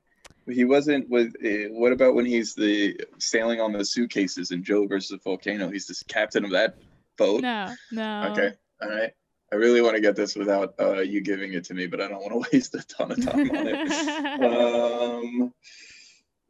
He 0.48 0.66
wasn't 0.66 1.10
with. 1.10 1.34
Uh, 1.44 1.74
what 1.74 1.92
about 1.92 2.16
when 2.16 2.26
he's 2.26 2.54
the 2.54 3.00
sailing 3.18 3.62
on 3.62 3.72
the 3.72 3.86
suitcases 3.86 4.52
in 4.52 4.64
Joe 4.64 4.88
versus 4.88 5.20
Volcano? 5.24 5.70
He's 5.70 5.88
the 5.88 6.04
captain 6.08 6.44
of 6.44 6.52
that 6.52 6.78
boat. 7.18 7.42
No, 7.42 7.74
no. 7.92 8.30
Okay. 8.32 8.52
All 8.82 8.90
right. 8.90 9.12
I 9.52 9.56
really 9.56 9.82
want 9.82 9.96
to 9.96 10.02
get 10.02 10.16
this 10.16 10.36
without 10.36 10.74
uh, 10.80 11.02
you 11.02 11.22
giving 11.22 11.54
it 11.54 11.64
to 11.66 11.76
me, 11.76 11.86
but 11.86 12.02
I 12.02 12.08
don't 12.08 12.22
want 12.22 12.34
to 12.34 12.50
waste 12.54 12.74
a 12.74 12.84
ton 12.84 13.12
of 13.12 13.24
time 13.24 13.52
on 13.52 13.68
it. 13.68 14.44
um. 14.44 15.54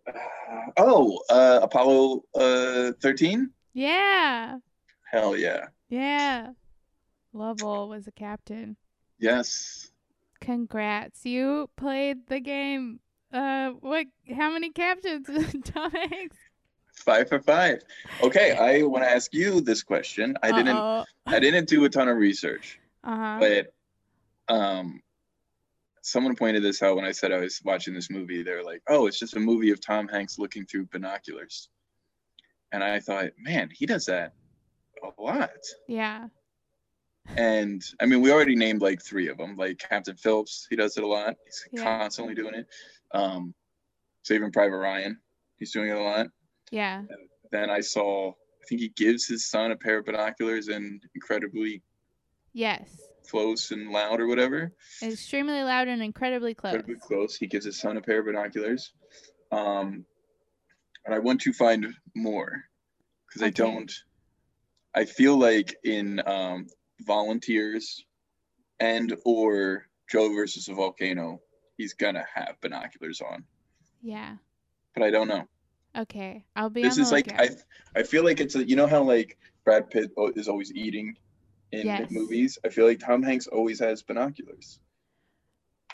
uh, 0.08 0.12
oh, 0.78 1.20
uh, 1.30 1.60
Apollo 1.64 2.24
uh, 2.34 2.94
13? 3.02 3.50
yeah. 3.74 4.58
Hell 5.12 5.38
yeah. 5.38 5.68
Yeah. 5.90 6.52
Lovell 7.34 7.90
was 7.90 8.08
a 8.08 8.12
captain. 8.12 8.78
Yes. 9.20 9.92
Congrats. 10.42 11.26
You 11.26 11.70
played 11.76 12.28
the 12.28 12.40
game. 12.40 13.00
Uh 13.34 13.72
what 13.82 14.06
how 14.36 14.52
many 14.52 14.72
captains 14.72 15.28
Tom 15.66 15.92
Hanks? 15.92 16.38
Five 16.96 17.28
for 17.28 17.40
five. 17.42 17.82
Okay, 18.22 18.52
I 18.52 18.84
want 18.84 19.04
to 19.04 19.10
ask 19.10 19.34
you 19.34 19.60
this 19.62 19.82
question. 19.82 20.38
I 20.44 20.52
didn't. 20.52 20.78
I 21.26 21.40
didn't 21.40 21.68
do 21.68 21.84
a 21.86 21.90
ton 21.90 22.08
of 22.08 22.16
research, 22.18 22.80
Uh-huh. 23.04 23.40
but 23.40 23.74
um, 24.54 25.02
someone 26.02 26.36
pointed 26.36 26.62
this 26.64 26.84
out 26.84 26.96
when 26.96 27.04
I 27.04 27.12
said 27.12 27.32
I 27.32 27.40
was 27.40 27.60
watching 27.66 27.94
this 27.96 28.12
movie. 28.12 28.44
They're 28.44 28.64
like, 28.64 28.84
"Oh, 28.88 29.08
it's 29.08 29.18
just 29.20 29.36
a 29.36 29.40
movie 29.40 29.72
of 29.72 29.82
Tom 29.82 30.08
Hanks 30.08 30.38
looking 30.38 30.66
through 30.68 30.86
binoculars," 30.86 31.68
and 32.72 32.84
I 32.84 33.00
thought, 33.00 33.32
"Man, 33.40 33.70
he 33.74 33.86
does 33.88 34.06
that 34.06 34.34
a 35.04 35.22
lot." 35.22 35.50
Yeah. 35.88 36.28
And 37.38 37.84
I 38.00 38.06
mean, 38.06 38.22
we 38.22 38.32
already 38.32 38.56
named 38.56 38.82
like 38.82 39.02
three 39.02 39.30
of 39.30 39.38
them. 39.38 39.56
Like 39.58 39.80
Captain 39.80 40.16
Phillips, 40.16 40.68
he 40.70 40.76
does 40.76 40.96
it 40.98 41.04
a 41.04 41.08
lot. 41.08 41.36
He's 41.46 41.66
Yeah. 41.72 42.00
constantly 42.00 42.36
doing 42.36 42.54
it. 42.54 42.68
Um, 43.14 43.54
Saving 44.24 44.52
Private 44.52 44.78
Ryan, 44.78 45.20
he's 45.58 45.72
doing 45.72 45.90
it 45.90 45.98
a 45.98 46.02
lot. 46.02 46.28
Yeah. 46.72 47.04
Then 47.52 47.70
I 47.70 47.82
saw, 47.82 48.30
I 48.32 48.66
think 48.68 48.82
he 48.82 48.90
gives 48.90 49.28
his 49.28 49.50
son 49.50 49.72
a 49.72 49.76
pair 49.76 50.00
of 50.00 50.06
binoculars 50.06 50.70
and 50.70 51.02
incredibly 51.14 51.82
Yes. 52.54 52.90
close 53.30 53.72
and 53.72 53.92
loud 53.92 54.20
or 54.20 54.28
whatever. 54.28 54.72
Extremely 55.02 55.62
loud 55.62 55.88
and 55.88 56.02
incredibly 56.02 56.54
close. 56.54 56.74
Incredibly 56.74 57.00
close. 57.00 57.36
He 57.36 57.48
gives 57.48 57.66
his 57.66 57.80
son 57.80 57.98
a 57.98 58.02
pair 58.02 58.20
of 58.20 58.26
binoculars. 58.26 58.94
Um, 59.52 60.06
and 61.06 61.14
I 61.14 61.20
want 61.20 61.42
to 61.42 61.54
find 61.54 61.94
more 62.16 62.64
because 63.28 63.44
I 63.44 63.50
don't. 63.50 63.92
I 64.96 65.06
feel 65.06 65.38
like 65.38 65.76
in 65.84 66.22
um, 66.26 66.68
Volunteers 67.02 68.06
and 68.80 69.16
or 69.26 69.88
Joe 70.10 70.34
versus 70.34 70.68
a 70.70 70.74
volcano, 70.74 71.42
he's 71.78 71.94
gonna 71.94 72.26
have 72.34 72.56
binoculars 72.62 73.22
on, 73.22 73.44
Yeah. 74.02 74.38
but 74.94 75.04
I 75.04 75.10
don't 75.12 75.28
know. 75.28 75.48
Okay. 75.96 76.44
I'll 76.56 76.70
be 76.70 76.82
this 76.82 76.98
is 76.98 77.12
like 77.12 77.32
I. 77.40 77.50
I 77.96 78.02
feel 78.04 78.24
like 78.24 78.40
it's 78.40 78.56
a, 78.56 78.68
you 78.68 78.76
know 78.76 78.88
how 78.88 79.04
like 79.04 79.38
Brad 79.64 79.90
Pitt 79.92 80.12
is 80.36 80.48
always 80.48 80.72
eating 80.74 81.16
in 81.72 81.86
Yes. 81.86 82.10
movies. 82.10 82.58
I 82.66 82.70
feel 82.70 82.88
like 82.88 83.00
Tom 83.00 83.22
Hanks 83.22 83.46
always 83.48 83.80
has 83.80 84.02
binoculars. 84.02 84.80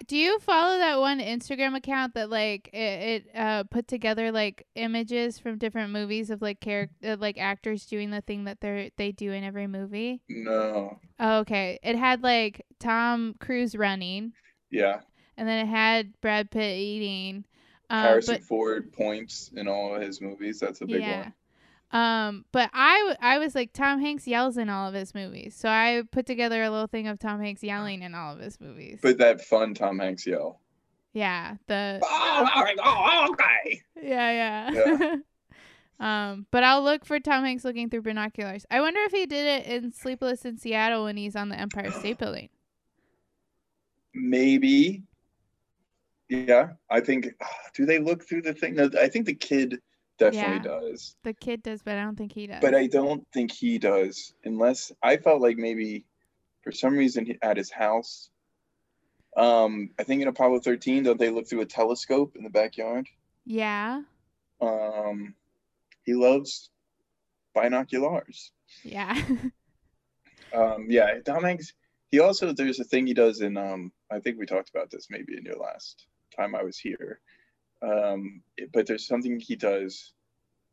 Do 0.07 0.15
you 0.15 0.39
follow 0.39 0.77
that 0.77 0.99
one 1.01 1.19
Instagram 1.19 1.75
account 1.75 2.13
that 2.13 2.29
like 2.29 2.69
it, 2.71 3.25
it 3.25 3.35
uh 3.35 3.63
put 3.65 3.85
together 3.89 4.31
like 4.31 4.65
images 4.75 5.37
from 5.39 5.57
different 5.57 5.91
movies 5.91 6.29
of 6.29 6.41
like 6.41 6.61
character 6.61 7.17
like 7.17 7.37
actors 7.37 7.85
doing 7.85 8.09
the 8.09 8.21
thing 8.21 8.45
that 8.45 8.61
they 8.61 8.91
they 8.95 9.11
do 9.11 9.33
in 9.33 9.43
every 9.43 9.67
movie? 9.67 10.21
No, 10.29 10.99
Oh, 11.19 11.39
okay. 11.39 11.79
It 11.83 11.97
had 11.97 12.23
like 12.23 12.65
Tom 12.79 13.35
Cruise 13.41 13.75
running, 13.75 14.31
yeah, 14.71 15.01
and 15.39 15.47
then 15.47 15.65
it 15.65 15.69
had 15.69 16.13
Brad 16.21 16.51
Pitt 16.51 16.77
eating. 16.77 17.45
Um, 17.89 18.03
Harrison 18.03 18.35
but 18.35 18.43
Ford 18.43 18.93
points 18.93 19.49
in 19.55 19.67
all 19.67 19.95
of 19.95 20.01
his 20.01 20.21
movies. 20.21 20.59
That's 20.59 20.81
a 20.81 20.85
big 20.85 21.01
yeah. 21.01 21.21
one. 21.21 21.33
Um, 21.91 22.45
but 22.51 22.69
I, 22.71 22.99
w- 22.99 23.17
I 23.19 23.39
was 23.39 23.55
like 23.55 23.73
Tom 23.73 23.99
Hanks 23.99 24.27
yells 24.27 24.57
in 24.57 24.69
all 24.69 24.87
of 24.87 24.93
his 24.93 25.15
movies, 25.15 25.55
so 25.55 25.69
I 25.69 26.03
put 26.11 26.27
together 26.27 26.61
a 26.61 26.69
little 26.69 26.85
thing 26.85 27.07
of 27.07 27.17
Tom 27.17 27.41
Hanks 27.41 27.63
yelling 27.63 28.03
in 28.03 28.13
all 28.13 28.35
of 28.35 28.39
his 28.39 28.59
movies. 28.61 28.99
But 29.01 29.17
that 29.17 29.41
fun 29.41 29.73
Tom 29.73 29.97
Hanks 29.97 30.27
yell. 30.27 30.59
yeah, 31.13 31.55
the 31.65 31.99
Oh, 32.03 33.27
okay. 33.31 33.81
yeah, 34.03 34.69
yeah. 34.69 35.15
um, 35.99 36.45
but 36.51 36.63
I'll 36.63 36.83
look 36.83 37.05
for 37.05 37.19
Tom 37.19 37.43
Hanks 37.43 37.65
looking 37.65 37.89
through 37.89 38.03
binoculars. 38.03 38.67
I 38.69 38.81
wonder 38.81 38.99
if 39.05 39.11
he 39.11 39.25
did 39.25 39.47
it 39.47 39.65
in 39.65 39.91
Sleepless 39.91 40.45
in 40.45 40.59
Seattle 40.59 41.05
when 41.05 41.17
he's 41.17 41.35
on 41.35 41.49
the 41.49 41.59
Empire 41.59 41.89
State 41.89 42.19
Building. 42.19 42.49
Maybe. 44.13 45.03
Yeah, 46.29 46.73
I 46.89 46.99
think. 47.01 47.27
Do 47.75 47.85
they 47.85 47.99
look 47.99 48.27
through 48.27 48.43
the 48.43 48.53
thing? 48.53 48.75
No, 48.75 48.89
I 48.99 49.07
think 49.09 49.25
the 49.25 49.33
kid 49.35 49.79
definitely 50.17 50.57
Yeah. 50.57 50.59
does, 50.59 51.15
The 51.23 51.33
kid 51.33 51.63
does, 51.63 51.81
but 51.81 51.97
I 51.97 52.03
don't 52.03 52.15
think 52.17 52.33
he 52.33 52.47
does. 52.47 52.61
but 52.61 52.75
I 52.75 52.87
don't 52.87 53.25
think 53.33 53.51
he 53.51 53.77
does. 53.77 54.33
Unless 54.43 54.91
I 55.01 55.17
felt 55.17 55.41
like 55.41 55.57
maybe, 55.57 56.05
for 56.63 56.71
some 56.71 56.93
reason, 56.95 57.37
at 57.41 57.57
his 57.57 57.71
house. 57.71 58.29
Um, 59.37 59.91
I 59.99 60.03
think 60.03 60.21
in 60.21 60.27
Apollo 60.27 60.59
13, 60.61 61.03
don't 61.03 61.19
they 61.19 61.29
look 61.29 61.47
through 61.47 61.61
a 61.61 61.65
telescope 61.65 62.35
in 62.35 62.43
the 62.43 62.49
backyard? 62.49 63.07
yeah, 63.45 64.01
Um, 64.61 65.35
he 66.03 66.13
loves 66.13 66.69
binoculars. 67.53 68.51
yeah, 68.83 69.15
Um, 70.53 70.87
yeah, 70.89 71.19
Tom 71.25 71.43
Hanks. 71.43 71.73
He 72.11 72.19
also 72.19 72.51
there's 72.53 72.79
a 72.79 72.83
thing 72.83 73.05
he 73.07 73.13
does 73.13 73.41
in 73.41 73.55
um. 73.55 73.91
I 74.11 74.19
think 74.19 74.39
we 74.39 74.47
talked 74.47 74.69
about 74.69 74.89
this 74.89 75.07
maybe 75.11 75.37
in 75.37 75.45
your 75.45 75.57
last 75.57 76.07
time 76.39 76.55
I 76.55 76.63
was 76.63 76.77
here. 76.77 77.19
Um, 77.81 78.41
but 78.73 78.87
there's 78.87 79.07
something 79.07 79.39
he 79.39 79.55
does 79.55 80.13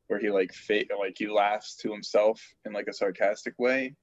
where 0.08 0.20
he 0.20 0.30
like 0.30 0.52
fake 0.52 0.90
like 0.98 1.16
he 1.18 1.28
laughs 1.28 1.76
to 1.76 1.92
himself 1.92 2.40
in 2.64 2.72
like 2.72 2.86
a 2.88 2.92
sarcastic 2.92 3.54
way. 3.58 3.94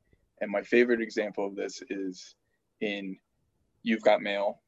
And 0.42 0.52
my 0.52 0.62
favorite 0.62 1.02
example 1.02 1.48
of 1.48 1.56
this 1.56 1.82
is 1.90 2.36
in 2.82 3.18
You've 3.84 4.02
Got 4.02 4.22
Mail, 4.22 4.62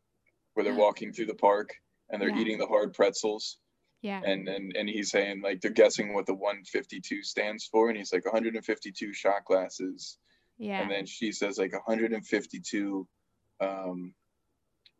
where 0.53 0.63
they're 0.63 0.75
walking 0.75 1.11
through 1.11 1.25
the 1.27 1.35
park 1.35 1.73
and 2.09 2.21
they're 2.21 2.29
Yeah. 2.29 2.41
eating 2.41 2.57
the 2.57 2.67
hard 2.67 2.93
pretzels 2.93 3.57
yeah, 4.01 4.21
and 4.23 4.47
and 4.47 4.75
and 4.75 4.87
he's 4.87 5.09
saying 5.09 5.41
like 5.41 5.61
they're 5.61 5.71
guessing 5.71 6.13
what 6.13 6.27
the 6.27 6.33
152 6.33 7.23
stands 7.23 7.65
for 7.65 7.89
and 7.89 7.97
he's 7.97 8.13
like 8.13 8.23
152 8.25 9.13
shot 9.13 9.43
glasses 9.45 10.19
yeah, 10.59 10.81
and 10.81 10.91
then 10.91 11.05
she 11.07 11.31
says 11.31 11.57
like 11.57 11.73
152 11.73 13.07
um, 13.61 14.13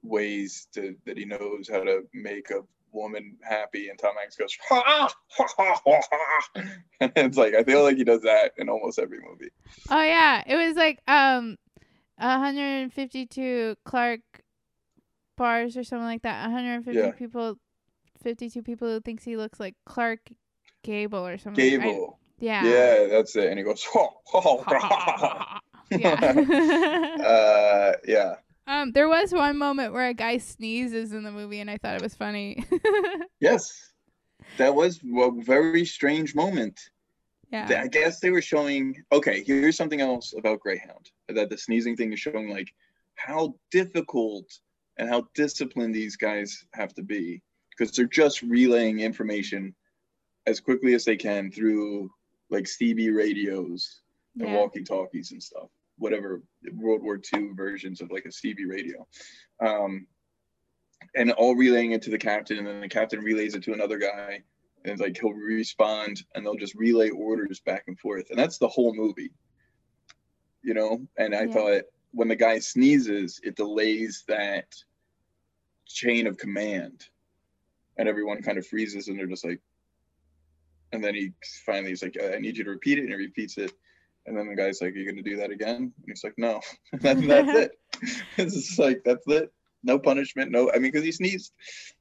ways 0.06 0.68
to, 0.74 0.96
that 1.06 1.18
he 1.18 1.26
knows 1.26 1.70
how 1.70 1.84
to 1.84 2.02
make 2.14 2.50
a 2.52 2.62
woman 2.92 3.36
happy 3.42 3.90
and 3.90 4.00
tom 4.00 4.14
hanks 4.18 4.38
goes 4.38 4.56
ha, 4.70 4.82
ha, 4.86 5.48
ha, 5.58 5.82
ha, 5.86 6.02
ha. 6.12 6.62
and 7.02 7.12
it's 7.18 7.38
like 7.38 7.54
i 7.54 7.62
feel 7.64 7.84
like 7.84 7.98
he 7.98 8.06
does 8.06 8.22
that 8.22 8.52
in 8.58 8.70
almost 8.70 9.00
every 9.00 9.20
movie 9.20 9.50
Oh 9.90 10.02
yeah, 10.02 10.42
it 10.48 10.56
was 10.56 10.76
like 10.78 11.02
um, 11.08 11.58
152 12.20 13.76
Clark 13.84 14.22
bars 15.38 15.76
or 15.78 15.84
something 15.84 16.06
like 16.06 16.22
that. 16.24 16.44
150 16.44 16.98
Yeah. 17.00 17.12
people, 17.12 17.58
52 18.24 18.62
people 18.64 18.88
who 18.88 19.00
thinks 19.02 19.24
he 19.24 19.36
looks 19.38 19.60
like 19.60 19.76
Clark 19.86 20.20
Gable 20.84 21.26
or 21.26 21.38
something. 21.38 21.64
I- 21.66 21.70
gable 21.78 22.20
yeah. 22.40 22.66
yeah. 22.66 23.08
that's 23.08 23.36
it 23.38 23.50
and 23.50 23.58
he 23.58 23.64
goes 23.64 23.84
ha, 23.86 24.08
ha, 24.28 24.58
ha, 24.66 25.60
yeah. 25.92 26.16
ha. 26.18 27.24
uh 27.24 27.94
yeah 28.06 28.36
um, 28.68 28.92
there 28.92 29.08
was 29.08 29.32
one 29.32 29.58
moment 29.58 29.94
where 29.94 30.08
a 30.08 30.14
guy 30.14 30.38
sneezes 30.38 31.14
in 31.14 31.24
the 31.24 31.32
movie, 31.32 31.60
and 31.60 31.70
I 31.70 31.78
thought 31.78 31.96
it 31.96 32.02
was 32.02 32.16
funny. 32.16 32.66
yes 33.40 33.92
that 34.58 34.74
was 34.74 35.00
a 35.04 35.32
very 35.42 35.86
strange 35.86 36.36
moment 36.36 36.80
yeah. 37.52 37.82
I 37.84 37.88
guess 37.88 38.20
they 38.20 38.32
were 38.32 38.42
showing. 38.42 39.04
Okay, 39.12 39.44
here's 39.44 39.78
something 39.78 40.02
else 40.02 40.34
about 40.38 40.60
Greyhound. 40.60 41.12
That 41.30 41.50
the 41.50 41.58
sneezing 41.58 41.96
thing 41.96 42.12
is 42.12 42.20
showing 42.20 42.50
like 42.50 42.74
how 43.16 43.56
difficult 43.72 44.46
and 44.98 45.08
how 45.08 45.28
disciplined 45.36 45.94
these 45.94 46.16
guys 46.16 46.66
have 46.74 46.94
to 46.96 47.04
be 47.04 47.42
because 47.70 47.96
they're 47.96 48.06
just 48.08 48.42
relaying 48.42 49.00
information 49.00 49.74
as 50.48 50.60
quickly 50.60 50.94
as 50.94 51.06
they 51.06 51.16
can 51.16 51.52
through 51.52 52.10
like 52.50 52.66
CB 52.66 53.16
radios 53.16 54.02
and 54.40 54.50
Yeah. 54.50 54.56
walkie-talkies 54.56 55.32
and 55.32 55.42
stuff. 55.42 55.70
Whatever 55.98 56.42
World 56.74 57.02
War 57.02 57.20
II 57.34 57.52
versions 57.54 58.02
of 58.02 58.12
like 58.12 58.26
a 58.26 58.30
CB 58.30 58.68
radio. 58.68 59.08
Um, 59.60 60.08
and 61.16 61.32
all 61.34 61.56
relaying 61.56 61.92
it 61.92 62.02
to 62.04 62.10
the 62.10 62.18
captain, 62.18 62.58
and 62.58 62.68
then 62.68 62.82
the 62.82 62.90
captain 62.90 63.22
relays 63.22 63.56
it 63.56 63.64
to 63.64 63.74
another 63.74 63.98
guy, 63.98 64.44
and 64.84 65.00
like 65.00 65.18
he'll 65.20 65.32
respond, 65.32 66.24
and 66.34 66.46
they'll 66.46 66.56
just 66.56 66.76
relay 66.76 67.10
orders 67.10 67.60
back 67.60 67.84
and 67.88 67.98
forth, 68.00 68.30
and 68.30 68.40
that's 68.40 68.58
the 68.58 68.68
whole 68.68 68.94
movie. 68.94 69.32
You 70.62 70.74
know, 70.74 71.08
and 71.18 71.36
I 71.36 71.44
Yeah. 71.44 71.54
thought 71.54 71.84
when 72.12 72.28
the 72.28 72.36
guy 72.36 72.60
sneezes, 72.60 73.40
it 73.44 73.56
delays 73.56 74.24
that 74.28 74.74
chain 75.86 76.28
of 76.28 76.38
command, 76.38 77.08
and 77.98 78.10
everyone 78.10 78.42
kind 78.42 78.58
of 78.58 78.66
freezes, 78.68 79.08
and 79.08 79.18
they're 79.18 79.28
just 79.28 79.46
like, 79.46 79.62
and 80.92 81.04
then 81.04 81.14
he 81.14 81.34
finally 81.66 81.92
is 81.92 82.02
like, 82.02 82.18
I 82.22 82.40
need 82.40 82.58
you 82.58 82.64
to 82.64 82.72
repeat 82.72 82.98
it, 82.98 83.02
and 83.02 83.10
he 83.10 83.16
repeats 83.16 83.58
it. 83.58 83.74
And 84.28 84.36
then 84.38 84.48
the 84.48 84.56
guy's 84.56 84.82
like, 84.82 84.94
Are 84.94 84.98
you 84.98 85.10
gonna 85.10 85.22
do 85.22 85.38
that 85.38 85.52
again? 85.52 85.76
And 85.76 85.94
he's 86.08 86.24
like, 86.24 86.34
No. 86.38 86.62
and 86.94 87.30
that's 87.30 87.50
it. 87.58 87.72
It's 88.38 88.54
just 88.56 88.80
like 88.80 89.02
that's 89.06 89.26
it. 89.28 89.52
No 89.84 90.00
punishment. 90.00 90.52
No, 90.52 90.70
I 90.72 90.76
mean, 90.76 90.92
because 90.92 91.04
he 91.04 91.12
sneezed. 91.12 91.54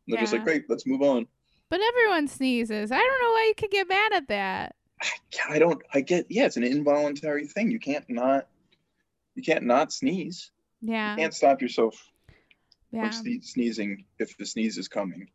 And 0.06 0.14
they're 0.14 0.22
just 0.22 0.32
like, 0.32 0.44
Great, 0.44 0.64
let's 0.68 0.86
move 0.86 1.02
on. 1.02 1.26
But 1.70 1.80
everyone 1.88 2.28
sneezes. 2.28 2.90
I 2.92 2.98
don't 2.98 3.22
know 3.22 3.30
why 3.32 3.44
you 3.48 3.54
could 3.56 3.70
get 3.70 3.88
mad 3.88 4.12
at 4.12 4.28
that. 4.28 4.74
Yeah, 5.34 5.46
I 5.50 5.58
don't. 5.58 5.82
I 5.92 6.00
get. 6.00 6.26
Yeah, 6.30 6.46
it's 6.46 6.56
an 6.56 6.62
involuntary 6.62 7.46
thing. 7.48 7.70
You 7.70 7.80
can't 7.80 8.04
not. 8.08 8.46
You 9.34 9.42
can't 9.42 9.64
not 9.64 9.92
sneeze. 9.92 10.52
Yeah. 10.80 11.12
You 11.12 11.18
can't 11.18 11.34
stop 11.34 11.60
yourself 11.60 11.96
Yeah. 12.92 13.10
from 13.10 13.42
sneezing 13.42 14.04
if 14.20 14.36
the 14.38 14.46
sneeze 14.46 14.78
is 14.78 14.86
coming. 14.86 15.28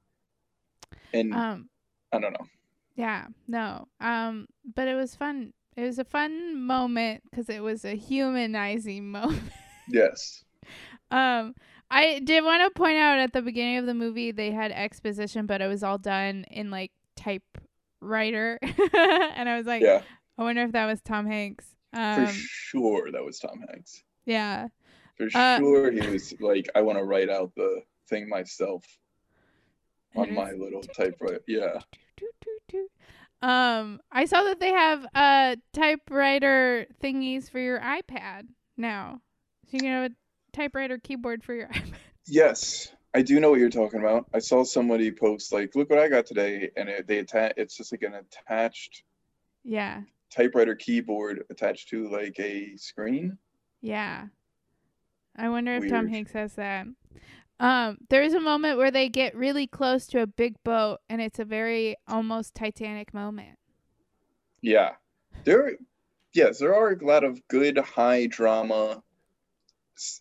And 1.13 1.33
Um 1.33 1.69
I 2.13 2.19
don't 2.19 2.31
know. 2.33 2.47
yeah, 2.95 3.27
no. 3.47 3.87
Um 3.99 4.47
but 4.75 4.87
it 4.87 4.95
was 4.95 5.15
fun. 5.15 5.51
It 5.75 5.83
was 5.83 5.97
a 5.99 6.03
fun 6.03 6.61
moment 6.61 7.23
cuz 7.33 7.49
it 7.49 7.61
was 7.63 7.85
a 7.85 7.95
humanizing 7.95 9.09
moment. 9.11 9.51
Yes. 9.87 10.43
Um, 11.11 11.55
I 11.89 12.19
did 12.19 12.43
want 12.43 12.61
to 12.63 12.79
point 12.79 12.97
out 12.97 13.17
at 13.19 13.33
the 13.33 13.41
beginning 13.41 13.77
of 13.77 13.85
the 13.85 13.93
movie 13.93 14.31
they 14.31 14.51
had 14.51 14.71
exposition, 14.71 15.45
but 15.45 15.61
it 15.61 15.67
was 15.67 15.83
all 15.83 15.97
done 15.97 16.45
in 16.51 16.69
like 16.69 16.91
typewriter, 17.15 18.59
and 18.93 19.49
I 19.49 19.57
was 19.57 19.65
like, 19.65 19.81
Yeah. 19.81 20.01
I 20.37 20.43
wonder 20.43 20.63
if 20.63 20.71
that 20.73 20.85
was 20.85 21.01
Tom 21.01 21.25
Hanks. 21.25 21.75
For 21.91 22.25
Um, 22.25 22.27
sure, 22.27 23.11
that 23.11 23.23
was 23.25 23.39
Tom 23.39 23.63
Hanks. 23.67 24.03
yeah, 24.25 24.67
For 25.17 25.29
Uh, 25.33 25.57
sure, 25.59 25.91
he 25.91 26.07
was 26.07 26.33
like, 26.39 26.69
I 26.75 26.81
want 26.81 26.97
to 26.97 27.03
write 27.03 27.29
out 27.29 27.53
the 27.55 27.81
thing 28.07 28.29
myself 28.29 28.85
on 30.15 30.33
my 30.33 30.51
little 30.51 30.81
typewriter. 30.95 31.41
Yeah. 31.47 31.81
Um, 33.41 34.01
I 34.11 34.25
saw 34.25 34.43
that 34.43 34.59
they 34.59 34.71
have 34.71 35.05
uh 35.15 35.55
typewriter 35.73 36.87
thingies 37.01 37.49
for 37.49 37.59
your 37.59 37.79
iPad 37.79 38.47
now, 38.77 39.21
so 39.65 39.69
you 39.77 39.79
can 39.79 39.91
have 39.91 40.11
a 40.11 40.15
typewriter 40.55 40.97
keyboard 40.97 41.43
for 41.43 41.53
your 41.53 41.67
iPad. 41.73 41.93
Yes, 42.27 42.91
I 43.13 43.21
do 43.21 43.39
know 43.39 43.49
what 43.51 43.59
you're 43.59 43.69
talking 43.69 43.99
about. 43.99 44.27
I 44.33 44.39
saw 44.39 44.63
somebody 44.63 45.11
post 45.11 45.51
like, 45.53 45.75
"Look 45.75 45.89
what 45.89 45.99
I 45.99 46.09
got 46.09 46.25
today," 46.25 46.71
and 46.75 46.89
it, 46.89 47.07
they 47.07 47.19
attach. 47.19 47.53
It's 47.57 47.77
just 47.77 47.91
like 47.91 48.03
an 48.03 48.13
attached 48.15 49.03
Yeah, 49.63 50.01
typewriter 50.29 50.75
keyboard 50.75 51.43
attached 51.49 51.89
to 51.89 52.09
like 52.09 52.39
a 52.39 52.75
screen. 52.77 53.37
Yeah. 53.81 54.27
I 55.35 55.49
wonder 55.49 55.73
if 55.75 55.87
Tom 55.87 56.07
Hanks 56.07 56.33
has 56.33 56.55
that. 56.55 56.87
Um, 57.59 57.97
there's 58.09 58.33
a 58.33 58.39
moment 58.39 58.77
where 58.77 58.91
they 58.91 59.09
get 59.09 59.35
really 59.35 59.67
close 59.67 60.07
to 60.07 60.21
a 60.21 60.27
big 60.27 60.55
boat 60.63 60.99
and 61.09 61.21
it's 61.21 61.39
a 61.39 61.45
very 61.45 61.97
almost 62.07 62.55
Titanic 62.55 63.13
moment. 63.13 63.57
Yeah, 64.61 64.91
there. 65.43 65.73
Yes, 66.33 66.59
there 66.59 66.75
are 66.75 66.93
a 66.93 67.05
lot 67.05 67.23
of 67.23 67.45
good 67.47 67.77
high 67.77 68.27
drama, 68.27 69.01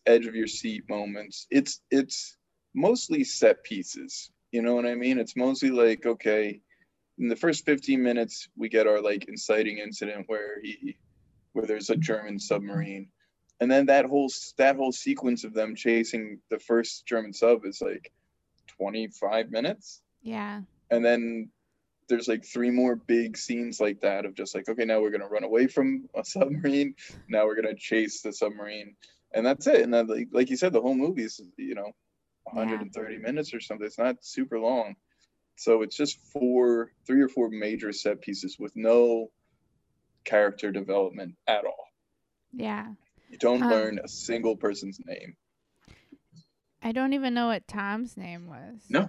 edge 0.07 0.27
of 0.27 0.35
your 0.35 0.47
seat 0.47 0.89
moments. 0.89 1.47
It's 1.51 1.81
it's 1.91 2.37
mostly 2.75 3.25
set 3.25 3.63
pieces. 3.63 4.31
You 4.51 4.63
know 4.63 4.75
what 4.75 4.87
I 4.87 4.95
mean? 4.95 5.19
It's 5.19 5.37
mostly 5.37 5.71
like 5.71 6.07
okay, 6.07 6.61
in 7.19 7.29
the 7.29 7.37
first 7.37 7.65
15 7.67 8.03
minutes 8.03 8.49
we 8.57 8.69
get 8.69 8.87
our 8.87 9.01
like 9.01 9.27
inciting 9.29 9.79
incident 9.79 10.25
where 10.29 10.61
he 10.63 10.97
where 11.53 11.67
there's 11.67 11.91
a 11.91 11.97
German 11.97 12.39
submarine. 12.39 13.09
And 13.61 13.71
then 13.71 13.87
that 13.87 14.05
whole 14.07 14.31
that 14.57 14.77
whole 14.77 14.93
sequence 14.93 15.45
of 15.45 15.53
them 15.55 15.75
chasing 15.75 16.41
the 16.51 16.59
first 16.59 17.07
German 17.07 17.33
sub 17.33 17.65
is 17.65 17.81
like 17.81 18.13
25 18.69 19.51
minutes? 19.51 20.01
Yeah. 20.23 20.63
and 20.91 21.05
then 21.05 21.51
there's 22.09 22.27
like 22.29 22.45
three 22.45 22.71
more 22.71 22.97
big 22.97 23.37
scenes 23.37 23.81
like 23.81 24.01
that 24.01 24.25
of 24.25 24.35
just 24.35 24.55
like 24.55 24.69
okay 24.69 24.85
now 24.85 25.01
we're 25.01 25.11
gonna 25.11 25.29
run 25.29 25.45
away 25.45 25.67
from 25.67 26.09
a 26.15 26.25
submarine. 26.25 26.95
Now 27.29 27.45
we're 27.47 27.57
gonna 27.57 27.75
chase 27.75 28.23
the 28.23 28.33
submarine. 28.33 28.97
And 29.35 29.45
that's 29.45 29.67
it. 29.67 29.83
And 29.83 29.93
then 29.93 30.07
like, 30.07 30.29
like 30.33 30.51
you 30.51 30.57
said 30.57 30.73
the 30.73 30.81
whole 30.81 30.95
movie 30.95 31.25
is 31.25 31.41
you 31.57 31.75
know 31.75 31.93
130 32.45 33.19
minutes 33.19 33.53
or 33.53 33.61
something. 33.61 33.87
It's 33.87 33.99
not 33.99 34.17
super 34.25 34.59
long. 34.59 34.97
So 35.57 35.83
it's 35.83 35.97
just 35.97 36.19
four 36.33 36.93
three 37.07 37.21
or 37.21 37.29
four 37.29 37.51
major 37.51 37.93
set 37.93 38.21
pieces 38.21 38.59
with 38.59 38.75
no 38.77 39.31
character 40.25 40.71
development 40.71 41.35
at 41.47 41.65
all. 41.65 41.85
Yeah. 42.53 42.87
You 43.29 43.39
don't 43.39 43.63
Um, 43.63 43.71
learn 43.71 44.01
a 44.03 44.09
single 44.09 44.57
person's 44.57 44.99
name 45.05 45.37
I 46.83 46.93
don't 46.93 47.13
even 47.13 47.35
know 47.35 47.49
what 47.49 47.67
Tom's 47.67 48.17
name 48.17 48.47
was. 48.47 48.83
No. 48.89 49.09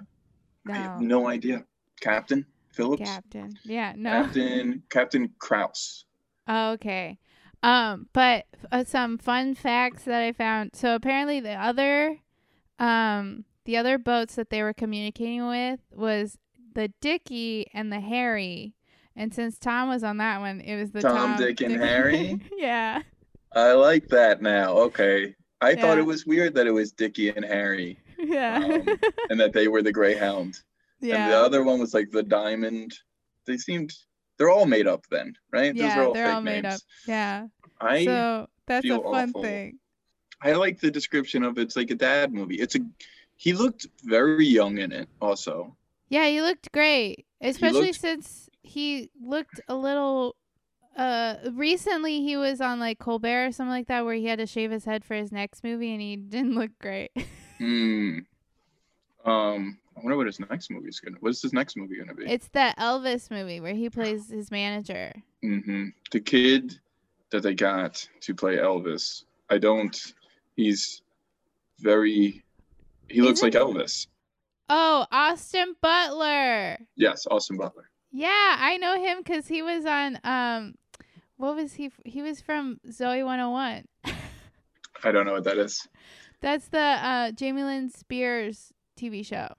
i 0.68 0.74
have 0.74 1.02
No. 1.02 1.20
no 1.22 1.28
idea 1.30 1.66
captain 2.02 2.46
phillips 2.74 3.04
Captain. 3.04 3.58
Yeah, 3.64 3.94
no. 3.96 4.10
captain 4.24 4.84
captain 4.90 5.34
krause 5.40 6.06
Oh, 6.48 6.72
okay. 6.72 7.20
Um, 7.62 8.08
but 8.14 8.46
uh, 8.72 8.84
some 8.86 9.18
fun 9.20 9.54
facts 9.54 10.04
that 10.06 10.24
I 10.24 10.32
found. 10.32 10.72
So 10.74 10.96
apparently 10.96 11.40
the 11.40 11.54
other, 11.54 12.18
um, 12.80 13.46
the 13.66 13.78
other 13.78 14.00
boats 14.00 14.34
that 14.36 14.50
they 14.50 14.64
were 14.64 14.74
communicating 14.74 15.48
with 15.48 15.80
was 15.92 16.40
the 16.74 16.88
Dickie 17.02 17.68
and 17.72 17.92
the 17.94 18.00
Harry. 18.00 18.74
And 19.16 19.32
since 19.34 19.60
Tom 19.60 19.90
was 19.90 20.04
on 20.04 20.18
that 20.18 20.40
one, 20.40 20.60
it 20.62 20.76
was 20.80 20.90
the 20.92 21.02
Tom, 21.02 21.36
Tom, 21.36 21.38
Dick, 21.38 21.62
and 21.62 21.76
Harry? 21.76 22.40
yeah. 22.58 23.04
I 23.54 23.74
like 23.74 24.08
that 24.10 24.42
now. 24.42 24.74
Okay. 24.78 25.36
I 25.62 25.76
thought 25.76 25.98
it 25.98 26.06
was 26.06 26.26
weird 26.26 26.54
that 26.56 26.68
it 26.68 26.72
was 26.72 26.92
Dickie 26.92 27.30
and 27.30 27.44
Harry 27.44 28.00
Yeah. 28.18 28.56
Um, 28.64 28.98
and 29.30 29.40
that 29.40 29.52
they 29.54 29.68
were 29.68 29.82
the 29.82 29.92
Greyhound. 29.92 30.60
Yeah. 31.02 31.24
And 31.24 31.32
the 31.34 31.38
other 31.38 31.64
one 31.64 31.80
was 31.80 31.94
like 31.94 32.12
the 32.12 32.24
Diamond. 32.24 32.94
They 33.46 33.58
seemed 33.58 33.94
they're 34.38 34.50
all 34.50 34.66
made 34.66 34.88
up 34.88 35.06
then, 35.12 35.34
right? 35.52 35.74
Those 35.76 35.82
Yeah, 35.84 36.00
are 36.00 36.06
all 36.06 36.14
they're 36.14 36.26
fake 36.28 36.36
all 36.36 36.42
made 36.42 36.64
names. 36.64 36.76
up. 36.76 36.82
Yeah. 37.08 37.48
I 37.82 38.06
so 38.06 38.48
that's 38.68 38.86
a 38.86 38.90
fun 39.02 39.30
awful. 39.30 39.44
thing. 39.44 39.80
I 40.42 40.54
like 40.54 40.80
the 40.80 40.92
description 40.92 41.44
of 41.44 41.58
it's 41.58 41.76
like 41.76 41.92
a 41.92 41.96
dad 41.96 42.32
movie. 42.34 42.56
It's 42.56 42.76
a 42.76 42.80
he 43.36 43.54
looked 43.54 43.88
very 44.04 44.46
young 44.46 44.78
in 44.78 44.92
it 44.92 45.10
also. 45.22 45.76
Yeah, 46.10 46.28
he 46.28 46.42
looked 46.42 46.72
great, 46.72 47.26
especially 47.42 47.88
looked- 47.88 48.00
since 48.00 48.50
he 48.62 49.10
looked 49.22 49.60
a 49.68 49.76
little. 49.76 50.36
Uh, 51.00 51.36
recently 51.54 52.22
he 52.22 52.36
was 52.36 52.60
on 52.60 52.80
like 52.80 53.00
Colbert 53.00 53.48
or 53.48 53.52
something 53.54 53.72
like 53.72 53.88
that, 53.88 54.04
where 54.04 54.16
he 54.16 54.26
had 54.26 54.40
to 54.40 54.46
shave 54.46 54.70
his 54.70 54.84
head 54.84 55.06
for 55.06 55.16
his 55.16 55.32
next 55.32 55.64
movie, 55.64 55.92
and 55.94 56.02
he 56.02 56.16
didn't 56.36 56.56
look 56.56 56.72
great. 56.80 57.12
Hmm. 57.58 58.20
Um 59.26 59.78
I 59.98 60.02
wonder 60.02 60.18
what 60.18 60.28
his 60.28 60.40
next 60.40 60.70
movie 60.72 60.88
is 60.90 61.00
gonna 61.00 61.18
what's 61.20 61.42
his 61.42 61.52
next 61.54 61.76
movie 61.76 61.98
gonna 61.98 62.14
be? 62.14 62.26
it's 62.26 62.48
the 62.50 62.74
Elvis 62.78 63.30
movie 63.30 63.60
where 63.60 63.74
he 63.74 63.90
plays 63.90 64.30
his 64.30 64.50
manager. 64.50 65.14
Mm-hmm. 65.44 65.88
The 66.12 66.20
kid 66.22 66.80
that 67.32 67.44
they 67.44 67.54
got 67.54 68.08
to 68.22 68.34
play 68.34 68.58
Elvis, 68.58 69.24
I 69.50 69.58
don't. 69.58 70.14
He's 70.56 71.02
very. 71.80 72.44
He 73.10 73.22
looks 73.22 73.42
like 73.42 73.56
Isn't- 73.56 73.68
Elvis. 73.68 74.08
Oh, 74.70 75.06
Austin 75.12 75.76
Butler. 75.82 76.78
Yes, 76.96 77.26
Austin 77.30 77.58
Butler. 77.58 77.90
Yeah, 78.12 78.56
I 78.60 78.78
know 78.78 79.02
him 79.02 79.20
because 79.20 79.48
he 79.48 79.62
was 79.62 79.86
on 79.86 80.20
um, 80.24 80.76
what 81.40 81.56
was 81.56 81.74
he? 81.74 81.86
f- 81.86 82.00
He 82.06 82.22
was 82.22 82.42
from 82.42 82.80
Zoey 82.88 83.26
101. 83.26 83.86
I 85.04 85.12
don't 85.12 85.26
know 85.26 85.32
what 85.34 85.46
that 85.46 85.58
is. 85.58 85.88
That's 86.42 86.68
the 86.68 86.80
uh, 86.80 87.32
Jamie 87.32 87.64
Lynn 87.64 87.90
Spears 87.90 88.74
TV 89.00 89.26
show. 89.26 89.48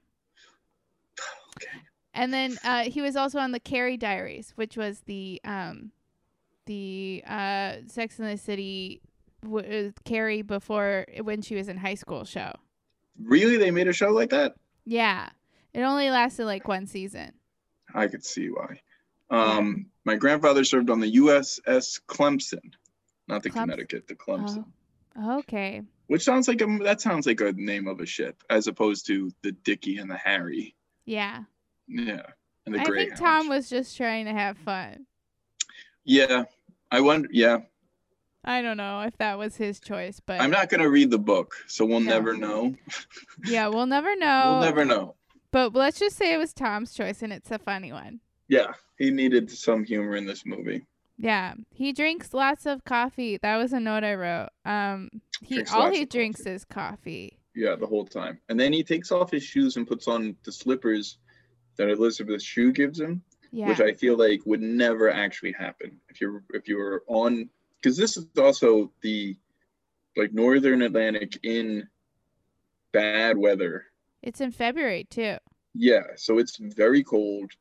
Okay. 1.57 1.78
And 2.14 2.33
then 2.33 2.57
uh, 2.64 2.85
he 2.85 3.01
was 3.03 3.16
also 3.16 3.39
on 3.39 3.53
the 3.53 3.61
Carrie 3.61 3.97
Diaries, 3.97 4.53
which 4.57 4.76
was 4.76 5.01
the 5.07 5.41
um, 5.45 5.91
the 6.66 7.22
uh, 7.26 7.74
Sex 7.87 8.18
in 8.18 8.24
the 8.26 8.37
City 8.37 9.01
w- 9.43 9.89
uh, 9.89 9.91
Carrie 10.05 10.43
before 10.43 11.07
when 11.22 11.43
she 11.43 11.55
was 11.55 11.68
in 11.68 11.76
high 11.76 11.95
school 11.95 12.24
show. 12.24 12.53
Really, 13.22 13.57
they 13.59 13.70
made 13.70 13.89
a 13.89 13.93
show 13.93 14.11
like 14.11 14.31
that? 14.31 14.55
Yeah, 14.85 15.28
it 15.74 15.83
only 15.83 16.11
lasted 16.11 16.47
like 16.47 16.66
one 16.66 16.87
season. 16.87 17.33
I 17.95 18.07
could 18.09 18.24
see 18.24 18.49
why. 18.49 18.81
Um, 19.31 19.87
my 20.05 20.17
grandfather 20.17 20.65
served 20.65 20.91
on 20.91 21.01
the 21.01 21.17
USS 21.17 22.01
Clemson, 22.09 22.73
not 23.29 23.43
the 23.43 23.51
Clemson? 23.51 23.55
Connecticut, 23.65 24.09
the 24.09 24.15
Clemson. 24.15 24.65
Oh, 25.17 25.39
okay. 25.41 25.83
Which 26.07 26.23
sounds 26.25 26.49
like 26.49 26.61
a 26.61 26.79
that 26.83 27.01
sounds 27.01 27.27
like 27.27 27.41
a 27.41 27.53
name 27.53 27.87
of 27.87 28.01
a 28.01 28.07
ship, 28.07 28.43
as 28.51 28.67
opposed 28.67 29.07
to 29.07 29.31
the 29.43 29.53
Dickie 29.53 29.99
and 29.99 30.11
the 30.11 30.17
Harry. 30.17 30.75
Yeah, 31.05 31.45
Yeah, 31.89 32.23
and 32.67 32.75
the 32.75 32.81
I 32.81 32.85
Greyhound. 32.85 33.09
think 33.11 33.21
Tom 33.21 33.49
was 33.49 33.69
just 33.71 33.97
trying 33.97 34.25
to 34.27 34.33
have 34.33 34.57
fun. 34.59 35.07
Yeah, 36.05 36.45
I 36.91 37.01
wonder. 37.01 37.29
Yeah, 37.33 37.59
I 38.45 38.63
don't 38.63 38.77
know 38.77 39.03
if 39.03 39.17
that 39.19 39.39
was 39.39 39.57
his 39.57 39.79
choice, 39.81 40.21
but 40.25 40.41
I'm 40.41 40.51
not 40.51 40.69
gonna 40.69 40.89
read 40.89 41.11
the 41.11 41.19
book, 41.19 41.57
so 41.69 41.85
we'll 41.85 42.01
No. 42.01 42.11
never 42.11 42.37
know. 42.37 42.75
yeah, 43.45 43.69
we'll 43.69 43.87
never 43.87 44.17
know. 44.17 44.53
We'll 44.53 44.63
never 44.71 44.85
know. 44.85 45.15
But 45.53 45.75
let's 45.75 45.99
just 45.99 46.17
say 46.17 46.33
it 46.33 46.39
was 46.39 46.53
Tom's 46.53 46.93
choice, 46.95 47.23
and 47.23 47.33
it's 47.33 47.51
a 47.51 47.59
funny 47.59 47.93
one. 47.93 48.21
Yeah, 48.51 48.73
he 48.99 49.11
needed 49.13 49.49
some 49.49 49.85
humor 49.85 50.17
in 50.17 50.27
this 50.27 50.45
movie. 50.45 50.85
Yeah, 51.17 51.55
he 51.71 51.93
drinks 51.93 52.35
lots 52.35 52.67
of 52.67 52.83
coffee. 52.85 53.39
That 53.41 53.57
was 53.59 53.73
a 53.73 53.79
note 53.79 54.03
I 54.03 54.15
wrote. 54.15 54.49
Um, 54.65 55.09
he 55.41 55.55
Drinks 55.57 55.73
all 55.73 55.91
he 55.91 56.05
drinks 56.05 56.41
coffee. 56.43 56.51
is 56.51 56.65
coffee. 56.65 57.39
Yeah, 57.55 57.77
the 57.77 57.87
whole 57.87 58.05
time. 58.05 58.41
And 58.49 58.59
then 58.59 58.73
he 58.73 58.83
takes 58.83 59.13
off 59.13 59.31
his 59.31 59.45
shoes 59.45 59.77
and 59.77 59.87
puts 59.87 60.09
on 60.09 60.35
the 60.45 60.51
slippers 60.51 61.19
that 61.77 61.89
Elisabeth 61.89 62.43
Shue 62.43 62.73
gives 62.73 62.99
him, 62.99 63.23
Yeah, 63.53 63.69
which 63.69 63.81
I 63.81 63.93
feel 63.93 64.17
like 64.17 64.41
would 64.47 64.63
never 64.63 65.11
actually 65.11 65.53
happen 65.53 66.01
if 66.09 66.21
you're 66.21 66.43
if 66.53 66.67
you 66.67 66.77
were 66.77 67.05
on 67.07 67.49
because 67.81 67.97
this 67.97 68.17
is 68.17 68.27
also 68.37 68.91
the 69.03 69.37
like 70.17 70.33
northern 70.33 70.83
Atlantic 70.83 71.39
in 71.45 71.87
bad 72.93 73.39
weather. 73.39 73.85
it's 74.23 74.41
in 74.41 74.51
February 74.51 75.05
too. 75.09 75.37
Yeah, 75.75 76.03
so 76.17 76.39
it's 76.39 76.57
very 76.57 77.05
cold. 77.05 77.53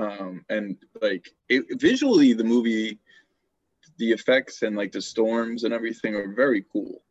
Um 0.00 0.44
and 0.48 0.76
like 1.02 1.28
it, 1.48 1.64
visually 1.80 2.32
the 2.32 2.44
movie 2.44 2.98
the 3.98 4.12
effects 4.12 4.62
and 4.62 4.76
like 4.76 4.92
the 4.92 5.02
storms 5.02 5.64
and 5.64 5.74
everything 5.74 6.14
are 6.14 6.32
very 6.32 6.64
cool. 6.72 7.02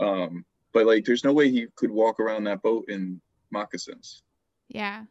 Um 0.00 0.44
but 0.72 0.86
like 0.86 1.04
there's 1.04 1.24
no 1.24 1.32
way 1.32 1.50
he 1.50 1.66
could 1.74 1.90
walk 1.90 2.20
around 2.20 2.44
that 2.44 2.62
boat 2.62 2.84
in 2.88 3.20
moccasins. 3.50 4.22
Yeah. 4.68 5.04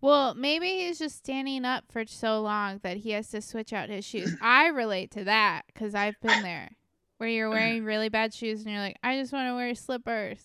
Well, 0.00 0.34
maybe 0.34 0.66
he's 0.66 0.98
just 0.98 1.18
standing 1.18 1.64
up 1.64 1.84
for 1.90 2.06
so 2.06 2.40
long 2.40 2.80
that 2.82 2.98
he 2.98 3.10
has 3.10 3.28
to 3.30 3.42
switch 3.42 3.72
out 3.72 3.90
his 3.90 4.04
shoes. 4.04 4.34
I 4.42 4.68
relate 4.68 5.10
to 5.12 5.24
that 5.24 5.62
because 5.66 5.94
I've 5.94 6.18
been 6.22 6.42
there, 6.42 6.70
where 7.18 7.28
you're 7.28 7.50
wearing 7.50 7.84
really 7.84 8.08
bad 8.08 8.32
shoes 8.32 8.62
and 8.62 8.70
you're 8.70 8.80
like, 8.80 8.96
I 9.02 9.16
just 9.16 9.32
want 9.32 9.48
to 9.48 9.54
wear 9.54 9.74
slippers. 9.74 10.38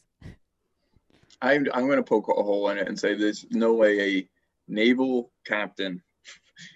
I'm 1.41 1.68
I'm 1.74 1.88
gonna 1.88 2.04
poke 2.04 2.28
a 2.30 2.34
hole 2.34 2.70
in 2.70 2.78
it 2.78 2.88
and 2.88 3.00
say 3.00 3.14
there's 3.14 3.46
no 3.52 3.74
way 3.74 4.18
a 4.18 4.30
naval 4.68 5.32
captain 5.46 6.02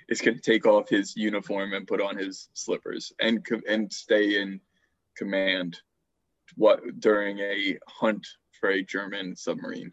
is 0.07 0.21
gonna 0.21 0.39
take 0.39 0.65
off 0.65 0.89
his 0.89 1.15
uniform 1.15 1.73
and 1.73 1.88
put 1.88 2.01
on 2.01 2.17
his 2.17 2.49
slippers 2.53 3.11
and 3.19 3.45
and 3.67 3.91
stay 3.91 4.41
in 4.41 4.59
command 5.17 5.80
what 6.55 6.82
during 6.99 7.39
a 7.39 7.77
hunt 7.88 8.25
for 8.59 8.69
a 8.69 8.84
German 8.84 9.36
submarine. 9.36 9.91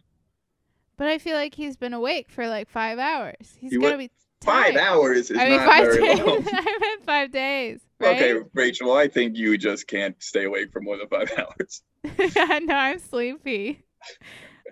But 0.96 1.08
I 1.08 1.18
feel 1.18 1.36
like 1.36 1.54
he's 1.54 1.76
been 1.76 1.92
awake 1.92 2.30
for 2.30 2.48
like 2.48 2.70
five 2.70 2.98
hours. 2.98 3.54
He's 3.58 3.72
He 3.72 3.78
gonna 3.78 3.96
went 3.96 4.10
be 4.10 4.10
Five 4.42 4.76
hours 4.76 5.30
is 5.30 5.38
I 5.38 5.48
mean, 5.48 5.56
not 5.56 5.66
five 5.66 5.84
very 5.84 5.98
days. 5.98 6.18
long. 6.26 6.44
I 6.46 6.78
meant 6.80 7.04
five 7.04 7.32
days. 7.32 7.80
Right? 7.98 8.16
Okay, 8.16 8.40
Rachel, 8.54 8.92
I 8.92 9.08
think 9.08 9.36
you 9.36 9.56
just 9.56 9.86
can't 9.86 10.14
stay 10.22 10.44
awake 10.44 10.72
for 10.72 10.80
more 10.80 10.98
than 10.98 11.08
five 11.08 11.32
hours. 11.38 11.82
no, 12.64 12.74
I'm 12.74 12.98
sleepy. 12.98 13.82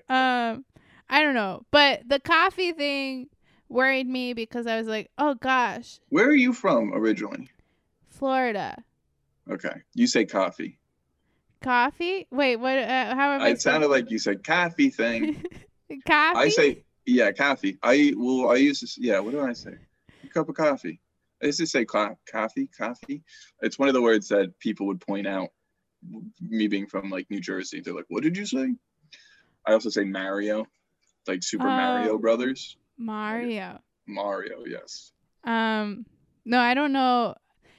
Um, 0.08 0.64
I 1.08 1.22
don't 1.22 1.34
know, 1.34 1.64
but 1.70 2.02
the 2.06 2.20
coffee 2.20 2.72
thing 2.72 3.28
worried 3.74 4.06
me 4.08 4.32
because 4.32 4.66
I 4.66 4.78
was 4.78 4.86
like, 4.86 5.10
oh 5.18 5.34
gosh, 5.34 5.98
Where 6.08 6.26
are 6.28 6.34
you 6.34 6.52
from 6.54 6.94
originally? 6.94 7.50
Florida 8.08 8.82
Okay, 9.50 9.82
you 9.94 10.06
say 10.06 10.24
coffee. 10.24 10.78
coffee. 11.62 12.26
Wait, 12.30 12.56
what? 12.56 12.78
Uh, 12.78 13.14
how 13.14 13.32
am 13.32 13.42
I? 13.42 13.48
It 13.50 13.60
sounded 13.60 13.88
like 13.88 14.10
you 14.10 14.18
said 14.18 14.42
coffee 14.42 14.88
thing. 14.88 15.42
coffee. 16.06 16.38
I 16.38 16.48
say, 16.48 16.84
yeah, 17.04 17.30
coffee. 17.32 17.76
I 17.82 18.14
well, 18.16 18.50
I 18.50 18.54
used 18.56 18.80
to, 18.94 19.02
yeah. 19.02 19.18
What 19.18 19.32
do 19.32 19.42
I 19.42 19.52
say? 19.52 19.74
A 20.24 20.28
cup 20.28 20.48
of 20.48 20.54
coffee. 20.54 21.00
I 21.42 21.46
used 21.46 21.58
to 21.60 21.66
say 21.66 21.84
co- 21.84 22.16
coffee, 22.30 22.68
coffee. 22.78 23.22
It's 23.60 23.78
one 23.78 23.88
of 23.88 23.94
the 23.94 24.00
words 24.00 24.28
that 24.28 24.58
people 24.60 24.86
would 24.86 25.00
point 25.00 25.26
out. 25.26 25.50
Me 26.40 26.66
being 26.68 26.86
from 26.86 27.10
like 27.10 27.26
New 27.30 27.40
Jersey, 27.40 27.80
they're 27.80 27.94
like, 27.94 28.06
"What 28.08 28.22
did 28.22 28.36
you 28.38 28.46
say?" 28.46 28.74
I 29.66 29.72
also 29.72 29.90
say 29.90 30.04
Mario, 30.04 30.66
like 31.26 31.42
Super 31.42 31.64
Mario 31.66 32.12
Oh. 32.14 32.18
Brothers. 32.18 32.76
Mario. 32.98 33.80
Mario, 34.06 34.64
yes. 34.66 35.12
Um, 35.44 36.06
no, 36.44 36.58
I 36.58 36.74
don't 36.74 36.92
know. 36.92 37.34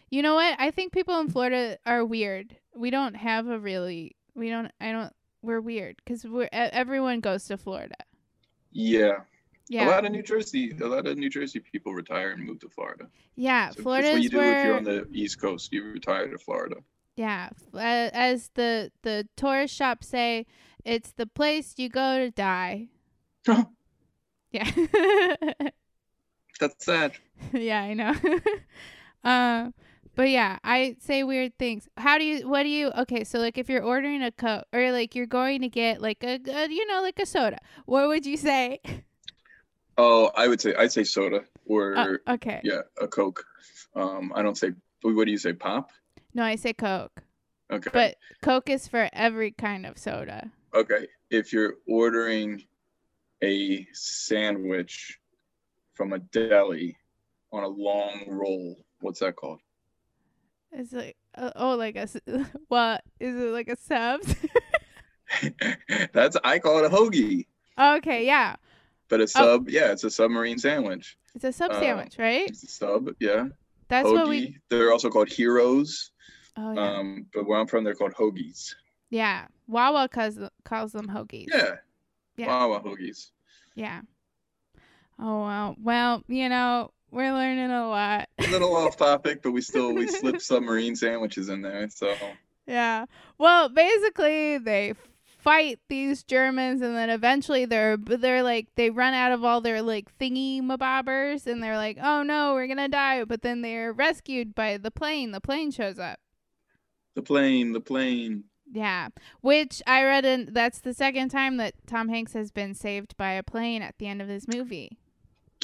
You 0.10 0.22
know 0.22 0.36
what? 0.36 0.56
I 0.60 0.72
think 0.72 0.94
people 0.94 1.20
in 1.20 1.30
Florida 1.30 1.78
are 1.86 2.06
weird. 2.06 2.56
We 2.76 2.90
don't 2.90 3.16
have 3.16 3.48
a 3.48 3.60
really. 3.60 4.16
We 4.36 4.50
don't. 4.50 4.72
I 4.80 4.92
don't. 4.92 5.14
We're 5.42 5.62
weird 5.62 5.98
because 5.98 6.26
we're 6.26 6.50
everyone 6.52 7.20
goes 7.20 7.46
to 7.46 7.58
Florida. 7.58 7.96
Yeah. 8.72 9.20
Yeah. 9.70 9.88
A 9.88 9.90
lot 9.90 10.06
of 10.06 10.12
New 10.12 10.22
Jersey, 10.24 10.76
a 10.80 10.86
lot 10.86 11.08
of 11.08 11.18
New 11.18 11.30
Jersey 11.30 11.60
people 11.60 11.94
retire 11.94 12.32
and 12.32 12.44
move 12.44 12.60
to 12.60 12.70
Florida. 12.70 13.08
yeah, 13.36 13.72
So 13.72 13.82
Florida 13.82 14.08
that's 14.08 14.16
what 14.18 14.24
you 14.24 14.30
do 14.30 14.38
where. 14.38 14.60
if 14.60 14.66
you're 14.66 14.78
on 14.78 14.84
the 14.84 15.08
East 15.12 15.40
Coast. 15.42 15.74
You 15.74 15.84
retire 15.86 16.28
to 16.30 16.38
Florida. 16.38 16.78
Yeah, 17.16 17.50
as 17.74 18.50
the 18.56 18.92
the 19.02 19.28
tourist 19.36 19.74
shops 19.74 20.08
say, 20.08 20.46
it's 20.84 21.12
the 21.14 21.26
place 21.26 21.76
you 21.78 21.90
go 21.90 22.18
to 22.20 22.30
die. 22.32 22.90
Yeah, 24.56 24.70
That's 26.60 26.86
sad. 26.86 27.12
yeah, 27.52 27.82
I 27.82 27.94
know. 27.94 28.14
um, 29.24 29.74
but 30.16 30.30
yeah, 30.30 30.58
I 30.64 30.96
say 31.00 31.24
weird 31.24 31.58
things. 31.60 31.90
How 31.98 32.18
do 32.18 32.24
you? 32.24 32.48
What 32.48 32.64
do 32.64 32.70
you? 32.70 32.92
Okay, 33.00 33.24
so 33.26 33.40
like 33.40 33.58
if 33.58 33.70
you're 33.70 33.84
ordering 33.84 34.24
a 34.24 34.32
coke 34.32 34.66
or 34.72 34.92
like 34.94 35.16
you're 35.16 35.26
going 35.26 35.62
to 35.62 35.68
get 35.70 36.02
like 36.02 36.24
a, 36.24 36.40
a 36.48 36.70
you 36.70 36.88
know 36.88 37.02
like 37.02 37.20
a 37.20 37.26
soda, 37.26 37.58
what 37.86 38.08
would 38.08 38.26
you 38.26 38.38
say? 38.38 38.80
Oh, 39.98 40.32
I 40.36 40.48
would 40.48 40.60
say 40.62 40.74
I'd 40.76 40.92
say 40.92 41.04
soda 41.04 41.42
or 41.66 41.98
Uh, 41.98 42.34
okay, 42.36 42.62
yeah, 42.64 42.82
a 43.02 43.08
Coke. 43.08 43.44
Um, 43.96 44.32
I 44.36 44.42
don't 44.42 44.58
say. 44.58 44.72
What 45.02 45.26
do 45.26 45.32
you 45.32 45.38
say? 45.38 45.54
Pop. 45.54 45.92
no, 46.34 46.44
I 46.44 46.56
say 46.56 46.74
Coke, 46.74 47.22
Okay. 47.72 47.90
but 47.94 48.16
Coke 48.42 48.70
is 48.70 48.88
for 48.88 49.10
every 49.14 49.52
kind 49.52 49.86
of 49.86 49.98
soda. 49.98 50.52
okay. 50.74 51.08
If 51.30 51.52
you're 51.54 51.76
ordering 51.88 52.64
a 53.44 53.86
sandwich 53.94 55.20
from 55.94 56.14
a 56.14 56.20
deli 56.20 56.98
on 57.52 57.64
a 57.64 57.68
long 57.68 58.26
roll, 58.28 58.76
what's 59.00 59.20
that 59.20 59.36
called? 59.36 59.60
It's 60.72 60.92
like 60.92 61.16
uh, 61.36 61.52
oh, 61.56 61.76
like 61.76 61.96
a 61.96 62.08
what 62.68 63.04
is 63.20 63.36
it 63.36 63.52
like 63.52 63.70
a 63.70 63.78
sub? 63.78 64.22
That's 66.14 66.38
I 66.44 66.60
call 66.60 66.80
it 66.80 66.86
a 66.86 66.90
hoagie, 66.90 67.48
okay, 67.80 68.26
yeah, 68.26 68.56
but 69.10 69.22
a 69.22 69.28
sub, 69.28 69.70
yeah, 69.70 69.92
it's 69.92 70.04
a 70.04 70.10
submarine 70.10 70.58
sandwich. 70.60 71.18
it's 71.34 71.44
a 71.44 71.52
sub 71.52 71.72
Uh, 71.72 71.80
sandwich, 71.80 72.16
right? 72.18 72.48
It's 72.50 72.64
a 72.64 72.68
sub, 72.68 73.10
yeah. 73.20 73.48
That's 73.88 74.08
hoagie. 74.08 74.14
what 74.14 74.28
we. 74.28 74.58
They're 74.70 74.92
also 74.92 75.10
called 75.10 75.30
heroes. 75.30 76.12
Oh 76.58 76.74
yeah, 76.74 76.98
Um, 76.98 77.26
but 77.34 77.46
where 77.48 77.60
I'm 77.60 77.68
from, 77.68 77.84
they're 77.84 77.96
called 77.96 78.14
hoagies. 78.14 78.76
yeah. 79.10 79.48
Wawa 79.68 80.08
calls 80.10 80.38
calls 80.64 80.92
them 80.92 81.08
hoagies. 81.08 81.48
Yeah. 81.52 81.76
Yeah. 82.38 82.48
Wawa 82.48 82.82
hoagies. 82.82 83.30
Yeah. 83.76 84.02
Oh 85.20 85.44
well, 85.44 85.76
well, 85.82 86.24
you 86.28 86.50
know, 86.50 86.92
we're 87.12 87.32
learning 87.32 87.72
a 87.72 87.88
lot. 87.88 88.28
A 88.40 88.48
little 88.48 88.76
off 88.76 88.98
topic, 89.08 89.42
but 89.42 89.52
we 89.52 89.62
still 89.62 89.94
we 89.94 90.08
slip 90.08 90.42
submarine 90.42 90.96
sandwiches 90.96 91.48
in 91.50 91.62
there. 91.62 91.90
So 91.90 92.14
yeah. 92.68 93.06
Well, 93.38 93.70
basically, 93.70 94.58
they 94.58 94.94
fight 95.38 95.80
these 95.88 96.24
Germans, 96.24 96.82
and 96.82 96.96
then 96.96 97.10
eventually 97.10 97.64
they're 97.66 97.96
they're 97.98 98.44
like 98.44 98.68
they 98.76 98.90
run 98.90 99.14
out 99.14 99.32
of 99.32 99.46
all 99.46 99.62
their 99.62 99.82
like 99.82 100.08
thingy 100.18 100.62
mabobbers, 100.62 101.48
and 101.48 101.64
they're 101.64 101.78
like, 101.78 101.98
oh 102.04 102.24
no, 102.24 102.54
we're 102.54 102.68
gonna 102.68 102.90
die. 102.90 103.24
But 103.24 103.42
then 103.42 103.62
they're 103.62 103.94
rescued 103.94 104.54
by 104.54 104.78
the 104.78 104.92
plane. 104.92 105.32
The 105.32 105.40
plane 105.42 105.72
shows 105.72 106.00
up. 106.00 106.20
the 107.16 107.22
plane, 107.22 107.72
the 107.72 107.80
plane. 107.80 108.46
Yeah, 108.72 109.10
which 109.42 109.82
I 109.88 110.04
read 110.04 110.26
in 110.26 110.50
that's 110.52 110.80
the 110.80 110.94
second 110.94 111.30
time 111.30 111.58
that 111.58 111.76
Tom 111.88 112.10
Hanks 112.10 112.34
has 112.34 112.52
been 112.52 112.74
saved 112.74 113.16
by 113.18 113.32
a 113.34 113.44
plane 113.44 113.82
at 113.82 113.96
the 114.00 114.08
end 114.08 114.22
of 114.22 114.28
this 114.28 114.48
movie. 114.48 114.98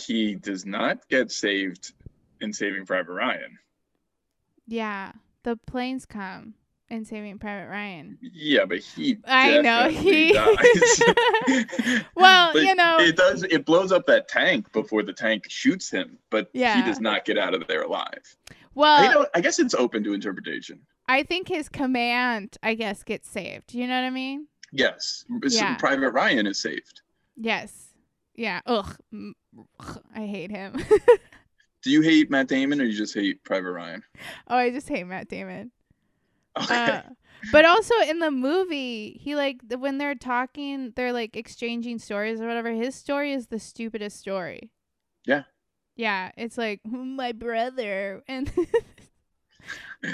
He 0.02 0.36
does 0.36 0.66
not 0.66 1.08
get 1.10 1.32
saved 1.32 1.93
in 2.39 2.54
Saving 2.54 2.86
Private 2.86 3.12
Ryan. 3.14 3.58
Yeah, 4.68 5.12
the 5.43 5.58
planes 5.58 6.06
come 6.06 6.54
in 6.89 7.04
Saving 7.06 7.39
Private 7.39 7.70
Ryan. 7.70 8.18
Yeah, 8.22 8.66
but 8.66 8.80
he. 8.80 9.18
I 9.26 9.62
know, 9.62 9.89
he- 9.89 10.34
dies. 10.34 11.02
Well, 12.16 12.52
But 12.54 12.64
you 12.64 12.76
know- 12.76 12.97
it 12.99 13.16
does. 13.16 13.43
It 13.43 13.66
blows 13.66 13.91
up 13.91 14.06
that 14.08 14.28
tank 14.28 14.72
before 14.74 15.04
the 15.04 15.14
tank 15.14 15.45
shoots 15.49 15.89
him, 15.89 16.18
but 16.30 16.49
Yeah. 16.54 16.76
he 16.78 16.88
does 16.89 16.99
not 16.99 17.26
get 17.26 17.38
out 17.38 17.54
of 17.54 17.68
there 17.68 17.82
alive. 17.84 18.38
I 18.49 18.54
Well, 18.76 19.14
don't. 19.14 19.30
I 19.36 19.41
guess 19.41 19.60
it's 19.60 19.74
open 19.74 20.04
to 20.06 20.14
interpretation. 20.14 20.80
I 21.12 21.24
think 21.24 21.47
his 21.47 21.70
command, 21.70 22.57
I 22.64 22.74
guess, 22.76 23.03
gets 23.03 23.30
saved. 23.30 23.74
You 23.74 23.88
know 23.88 23.95
what 23.95 24.07
I 24.07 24.09
mean? 24.09 24.47
Yes, 24.72 25.26
Yeah. 25.49 25.76
Private 25.76 26.12
Ryan 26.12 26.47
is 26.47 26.62
saved. 26.62 27.01
Yes. 27.36 27.89
Yeah. 28.36 28.62
Ugh. 28.66 28.95
I 30.16 30.26
hate 30.26 30.51
him. 30.51 30.76
Do 31.84 31.89
you 31.89 32.01
hate 32.01 32.30
Matt 32.30 32.47
Damon 32.47 32.80
or 32.80 32.86
you 32.86 32.95
just 32.95 33.14
hate 33.14 33.43
Private 33.43 33.72
Ryan? 33.72 34.03
oh, 34.47 34.55
I 34.55 34.70
just 34.70 34.88
hate 34.88 35.05
Matt 35.05 35.28
Damon. 35.28 35.72
Okay. 36.62 36.76
Uh, 36.86 37.01
but 37.51 37.66
also 37.66 37.95
in 38.07 38.20
the 38.20 38.30
movie, 38.32 39.20
he 39.22 39.36
like 39.36 39.62
when 39.78 39.97
they're 39.97 40.16
talking, 40.16 40.93
they're 40.95 41.14
like 41.14 41.36
exchanging 41.36 41.97
stories 41.99 42.39
or 42.39 42.47
whatever. 42.47 42.72
His 42.72 42.93
story 42.95 43.34
is 43.34 43.47
the 43.47 43.59
stupidest 43.59 44.18
story. 44.20 44.70
Yeah. 45.26 45.43
Yeah, 45.95 46.32
it's 46.38 46.57
like 46.57 46.82
my 46.86 47.32
brother 47.32 48.24
and 48.28 48.51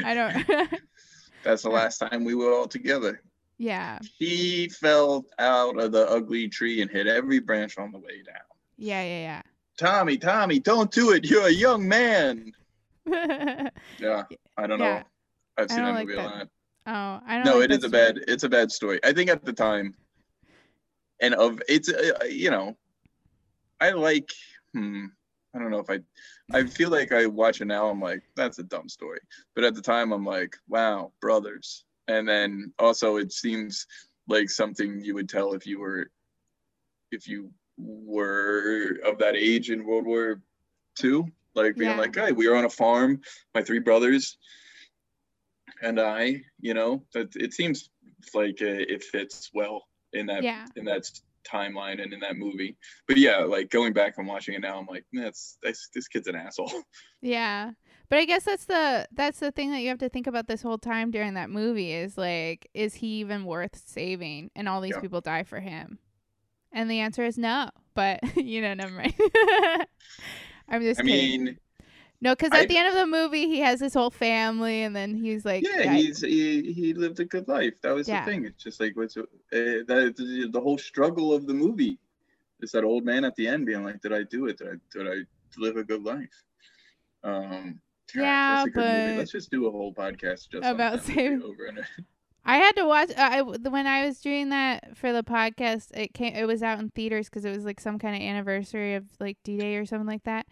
I 0.04 0.14
don't. 0.14 0.46
That's 1.44 1.64
the 1.64 1.70
last 1.70 1.98
time 2.00 2.24
we 2.24 2.36
were 2.36 2.54
all 2.54 2.68
together. 2.68 3.22
Yeah. 3.58 4.00
He 4.18 4.70
fell 4.70 5.26
out 5.40 5.80
of 5.80 5.92
the 5.92 6.08
ugly 6.10 6.48
tree 6.48 6.82
and 6.82 6.92
hit 6.92 7.08
every 7.08 7.40
branch 7.40 7.78
on 7.78 7.92
the 7.92 7.98
way 8.00 8.22
down. 8.26 8.36
Yeah, 8.78 9.02
yeah, 9.02 9.20
yeah. 9.20 9.42
Tommy, 9.78 10.18
Tommy, 10.18 10.60
don't 10.60 10.92
do 10.92 11.12
it. 11.12 11.26
You're 11.26 11.48
a 11.48 11.52
young 11.52 11.88
man. 11.88 12.52
yeah. 13.06 13.70
Yeah, 14.00 14.24
I 14.58 14.68
don't 14.68 14.80
know. 14.80 15.02
I've 15.58 15.70
seen 15.72 15.84
that 15.84 15.94
like 15.94 16.08
movie 16.08 16.20
a 16.20 16.24
lot. 16.24 16.48
oh, 16.88 17.20
I 17.26 17.36
don't 17.38 17.46
No, 17.46 17.56
like 17.56 17.66
it 17.66 17.72
is 17.72 17.80
that 17.82 17.88
a 17.88 17.90
bad. 17.90 18.20
It's 18.28 18.44
a 18.44 18.50
bad 18.50 18.72
story. 18.72 19.00
I 19.04 19.14
think 19.14 19.30
at 19.30 19.44
the 19.46 19.54
time, 19.54 19.96
and 21.20 21.34
of 21.34 21.62
it's 21.68 21.90
uh, 21.90 22.26
you 22.30 22.52
know, 22.52 22.78
I 23.80 23.92
like. 23.92 24.30
Hmm, 24.74 25.06
I 25.58 25.60
don't 25.60 25.72
know 25.72 25.80
if 25.80 25.90
I. 25.90 26.00
I 26.54 26.64
feel 26.64 26.90
like 26.90 27.12
I 27.12 27.26
watch 27.26 27.62
it 27.62 27.66
now. 27.66 27.90
I'm 27.90 28.00
like, 28.00 28.22
that's 28.36 28.60
a 28.60 28.64
dumb 28.64 28.88
story. 28.88 29.20
But 29.56 29.64
at 29.64 29.76
the 29.76 29.82
time, 29.82 30.12
I'm 30.14 30.26
like, 30.26 30.56
wow, 30.70 31.12
brothers. 31.20 31.84
And 32.08 32.28
then 32.28 32.72
also, 32.80 33.18
it 33.18 33.34
seems 33.34 33.88
like 34.28 34.50
something 34.50 35.04
you 35.04 35.14
would 35.16 35.28
tell 35.28 35.54
if 35.54 35.66
you 35.66 35.80
were, 35.80 36.10
if 37.12 37.28
you 37.28 37.52
were 37.78 38.98
of 39.06 39.18
that 39.18 39.36
age 39.36 39.72
in 39.72 39.86
World 39.86 40.06
War 40.06 40.42
II. 41.04 41.26
Like 41.56 41.76
being 41.76 41.92
Yeah. 41.92 41.98
like, 41.98 42.16
hey, 42.16 42.32
we 42.32 42.48
were 42.48 42.56
on 42.56 42.66
a 42.66 42.70
farm, 42.70 43.20
my 43.56 43.64
three 43.64 43.80
brothers, 43.80 44.38
and 45.82 46.00
I. 46.00 46.44
You 46.62 46.76
know, 46.76 47.04
that 47.14 47.36
it 47.36 47.54
seems 47.54 47.90
like 48.34 48.62
it 48.62 49.04
fits 49.04 49.50
well 49.54 49.88
in 50.14 50.28
that 50.28 50.44
Yeah. 50.44 50.66
in 50.76 50.86
that 50.86 51.10
timeline 51.52 52.02
and 52.02 52.14
in 52.14 52.20
that 52.22 52.36
movie. 52.38 52.78
But 53.08 53.18
yeah, 53.18 53.38
like 53.40 53.70
going 53.70 53.94
back 53.94 54.16
and 54.18 54.28
watching 54.28 54.56
it 54.56 54.62
now, 54.62 54.78
I'm 54.78 54.86
like, 54.86 55.06
that's, 55.14 55.58
that's 55.64 55.90
this 55.94 56.08
kid's 56.08 56.28
an 56.28 56.36
asshole. 56.36 56.72
Yeah. 57.22 57.72
But 58.10 58.20
I 58.20 58.26
guess 58.26 58.44
that's 58.44 58.66
the 58.66 59.08
that's 59.12 59.40
the 59.40 59.52
thing 59.52 59.72
that 59.72 59.82
you 59.82 59.90
have 59.90 59.98
to 60.00 60.08
think 60.08 60.28
about 60.28 60.48
this 60.48 60.62
whole 60.62 60.78
time 60.78 61.12
during 61.12 61.34
that 61.34 61.50
movie 61.50 61.92
is 61.92 62.18
like 62.18 62.70
is 62.74 62.94
he 62.94 63.20
even 63.20 63.44
worth 63.44 63.82
saving 63.86 64.50
and 64.56 64.70
all 64.70 64.80
these 64.82 64.94
Yeah. 64.96 65.02
people 65.02 65.20
die 65.20 65.44
for 65.44 65.60
him? 65.60 66.00
And 66.72 66.90
the 66.92 67.00
answer 67.00 67.26
is 67.26 67.38
no. 67.38 67.70
But 67.96 68.20
you 68.38 68.62
know, 68.62 68.76
never 68.76 68.94
mind. 68.94 69.14
I'm 70.70 70.82
just 70.82 71.00
I 71.02 71.04
kidding. 71.04 71.44
mean, 71.46 71.58
no, 72.22 72.32
I- 72.32 72.62
at 72.62 72.68
the 72.70 72.78
end 72.78 72.88
of 72.88 72.94
the 72.96 73.06
movie 73.08 73.48
he 73.48 73.60
has 73.60 73.80
his 73.80 73.94
whole 73.94 74.10
family 74.12 74.84
and 74.84 74.96
then 74.96 75.14
he's 75.16 75.46
like 75.46 75.64
yeah, 75.64 75.92
I- 75.92 75.96
he's 75.98 76.22
he, 76.22 76.72
he 76.74 76.94
lived 76.94 77.20
a 77.20 77.26
good 77.26 77.48
life. 77.48 77.74
That 77.82 77.94
was 77.94 78.08
Yeah. 78.08 78.26
the 78.26 78.32
thing. 78.32 78.46
It's 78.46 78.64
just 78.64 78.80
like 78.80 78.96
what's 78.96 79.16
uh, 79.18 79.24
that 79.52 80.14
the, 80.52 80.62
whole 80.62 80.78
struggle 80.78 81.34
of 81.34 81.46
the 81.48 81.54
movie. 81.54 82.00
Is 82.62 82.72
that 82.72 82.84
old 82.84 83.06
man 83.06 83.24
at 83.24 83.36
the 83.36 83.48
end 83.48 83.68
being 83.68 83.84
like, 83.84 84.02
"Did 84.02 84.14
I 84.14 84.24
do 84.24 84.48
it? 84.48 84.58
Did 84.58 84.68
I 84.68 84.74
did 84.92 85.08
I 85.08 85.16
live 85.60 85.78
a 85.78 85.84
good 85.84 86.04
life?" 86.04 86.44
Um, 87.24 87.80
God, 88.14 88.22
Yeah, 88.22 88.56
that's 88.56 88.68
a 88.68 88.70
good 88.72 88.82
movie. 88.86 89.12
but- 89.14 89.18
Let's 89.20 89.32
just 89.32 89.52
do 89.52 89.68
a 89.68 89.72
whole 89.72 89.94
podcast 89.94 90.50
just 90.50 90.64
About 90.66 91.04
saving- 91.04 91.44
over 91.44 91.66
and 91.66 91.80
I 92.50 92.58
had 92.60 92.78
to 92.78 92.86
watch. 92.86 93.12
I 93.18 93.42
when 93.42 93.88
I 93.88 94.06
was 94.06 94.22
doing 94.22 94.50
that 94.50 94.96
for 94.98 95.12
the 95.12 95.22
podcast, 95.22 95.88
it 95.98 96.14
came. 96.14 96.34
It 96.34 96.46
was 96.48 96.64
out 96.64 96.80
in 96.80 96.90
theaters 96.92 97.28
because 97.30 97.44
it 97.44 97.54
was 97.54 97.66
like 97.66 97.82
some 97.82 98.00
kind 98.00 98.16
of 98.16 98.22
anniversary 98.22 98.96
of 98.96 99.04
like 99.20 99.38
D 99.44 99.58
Day 99.58 99.76
or 99.76 99.86
something 99.86 100.08
like 100.08 100.24
that. 100.24 100.46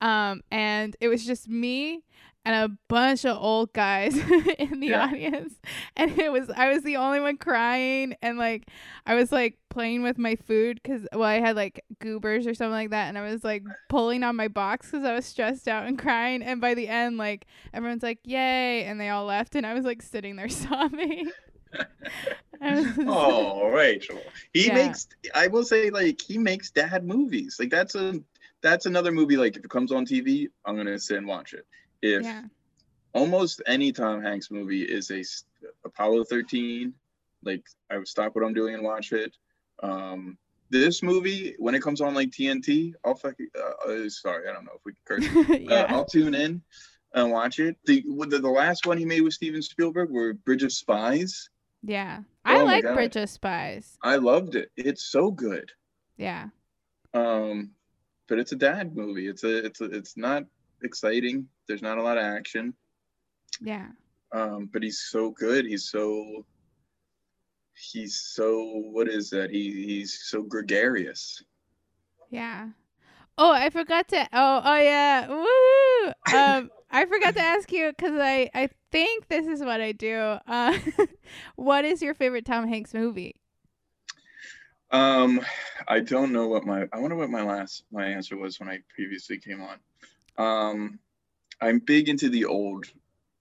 Um, 0.00 0.42
and 0.50 0.96
it 1.00 1.08
was 1.08 1.24
just 1.24 1.48
me 1.48 2.02
and 2.44 2.54
a 2.72 2.76
bunch 2.88 3.24
of 3.24 3.36
old 3.36 3.72
guys 3.72 4.16
in 4.58 4.78
the 4.80 4.90
Yeah. 4.90 5.04
audience, 5.04 5.54
and 5.96 6.16
it 6.18 6.30
was 6.30 6.48
I 6.50 6.68
was 6.72 6.82
the 6.84 6.96
only 6.96 7.18
one 7.18 7.38
crying, 7.38 8.14
and 8.22 8.38
like 8.38 8.68
I 9.04 9.14
was 9.16 9.32
like 9.32 9.58
playing 9.68 10.02
with 10.02 10.16
my 10.16 10.36
food 10.36 10.80
because 10.82 11.08
well 11.12 11.24
I 11.24 11.40
had 11.40 11.56
like 11.56 11.82
goobers 11.98 12.46
or 12.46 12.54
something 12.54 12.72
like 12.72 12.90
that, 12.90 13.08
and 13.08 13.18
I 13.18 13.22
was 13.22 13.42
like 13.42 13.64
pulling 13.88 14.22
on 14.22 14.36
my 14.36 14.48
box 14.48 14.90
because 14.90 15.04
I 15.04 15.14
was 15.14 15.26
stressed 15.26 15.66
out 15.66 15.86
and 15.86 15.98
crying, 15.98 16.42
and 16.42 16.60
by 16.60 16.74
the 16.74 16.86
end 16.88 17.16
like 17.18 17.46
everyone's 17.74 18.02
like 18.04 18.20
yay, 18.24 18.84
and 18.84 19.00
they 19.00 19.08
all 19.08 19.24
left, 19.24 19.56
and 19.56 19.66
I 19.66 19.74
was 19.74 19.84
like 19.84 20.02
sitting 20.02 20.36
there 20.36 20.48
sobbing. 20.50 21.30
Oh, 23.06 23.68
Rachel. 23.70 24.22
He 24.52 24.68
Yeah. 24.68 24.74
makes 24.74 25.08
I 25.34 25.46
will 25.48 25.64
say 25.64 25.90
like 25.90 26.20
he 26.20 26.38
makes 26.38 26.70
dad 26.70 27.04
movies. 27.04 27.56
Like 27.58 27.70
that's 27.70 27.94
a 27.94 28.20
that's 28.66 28.86
another 28.86 29.12
movie 29.12 29.36
like 29.36 29.56
if 29.56 29.64
it 29.64 29.70
comes 29.70 29.92
on 29.92 30.04
TV, 30.06 30.48
I'm 30.64 30.74
going 30.74 30.86
to 30.86 30.98
sit 30.98 31.18
and 31.18 31.26
watch 31.26 31.52
it. 31.54 31.64
If 32.02 32.24
yeah, 32.24 32.42
almost 33.12 33.62
any 33.66 33.92
Tom 33.92 34.22
Hanks 34.22 34.50
movie 34.50 34.82
is 34.82 35.10
a 35.10 35.22
Apollo 35.84 36.24
13, 36.24 36.92
like 37.44 37.64
I 37.90 37.98
would 37.98 38.08
stop 38.08 38.34
what 38.34 38.44
I'm 38.44 38.54
doing 38.54 38.74
and 38.74 38.82
watch 38.82 39.12
it. 39.12 39.36
Um 39.82 40.38
this 40.68 41.02
movie 41.02 41.54
when 41.58 41.74
it 41.76 41.82
comes 41.82 42.00
on 42.00 42.12
like 42.14 42.30
TNT, 42.30 42.92
I'll 43.04 43.14
fucking 43.14 43.48
uh, 43.56 43.90
uh, 43.90 44.08
sorry, 44.08 44.48
I 44.48 44.52
don't 44.52 44.64
know 44.64 44.72
if 44.74 44.84
we 44.84 44.92
can 44.94 45.04
curse. 45.06 45.26
Uh, 45.50 45.56
yeah, 45.72 45.86
I'll 45.88 46.04
tune 46.04 46.34
in 46.34 46.60
and 47.14 47.30
watch 47.30 47.60
it. 47.60 47.76
The, 47.84 48.02
the 48.30 48.38
the 48.40 48.48
last 48.50 48.86
one 48.86 48.98
he 48.98 49.04
made 49.04 49.20
with 49.22 49.34
Steven 49.34 49.62
Spielberg 49.62 50.10
were 50.10 50.32
Bridge 50.34 50.64
of 50.64 50.72
Spies. 50.72 51.48
yeah. 51.82 52.22
I 52.44 52.60
Oh 52.60 52.64
like 52.64 52.82
Bridge 52.84 53.16
of 53.16 53.28
Spies. 53.28 53.96
I 54.02 54.16
loved 54.16 54.54
it. 54.56 54.70
It's 54.76 55.04
so 55.04 55.30
good. 55.30 55.70
Yeah, 56.16 56.48
Um, 57.14 57.70
but 58.28 58.38
it's 58.38 58.52
a 58.52 58.56
dad 58.56 58.96
movie. 58.96 59.28
It's 59.28 59.44
a 59.44 59.64
it's 59.64 59.80
a, 59.80 59.84
it's 59.86 60.16
not 60.16 60.44
exciting. 60.82 61.48
There's 61.68 61.82
not 61.82 61.98
a 61.98 62.02
lot 62.02 62.18
of 62.18 62.24
action. 62.24 62.74
yeah, 63.60 63.88
Um, 64.32 64.68
but 64.72 64.82
he's 64.82 65.00
so 65.00 65.30
good. 65.30 65.66
He's 65.66 65.84
so 65.90 66.44
he's 67.74 68.16
so 68.34 68.64
what 68.92 69.08
is 69.08 69.30
that? 69.30 69.50
He 69.50 69.70
he's 69.84 70.22
so 70.24 70.42
gregarious. 70.42 71.42
yeah. 72.30 72.68
Oh, 73.38 73.52
I 73.52 73.68
forgot 73.70 74.08
to. 74.08 74.28
Oh, 74.32 74.62
oh 74.64 74.76
yeah. 74.78 75.28
Woo! 75.28 76.12
Um, 76.38 76.70
I 76.90 77.04
forgot 77.04 77.34
to 77.36 77.42
ask 77.42 77.70
you 77.72 77.90
because 77.90 78.18
I 78.18 78.48
I 78.54 78.70
think 78.90 79.28
this 79.28 79.46
is 79.46 79.60
what 79.60 79.80
I 79.80 79.92
do. 79.92 80.38
Uh, 80.46 80.78
what 81.56 81.84
is 81.84 82.00
your 82.02 82.14
favorite 82.14 82.46
Tom 82.46 82.66
Hanks 82.68 82.94
movie? 82.94 83.36
Um, 84.90 85.40
I 85.88 86.00
don't 86.00 86.32
know 86.32 86.46
what 86.48 86.64
my 86.64 86.86
I 86.92 87.00
wonder 87.00 87.16
what 87.16 87.30
my 87.30 87.42
last 87.42 87.84
my 87.90 88.06
answer 88.06 88.36
was 88.36 88.60
when 88.60 88.68
I 88.68 88.78
previously 88.94 89.38
came 89.38 89.60
on. 89.60 89.78
Um, 90.38 90.98
I'm 91.60 91.78
big 91.80 92.08
into 92.08 92.28
the 92.28 92.44
old. 92.44 92.86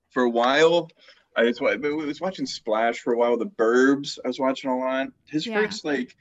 For 0.09 0.23
a 0.23 0.29
while, 0.29 0.89
I 1.35 1.43
was, 1.43 1.59
I 1.61 1.75
was 1.75 2.21
watching 2.21 2.45
Splash 2.45 2.99
for 2.99 3.13
a 3.13 3.17
while. 3.17 3.37
The 3.37 3.47
Burbs, 3.47 4.17
I 4.23 4.29
was 4.29 4.39
watching 4.39 4.69
a 4.69 4.77
lot. 4.77 5.07
His 5.25 5.45
Yeah. 5.45 5.61
first 5.61 5.83
like, 5.83 6.15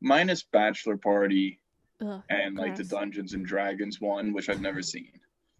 minus 0.00 0.44
Bachelor 0.44 0.96
Party 0.96 1.58
Ugh, 2.00 2.22
and 2.30 2.56
like 2.56 2.76
the. 2.76 2.84
Dungeons 2.84 3.34
and 3.34 3.44
Dragons 3.44 4.00
one, 4.00 4.32
which 4.32 4.48
I've 4.48 4.60
never 4.60 4.82
seen. 4.82 5.10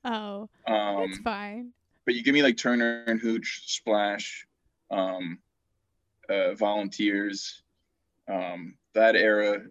Oh, 0.05 0.49
Um, 0.69 1.11
it's 1.11 1.19
fine. 1.19 1.73
but 2.07 2.15
you 2.15 2.23
give 2.23 2.33
me 2.33 2.43
like 2.43 2.57
Turner 2.57 3.03
and 3.09 3.21
Hooch, 3.21 3.65
Splash, 3.67 4.47
um, 4.91 5.41
uh, 6.29 6.55
Volunteers, 6.55 7.63
um, 8.29 8.77
that 8.95 9.17
era, 9.17 9.63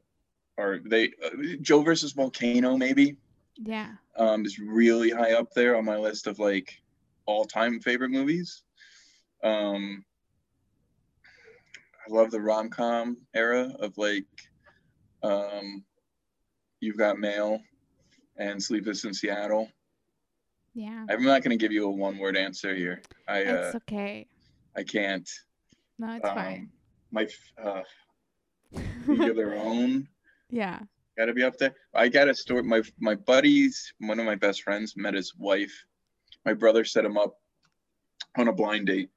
or 0.57 0.79
they 0.85 1.11
uh, 1.25 1.29
Joe 1.61 1.81
versus 1.81 2.13
Volcano 2.13 2.77
maybe 2.77 3.15
Yeah. 3.57 3.91
um, 4.15 4.45
is 4.45 4.59
really 4.59 5.09
high 5.09 5.33
up 5.33 5.51
there 5.53 5.75
on 5.77 5.85
my 5.85 5.97
list 5.97 6.27
of 6.27 6.39
like 6.39 6.81
all 7.25 7.45
time 7.45 7.79
favorite 7.79 8.11
movies. 8.11 8.63
Um, 9.43 10.03
I 12.07 12.11
love 12.13 12.31
the 12.31 12.41
rom 12.41 12.69
com 12.69 13.17
era 13.33 13.71
of 13.79 13.97
like 13.97 14.25
um, 15.23 15.83
You've 16.79 16.97
Got 16.97 17.19
Mail 17.19 17.61
and 18.37 18.61
Sleepless 18.61 19.03
in 19.03 19.13
Seattle. 19.13 19.69
Yeah. 20.73 21.05
I'm 21.09 21.23
not 21.23 21.43
going 21.43 21.57
to 21.57 21.61
give 21.61 21.71
you 21.71 21.85
a 21.85 21.91
one 21.91 22.17
word 22.17 22.37
answer 22.37 22.73
here. 22.73 23.01
I 23.27 23.43
uh, 23.43 23.53
It's 23.65 23.75
okay. 23.75 24.27
I 24.77 24.83
can't. 24.83 25.29
No, 25.97 26.13
it's 26.15 26.27
fine. 26.29 26.57
Um, 26.57 26.71
my 27.11 27.27
uh, 27.61 27.81
League 28.71 29.21
of 29.29 29.35
Their 29.35 29.55
Own 29.55 30.07
yeah. 30.49 30.79
got 31.17 31.25
to 31.25 31.33
be 31.33 31.43
up 31.43 31.57
there. 31.57 31.75
I 31.93 32.07
got 32.07 32.29
a 32.29 32.35
story. 32.35 32.63
My 32.63 32.81
my 32.99 33.15
buddies, 33.15 33.93
one 33.99 34.19
of 34.19 34.25
my 34.25 34.35
best 34.35 34.63
friends, 34.63 34.95
met 34.95 35.13
his 35.13 35.35
wife. 35.35 35.73
My 36.45 36.53
brother 36.53 36.85
set 36.85 37.05
him 37.05 37.17
up 37.17 37.35
on 38.37 38.47
a 38.47 38.53
blind 38.53 38.87
date 38.87 39.09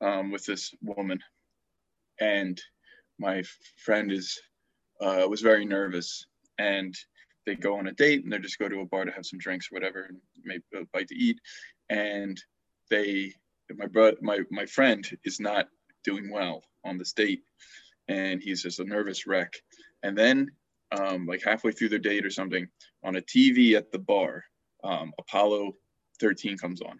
um, 0.00 0.30
with 0.30 0.44
this 0.44 0.74
woman, 0.82 1.20
and 2.20 2.60
my 3.18 3.42
friend 3.76 4.12
is 4.12 4.38
uh, 5.00 5.26
was 5.28 5.40
very 5.40 5.64
nervous. 5.64 6.26
And 6.58 6.94
they 7.46 7.54
go 7.54 7.78
on 7.78 7.86
a 7.86 7.92
date, 7.92 8.22
and 8.22 8.32
they 8.32 8.38
just 8.38 8.58
go 8.58 8.68
to 8.68 8.80
a 8.80 8.86
bar 8.86 9.06
to 9.06 9.12
have 9.12 9.24
some 9.24 9.38
drinks 9.38 9.68
or 9.70 9.76
whatever, 9.76 10.04
and 10.04 10.18
maybe 10.44 10.62
a 10.74 10.84
bite 10.92 11.08
to 11.08 11.16
eat. 11.16 11.40
And 11.88 12.40
they, 12.90 13.32
my 13.74 13.86
brother, 13.86 14.16
my 14.20 14.40
my 14.50 14.66
friend 14.66 15.08
is 15.24 15.40
not 15.40 15.68
doing 16.04 16.30
well 16.30 16.62
on 16.84 16.98
this 16.98 17.12
date, 17.12 17.42
and 18.10 18.42
he's 18.42 18.62
just 18.62 18.80
a 18.80 18.84
nervous 18.84 19.26
wreck. 19.26 19.54
And 20.02 20.18
then 20.18 20.50
um, 20.90 21.26
like 21.26 21.42
halfway 21.44 21.70
through 21.70 21.90
their 21.90 21.98
date 22.00 22.26
or 22.26 22.30
something, 22.30 22.66
on 23.04 23.16
a 23.16 23.22
TV 23.22 23.74
at 23.74 23.92
the 23.92 23.98
bar, 23.98 24.44
um, 24.82 25.12
Apollo 25.18 25.72
13 26.18 26.58
comes 26.58 26.82
on. 26.82 26.98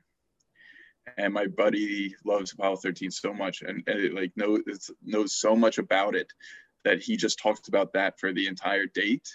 And 1.18 1.34
my 1.34 1.46
buddy 1.46 2.14
loves 2.24 2.52
Apollo 2.52 2.76
13 2.76 3.10
so 3.10 3.34
much 3.34 3.62
and, 3.62 3.82
and 3.88 3.98
it, 3.98 4.14
like 4.14 4.32
knows, 4.36 4.90
knows 5.02 5.34
so 5.34 5.56
much 5.56 5.78
about 5.78 6.14
it 6.14 6.32
that 6.84 7.02
he 7.02 7.16
just 7.16 7.40
talks 7.40 7.66
about 7.66 7.92
that 7.94 8.20
for 8.20 8.32
the 8.32 8.46
entire 8.46 8.86
date. 8.86 9.28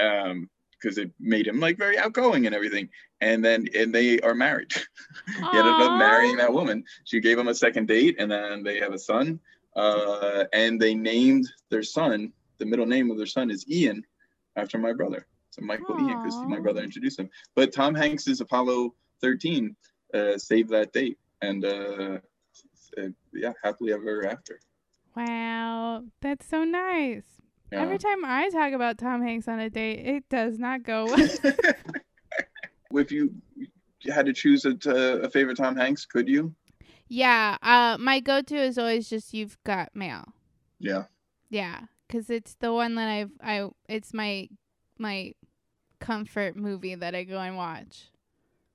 Um, 0.00 0.48
because 0.80 0.96
it 0.96 1.10
made 1.18 1.44
him 1.44 1.58
like 1.58 1.76
very 1.76 1.98
outgoing 1.98 2.46
and 2.46 2.54
everything. 2.54 2.88
And 3.20 3.44
then 3.44 3.66
and 3.74 3.92
they 3.92 4.20
are 4.20 4.32
married. 4.32 4.72
he 5.26 5.42
ended 5.42 5.72
up 5.72 5.98
marrying 5.98 6.36
that 6.36 6.52
woman. 6.52 6.84
She 7.02 7.18
gave 7.18 7.36
him 7.36 7.48
a 7.48 7.54
second 7.54 7.88
date, 7.88 8.14
and 8.20 8.30
then 8.30 8.62
they 8.62 8.78
have 8.78 8.92
a 8.92 8.98
son. 8.98 9.40
Uh, 9.78 10.44
and 10.52 10.80
they 10.80 10.94
named 10.94 11.46
their 11.70 11.84
son. 11.84 12.32
The 12.58 12.66
middle 12.66 12.86
name 12.86 13.10
of 13.10 13.16
their 13.16 13.26
son 13.26 13.50
is 13.50 13.64
Ian, 13.70 14.02
after 14.56 14.76
my 14.76 14.92
brother. 14.92 15.26
So 15.50 15.62
Michael 15.62 16.00
Ian, 16.00 16.20
because 16.22 16.36
my 16.46 16.58
brother 16.58 16.82
introduced 16.82 17.18
him. 17.18 17.30
But 17.54 17.72
Tom 17.72 17.94
Hanks's 17.94 18.40
Apollo 18.40 18.94
13 19.20 19.74
uh, 20.12 20.36
saved 20.36 20.70
that 20.70 20.92
date, 20.92 21.18
and 21.42 21.64
uh, 21.64 22.18
uh, 22.98 23.08
yeah, 23.32 23.52
happily 23.62 23.92
ever 23.92 24.26
after. 24.26 24.58
Wow, 25.16 26.02
that's 26.20 26.46
so 26.46 26.64
nice. 26.64 27.24
Yeah. 27.72 27.82
Every 27.82 27.98
time 27.98 28.24
I 28.24 28.48
talk 28.48 28.72
about 28.72 28.98
Tom 28.98 29.22
Hanks 29.22 29.46
on 29.46 29.60
a 29.60 29.70
date, 29.70 30.06
it 30.06 30.28
does 30.28 30.58
not 30.58 30.82
go 30.82 31.04
well. 32.90 33.02
if 33.02 33.12
you 33.12 33.34
had 34.10 34.26
to 34.26 34.32
choose 34.32 34.64
a, 34.64 34.76
a 35.22 35.30
favorite 35.30 35.56
Tom 35.56 35.76
Hanks, 35.76 36.04
could 36.04 36.28
you? 36.28 36.54
Yeah, 37.08 37.56
uh, 37.62 37.96
my 37.98 38.20
go-to 38.20 38.56
is 38.56 38.78
always 38.78 39.08
just 39.08 39.34
"You've 39.34 39.58
Got 39.64 39.94
Mail." 39.94 40.32
Yeah. 40.78 41.04
Yeah, 41.50 41.80
because 42.06 42.30
it's 42.30 42.54
the 42.54 42.72
one 42.72 42.94
that 42.96 43.08
I've 43.08 43.32
I 43.42 43.68
it's 43.88 44.12
my 44.12 44.48
my 44.98 45.34
comfort 46.00 46.56
movie 46.56 46.94
that 46.94 47.14
I 47.14 47.24
go 47.24 47.38
and 47.38 47.56
watch. 47.56 48.10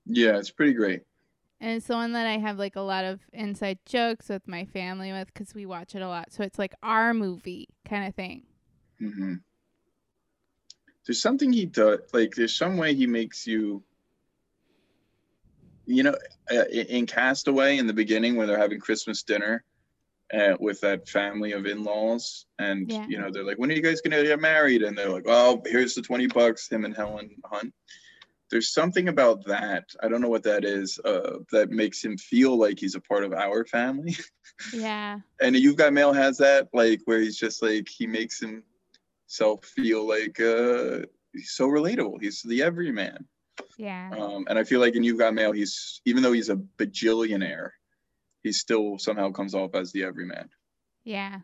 Yeah, 0.05 0.38
it's 0.38 0.51
pretty 0.51 0.73
great. 0.73 1.03
And 1.61 1.77
it's 1.77 1.88
the 1.88 1.93
one 1.93 2.11
that 2.11 2.27
I 2.27 2.38
have 2.39 2.59
like 2.59 2.75
a 2.75 2.81
lot 2.81 3.05
of 3.05 3.21
inside 3.31 3.79
jokes 3.86 4.27
with 4.27 4.47
my 4.47 4.65
family 4.65 5.13
with 5.13 5.27
because 5.34 5.55
we 5.55 5.65
watch 5.65 5.95
it 5.95 6.01
a 6.01 6.07
lot. 6.07 6.34
So 6.34 6.43
it's 6.43 6.59
like 6.59 6.75
our 6.84 7.13
movie 7.13 7.69
kind 7.88 8.05
of 8.05 8.15
thing. 8.15 8.43
Mm-hmm. 9.01 9.36
There's 11.05 11.21
something 11.21 11.53
he 11.53 11.65
does, 11.65 11.99
like 12.11 12.34
there's 12.36 12.55
some 12.55 12.77
way 12.77 12.95
he 12.95 13.07
makes 13.07 13.47
you, 13.47 13.84
you 15.86 16.03
know, 16.03 16.15
uh, 16.51 16.63
in 16.65 17.05
Castaway 17.05 17.77
in 17.77 17.88
the 17.88 17.93
beginning 17.93 18.36
when 18.36 18.47
they're 18.47 18.57
having 18.57 18.79
Christmas 18.79 19.23
dinner 19.23 19.63
uh, 20.34 20.55
with 20.59 20.79
that 20.81 21.07
family 21.07 21.51
of 21.51 21.65
in-laws, 21.65 22.45
and 22.59 22.89
Yeah. 22.91 23.05
you 23.07 23.19
know 23.19 23.29
they're 23.31 23.43
like, 23.43 23.57
"When 23.59 23.69
are 23.69 23.73
you 23.75 23.81
guys 23.81 24.01
gonna 24.01 24.23
get 24.23 24.39
married?" 24.39 24.81
And 24.81 24.97
they're 24.97 25.09
like, 25.09 25.25
"Oh, 25.27 25.61
here's 25.65 25.93
the 25.95 26.01
twenty 26.01 26.27
bucks." 26.27 26.69
Him 26.71 26.86
and 26.86 26.95
Helen 26.95 27.29
Hunt. 27.45 27.73
There's 28.49 28.71
something 28.73 29.07
about 29.09 29.43
that. 29.45 29.86
I 30.01 30.07
don't 30.07 30.21
know 30.21 30.29
what 30.29 30.43
that 30.43 30.63
is. 30.63 30.99
Uh, 31.03 31.39
that 31.51 31.71
makes 31.71 32.03
him 32.03 32.17
feel 32.17 32.55
like 32.57 32.79
he's 32.79 32.93
a 32.95 33.01
part 33.01 33.23
of 33.23 33.34
our 33.34 33.65
family. 33.65 34.15
Yeah. 34.73 35.19
and 35.41 35.55
you've 35.55 35.77
got 35.77 35.93
mail 35.93 36.13
has 36.13 36.38
that 36.38 36.69
like 36.73 37.01
where 37.05 37.19
he's 37.19 37.38
just 37.38 37.63
like 37.63 37.88
he 37.89 38.05
makes 38.05 38.39
himself 38.39 39.65
feel 39.65 40.07
like 40.07 40.39
uh 40.39 40.99
he's 41.34 41.51
so 41.51 41.67
relatable 41.67 42.21
he's 42.21 42.43
the 42.43 42.61
everyman 42.61 43.27
Yeah. 43.78 44.12
um 44.18 44.45
and 44.49 44.58
i 44.58 44.64
feel 44.64 44.80
like 44.80 44.95
in 44.95 45.04
you've 45.04 45.20
got 45.20 45.34
mail 45.34 45.51
he's 45.51 46.01
even 46.06 46.24
though 46.24 46.32
he's 46.34 46.49
a 46.49 46.56
bajillionaire 46.56 47.72
he 48.43 48.51
still 48.51 48.97
somehow 48.97 49.32
comes 49.32 49.56
off 49.56 49.76
as 49.76 49.91
the 49.91 50.04
everyman 50.04 50.49
Yeah. 51.04 51.39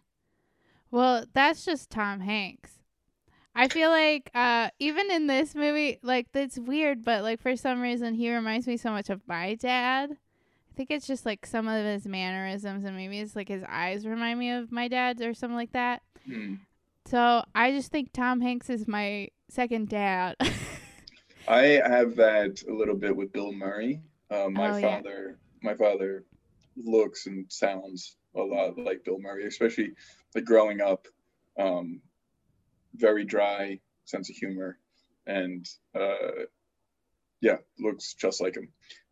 Well, 0.91 1.25
that's 1.33 1.65
just 1.65 1.89
Tom 1.91 2.19
Hanks. 2.19 2.71
I 3.55 3.67
feel 3.67 3.89
like 3.89 4.31
uh 4.33 4.69
even 4.79 5.11
in 5.11 5.27
this 5.27 5.53
movie, 5.53 5.99
like 6.01 6.27
it's 6.33 6.57
weird, 6.57 7.03
but 7.05 7.21
like 7.23 7.41
for 7.41 7.55
some 7.55 7.79
reason 7.81 8.15
he 8.15 8.33
reminds 8.33 8.65
me 8.67 8.75
so 8.77 8.89
much 8.91 9.09
of 9.09 9.21
my 9.27 9.55
dad. 9.55 10.11
I 10.11 10.73
think 10.75 10.91
it's 10.91 11.05
just 11.07 11.25
like 11.25 11.45
some 11.45 11.67
of 11.67 11.83
his 11.85 12.07
mannerisms 12.07 12.85
and 12.85 12.95
maybe 12.95 13.19
it's 13.19 13.35
like 13.35 13.49
his 13.49 13.63
eyes 13.67 14.07
remind 14.07 14.39
me 14.39 14.51
of 14.51 14.71
my 14.71 14.87
dad's 14.87 15.21
or 15.21 15.33
something 15.33 15.57
like 15.57 15.73
that. 15.73 16.01
Hmm. 16.25 16.55
So 17.05 17.43
I 17.53 17.71
just 17.71 17.91
think 17.91 18.11
Tom 18.13 18.39
Hanks 18.41 18.69
is 18.69 18.87
my 18.87 19.29
second 19.49 19.89
dad. 19.89 20.37
i 21.47 21.81
have 21.85 22.15
that 22.15 22.61
a 22.69 22.73
little 22.73 22.95
bit 22.95 23.15
with 23.15 23.31
bill 23.31 23.51
murray. 23.53 24.01
Uh, 24.31 24.47
my 24.49 24.69
Oh, 24.71 24.77
yeah. 24.77 24.95
father 24.97 25.37
my 25.63 25.73
father 25.75 26.23
looks 26.77 27.25
and 27.25 27.45
sounds 27.51 28.15
a 28.35 28.41
lot 28.41 28.77
like 28.77 29.03
bill 29.03 29.19
murray 29.19 29.45
especially 29.47 29.91
like 30.35 30.45
growing 30.45 30.81
up 30.81 31.07
um 31.59 32.01
very 32.95 33.25
dry 33.25 33.79
sense 34.05 34.29
of 34.29 34.35
humor 34.35 34.77
and 35.27 35.67
uh 35.95 36.43
yeah 37.41 37.57
looks 37.79 38.13
just 38.13 38.41
like 38.41 38.55
him. 38.55 38.69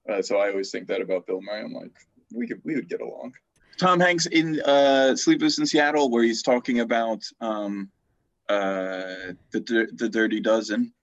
Uh, 0.09 0.21
so 0.21 0.37
i 0.37 0.49
always 0.49 0.71
think 0.71 0.87
that 0.87 1.01
about 1.01 1.25
bill 1.27 1.41
murray. 1.41 1.61
I'm 1.61 1.73
like 1.73 1.91
we 2.33 2.47
could 2.47 2.61
we 2.63 2.75
would 2.75 2.89
get 2.89 3.01
along. 3.01 3.33
Tom 3.79 3.99
hanks 3.99 4.25
in 4.27 4.59
uh 4.61 5.15
sleepless 5.15 5.57
in 5.59 5.65
seattle 5.65 6.09
where 6.09 6.23
he's 6.23 6.43
talking 6.43 6.79
about 6.81 7.23
um 7.41 7.89
uh 8.49 9.33
the 9.51 9.87
the 9.93 10.09
dirty 10.09 10.39
dozen 10.39 10.93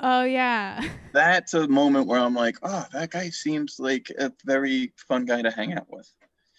oh 0.00 0.24
yeah. 0.24 0.82
that's 1.12 1.54
a 1.54 1.66
moment 1.68 2.06
where 2.06 2.20
i'm 2.20 2.34
like 2.34 2.56
oh 2.62 2.84
that 2.92 3.10
guy 3.10 3.28
seems 3.30 3.76
like 3.78 4.10
a 4.18 4.32
very 4.44 4.92
fun 5.08 5.24
guy 5.24 5.42
to 5.42 5.50
hang 5.50 5.72
out 5.72 5.86
with 5.90 6.08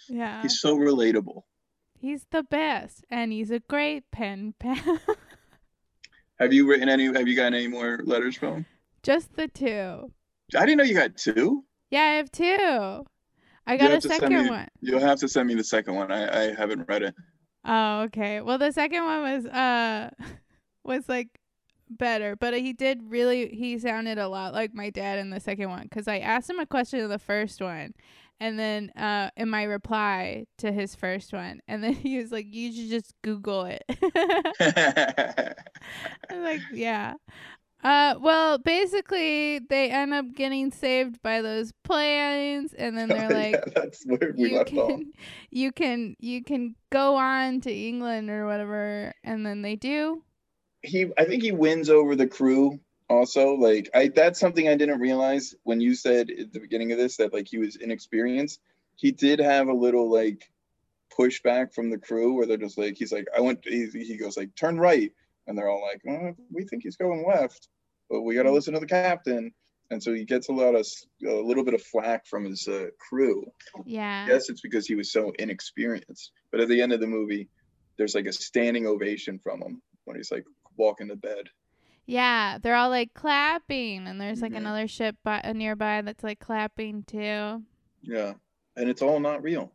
Yeah. 0.10 0.42
he's 0.42 0.60
so 0.60 0.78
relatable 0.78 1.44
He's 2.02 2.26
the 2.32 2.44
best 2.44 3.04
and 3.10 3.34
he's 3.34 3.52
a 3.52 3.60
great 3.60 4.10
pen 4.10 4.54
pal. 4.58 5.00
have 6.40 6.54
you 6.54 6.68
written 6.68 6.88
any 6.90 7.06
have 7.06 7.28
you 7.28 7.36
gotten 7.36 7.54
any 7.54 7.68
more 7.68 8.00
letters 8.06 8.36
from 8.38 8.54
him 8.54 8.66
just 9.04 9.36
the 9.36 9.48
two. 9.48 10.12
i 10.58 10.66
didn't 10.66 10.78
know 10.78 10.84
you 10.84 10.94
got 10.96 11.16
two 11.18 11.64
Yeah, 11.92 12.02
I 12.04 12.14
have 12.16 12.32
two. 12.32 13.06
I 13.66 13.78
got 13.78 13.92
a 13.92 14.02
second 14.02 14.34
me- 14.44 14.50
one. 14.50 14.68
You'll 14.82 15.00
have 15.00 15.20
to 15.20 15.28
send 15.28 15.48
me 15.48 15.56
the 15.56 15.64
second 15.64 15.96
one. 15.96 16.12
I, 16.12 16.22
I 16.50 16.54
haven't 16.56 16.88
read 16.88 17.04
it. 17.04 17.16
Oh, 17.66 18.02
okay. 18.04 18.42
Well, 18.42 18.58
the 18.58 18.72
second 18.72 19.04
one 19.04 19.22
was 19.22 19.46
uh 19.46 20.10
was 20.84 21.08
like 21.08 21.30
better, 21.90 22.36
but 22.36 22.54
he 22.54 22.74
did 22.74 23.02
really 23.10 23.50
he 23.50 23.78
sounded 23.80 24.18
a 24.18 24.28
lot 24.28 24.54
like 24.54 24.74
my 24.74 24.90
dad 24.90 25.20
in 25.20 25.30
the 25.30 25.40
second 25.40 25.70
one 25.70 25.88
cuz 25.90 26.08
I 26.08 26.20
asked 26.20 26.50
him 26.50 26.60
a 26.60 26.66
question 26.66 27.00
in 27.00 27.10
the 27.10 27.20
first 27.20 27.62
one 27.62 27.94
and 28.40 28.58
then 28.58 28.90
uh 28.92 29.30
in 29.36 29.50
my 29.50 29.64
reply 29.64 30.46
to 30.60 30.72
his 30.72 30.96
first 30.96 31.34
one 31.34 31.60
and 31.68 31.84
then 31.84 31.94
he 32.06 32.18
was 32.18 32.32
like 32.32 32.46
you 32.50 32.72
should 32.72 32.90
just 32.90 33.14
google 33.22 33.66
it. 33.66 33.84
I'm 36.30 36.44
like, 36.44 36.62
yeah. 36.72 37.16
Uh 37.82 38.16
well, 38.20 38.58
basically 38.58 39.60
they 39.60 39.90
end 39.90 40.14
up 40.14 40.26
getting 40.36 40.70
saved 40.72 41.22
by 41.22 41.42
those 41.42 41.72
planes 41.84 42.74
and 42.74 42.98
then 42.98 43.12
they're 43.12 43.30
like 43.30 43.62
yeah, 43.66 43.74
that's 43.74 44.04
where 44.06 44.34
we 44.38 44.50
you 44.50 44.58
left 44.58 44.76
off. 44.78 44.88
can 44.90 45.14
you 45.50 45.72
can 45.72 46.16
you 46.20 46.44
can 46.44 46.76
go 46.92 47.16
on 47.16 47.62
to 47.62 47.72
England 47.74 48.30
or 48.30 48.46
whatever 48.46 49.14
and 49.24 49.46
then 49.46 49.62
they 49.62 49.76
do. 49.78 50.24
He, 50.82 51.12
I 51.18 51.26
think 51.26 51.44
he 51.44 51.52
wins 51.52 51.90
over 51.90 52.16
the 52.16 52.28
crew. 52.28 52.80
Also, 53.10 53.56
like 53.56 53.90
I, 53.94 54.10
that's 54.10 54.40
something 54.40 54.68
I 54.68 54.76
didn't 54.76 55.00
realize 55.00 55.56
when 55.64 55.82
you 55.82 55.96
said 55.96 56.30
at 56.30 56.54
the 56.54 56.60
beginning 56.60 56.92
of 56.92 56.98
this 56.98 57.18
that 57.18 57.34
like 57.34 57.48
he 57.48 57.58
was 57.58 57.76
inexperienced. 57.76 58.62
He 58.96 59.12
did 59.12 59.40
have 59.40 59.68
a 59.68 59.74
little 59.74 60.12
like 60.12 60.50
pushback 61.18 61.74
from 61.74 61.90
the 61.90 61.98
crew 61.98 62.34
where 62.36 62.46
they're 62.46 62.58
just 62.58 62.78
like 62.78 62.98
he's 62.98 63.12
like 63.12 63.28
I 63.36 63.42
went. 63.42 63.60
He, 63.64 63.88
he 63.88 64.18
goes 64.18 64.38
like 64.38 64.56
turn 64.56 64.80
right, 64.80 65.12
and 65.48 65.58
they're 65.58 65.70
all 65.70 65.82
like 65.82 66.02
"Uh, 66.08 66.34
we 66.52 66.64
think 66.66 66.84
he's 66.84 66.98
going 66.98 67.26
left, 67.28 67.70
but 68.10 68.22
we 68.22 68.36
got 68.36 68.44
to 68.44 68.52
listen 68.52 68.74
to 68.74 68.80
the 68.80 68.86
captain. 68.86 69.52
And 69.92 70.02
so 70.02 70.14
he 70.14 70.24
gets 70.24 70.50
a 70.50 70.54
lot 70.54 70.76
of 70.76 70.86
a 71.26 71.34
little 71.34 71.64
bit 71.64 71.74
of 71.74 71.82
flack 71.82 72.28
from 72.28 72.46
his 72.46 72.68
uh, 72.68 72.88
crew. 73.00 73.44
Yeah. 73.86 74.28
Yes, 74.28 74.50
it's 74.50 74.62
because 74.62 74.86
he 74.86 74.94
was 74.94 75.12
so 75.12 75.34
inexperienced. 75.40 76.32
But 76.52 76.62
at 76.62 76.68
the 76.68 76.80
end 76.80 76.94
of 76.94 77.00
the 77.00 77.08
movie, 77.08 77.50
there's 77.98 78.14
like 78.14 78.28
a 78.28 78.34
standing 78.34 78.86
ovation 78.86 79.40
from 79.40 79.62
him 79.62 79.82
when 80.06 80.16
he's 80.16 80.32
like 80.32 80.46
walking 80.80 81.10
to 81.10 81.16
bed. 81.16 81.50
Yeah, 82.08 82.58
they're 82.60 82.74
all 82.76 82.90
like 82.90 83.14
clapping 83.14 84.08
and 84.08 84.20
there's 84.20 84.42
like 84.42 84.54
Mhm. 84.54 84.58
another 84.58 84.88
ship 84.88 85.16
by, 85.24 85.42
uh, 85.42 85.54
nearby 85.54 86.02
that's 86.02 86.24
like 86.24 86.40
clapping 86.40 87.04
too. 87.04 87.64
Yeah. 88.02 88.34
And 88.76 88.90
it's 88.90 89.04
all 89.04 89.20
not 89.20 89.44
real. 89.44 89.72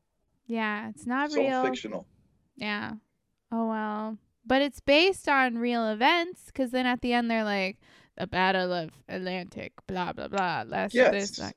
Yeah, 0.47 0.89
it's 0.89 1.07
not 1.07 1.27
it's 1.27 1.37
real. 1.37 1.59
all 1.59 1.65
fictional. 1.67 2.07
Yeah. 2.57 2.95
Oh 3.53 3.69
well. 3.69 4.19
But 4.45 4.63
it's 4.63 4.81
based 4.81 5.29
on 5.29 5.59
real 5.59 5.87
events 5.89 6.51
cuz 6.51 6.71
then 6.73 6.87
at 6.87 7.03
the 7.03 7.13
end 7.13 7.31
they're 7.31 7.45
like 7.45 7.79
the 8.17 8.27
battle 8.27 8.73
of 8.73 8.91
Atlantic 9.09 9.73
blah 9.87 10.13
blah 10.13 10.29
blah. 10.29 10.65
That's 10.65 10.95
Yes. 10.95 11.13
this 11.13 11.39
like 11.39 11.57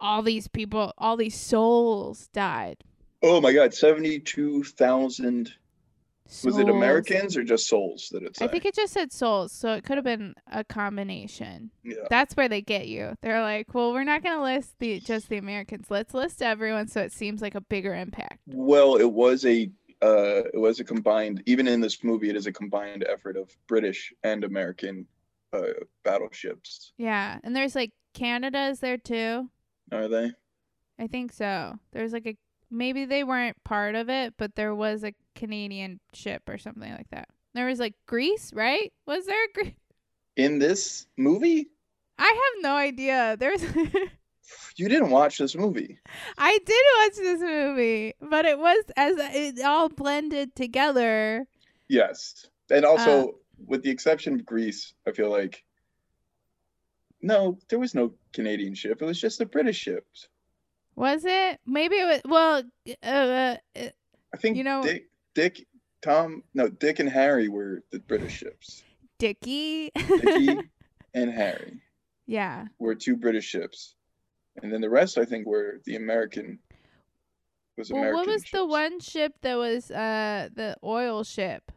all 0.00 0.22
these 0.22 0.46
people, 0.46 0.92
all 0.98 1.16
these 1.16 1.34
souls 1.34 2.28
died. 2.28 2.84
Oh 3.22 3.40
my 3.40 3.52
God, 3.52 3.72
72,000. 6.30 6.50
Was 6.50 6.58
it 6.58 6.76
Americans 6.76 7.36
or 7.36 7.42
just 7.42 7.66
souls 7.66 8.10
that 8.12 8.22
it's 8.22 8.40
I 8.42 8.48
think 8.48 8.66
it 8.66 8.74
just 8.74 8.92
said 8.92 9.12
souls, 9.12 9.50
so 9.50 9.72
it 9.72 9.84
could 9.84 9.96
have 9.96 10.04
been 10.04 10.34
a 10.52 10.62
combination. 10.62 11.70
Yeah. 11.82 11.96
That's 12.10 12.36
where 12.36 12.48
they 12.48 12.60
get 12.60 12.86
you. 12.86 13.14
They're 13.22 13.40
like, 13.40 13.74
"Well, 13.74 13.92
we're 13.92 14.04
not 14.04 14.22
going 14.22 14.36
to 14.36 14.42
list 14.42 14.78
the 14.78 15.00
just 15.00 15.30
the 15.30 15.38
Americans. 15.38 15.86
Let's 15.90 16.12
list 16.12 16.42
everyone 16.42 16.88
so 16.88 17.00
it 17.00 17.12
seems 17.12 17.40
like 17.40 17.54
a 17.54 17.60
bigger 17.62 17.94
impact." 17.94 18.40
Well, 18.46 18.96
it 18.96 19.10
was 19.10 19.46
a 19.46 19.70
uh, 20.02 20.44
it 20.52 20.58
was 20.58 20.80
a 20.80 20.84
combined. 20.84 21.42
Even 21.46 21.66
in 21.66 21.80
this 21.80 22.04
movie, 22.04 22.28
it 22.28 22.36
is 22.36 22.46
a 22.46 22.52
combined 22.52 23.04
effort 23.08 23.36
of 23.36 23.50
British 23.66 24.12
and 24.22 24.44
American 24.44 25.06
uh, 25.52 25.62
battleships. 26.04 26.92
Yeah, 26.98 27.38
and 27.42 27.56
there's 27.56 27.74
like 27.74 27.92
Canada 28.14 28.66
is 28.68 28.80
there 28.80 28.98
too. 28.98 29.48
Are 29.92 30.08
they? 30.08 30.32
I 30.98 31.06
think 31.06 31.32
so. 31.32 31.78
There's 31.92 32.12
like 32.12 32.26
a 32.26 32.36
maybe 32.70 33.04
they 33.04 33.24
weren't 33.24 33.62
part 33.64 33.94
of 33.94 34.08
it, 34.08 34.34
but 34.36 34.54
there 34.54 34.74
was 34.74 35.04
a 35.04 35.14
Canadian 35.34 36.00
ship 36.12 36.42
or 36.48 36.58
something 36.58 36.90
like 36.92 37.10
that. 37.10 37.28
There 37.54 37.66
was 37.66 37.78
like 37.78 37.94
Greece, 38.06 38.52
right? 38.52 38.92
Was 39.06 39.26
there 39.26 39.44
a 39.44 39.52
Greece? 39.54 39.74
in 40.36 40.58
this 40.60 41.06
movie? 41.16 41.68
I 42.18 42.26
have 42.26 42.62
no 42.62 42.76
idea. 42.76 43.36
There's 43.38 43.62
You 44.76 44.88
didn't 44.88 45.10
watch 45.10 45.38
this 45.38 45.54
movie. 45.56 45.98
I 46.38 46.58
did 46.64 46.84
watch 47.00 47.16
this 47.16 47.40
movie, 47.40 48.14
but 48.20 48.44
it 48.46 48.58
was 48.58 48.84
as 48.96 49.16
it 49.18 49.60
all 49.64 49.88
blended 49.88 50.54
together. 50.54 51.46
Yes. 51.88 52.46
And 52.70 52.84
also, 52.84 53.28
Uh, 53.28 53.32
with 53.66 53.82
the 53.82 53.90
exception 53.90 54.34
of 54.34 54.46
Greece, 54.46 54.94
I 55.06 55.12
feel 55.12 55.30
like 55.30 55.64
no, 57.20 57.58
there 57.68 57.80
was 57.80 57.94
no 57.94 58.14
Canadian 58.32 58.74
ship. 58.74 59.02
It 59.02 59.04
was 59.04 59.20
just 59.20 59.38
the 59.38 59.46
British 59.46 59.76
ships. 59.76 60.28
Was 60.98 61.24
it? 61.24 61.60
Maybe 61.64 61.94
it 61.94 62.04
was. 62.06 62.20
Well, 62.24 62.62
uh, 63.04 63.06
uh, 63.06 63.56
uh, 63.76 63.88
I 64.34 64.36
think 64.36 64.56
You 64.56 64.64
know- 64.64 64.82
Dick, 64.82 65.08
Dick, 65.34 65.66
Tom, 66.02 66.42
no, 66.54 66.68
Dick 66.68 66.98
and 66.98 67.08
Harry 67.08 67.48
were 67.48 67.84
the 67.92 68.00
British 68.00 68.32
ships. 68.32 68.82
Dickie. 69.18 69.90
Dickie 69.94 70.58
and 71.14 71.30
Harry 71.32 71.80
yeah. 72.26 72.66
were 72.80 72.96
two 72.96 73.16
British 73.16 73.44
ships, 73.44 73.94
and 74.60 74.72
then 74.72 74.80
the 74.80 74.90
rest, 74.90 75.18
I 75.18 75.24
think, 75.24 75.46
were 75.46 75.80
the 75.84 75.94
American. 75.96 76.58
Was 77.76 77.90
Well, 77.90 78.00
American 78.02 78.18
what 78.18 78.26
was 78.28 78.44
the 78.52 78.66
one 78.66 78.98
ship 78.98 79.34
that 79.42 79.56
was 79.56 79.92
uh 79.92 80.48
the 80.52 80.76
oil 80.82 81.22
ship? 81.22 81.70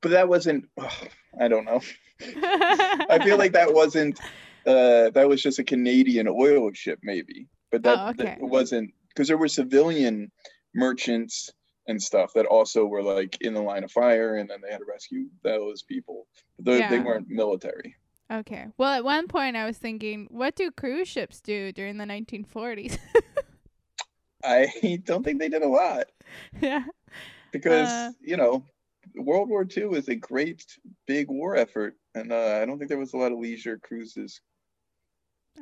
But 0.00 0.10
that 0.12 0.28
wasn't. 0.28 0.68
ugh, 0.80 1.08
I 1.40 1.48
don't 1.48 1.64
know. 1.64 1.80
I 2.20 3.18
feel 3.24 3.38
like 3.38 3.52
that 3.54 3.74
wasn't. 3.74 4.20
Uh, 4.64 5.10
that 5.10 5.28
was 5.28 5.42
just 5.42 5.58
a 5.58 5.64
Canadian 5.64 6.28
oil 6.28 6.70
ship, 6.72 7.00
maybe. 7.02 7.48
But 7.70 7.82
that, 7.82 7.98
Oh, 7.98 8.12
that 8.24 8.40
wasn't 8.40 8.94
because 9.08 9.28
there 9.28 9.38
were 9.38 9.48
civilian 9.48 10.30
merchants 10.74 11.50
and 11.86 12.00
stuff 12.02 12.32
that 12.34 12.46
also 12.46 12.84
were 12.84 13.02
like 13.02 13.38
in 13.40 13.54
the 13.54 13.62
line 13.62 13.84
of 13.84 13.90
fire, 13.90 14.36
and 14.36 14.48
then 14.48 14.60
they 14.62 14.70
had 14.70 14.78
to 14.78 14.84
rescue 14.84 15.26
those 15.42 15.82
people. 15.82 16.26
But 16.58 16.64
they, 16.66 16.88
they 16.88 17.00
weren't 17.00 17.28
military. 17.28 17.96
Okay. 18.30 18.66
Well, 18.76 18.92
at 18.92 19.04
one 19.04 19.26
point 19.26 19.56
I 19.56 19.64
was 19.64 19.78
thinking, 19.78 20.28
what 20.30 20.54
do 20.54 20.70
cruise 20.70 21.08
ships 21.08 21.40
do 21.40 21.72
during 21.72 21.96
the 21.96 22.04
1940s? 22.04 22.98
I 24.44 24.98
don't 25.04 25.24
think 25.24 25.40
they 25.40 25.48
did 25.48 25.62
a 25.62 25.68
lot 25.68 26.06
yeah. 26.60 26.84
because 27.52 27.88
Uh. 27.88 28.12
you 28.20 28.36
know 28.36 28.64
World 29.16 29.48
War 29.48 29.66
II 29.76 29.86
was 29.86 30.08
a 30.08 30.14
great 30.14 30.64
big 31.06 31.28
war 31.28 31.56
effort, 31.56 31.96
and 32.14 32.30
uh, 32.32 32.60
I 32.62 32.66
don't 32.66 32.78
think 32.78 32.88
there 32.90 32.98
was 32.98 33.14
a 33.14 33.16
lot 33.16 33.32
of 33.32 33.38
leisure 33.38 33.78
cruises. 33.78 34.40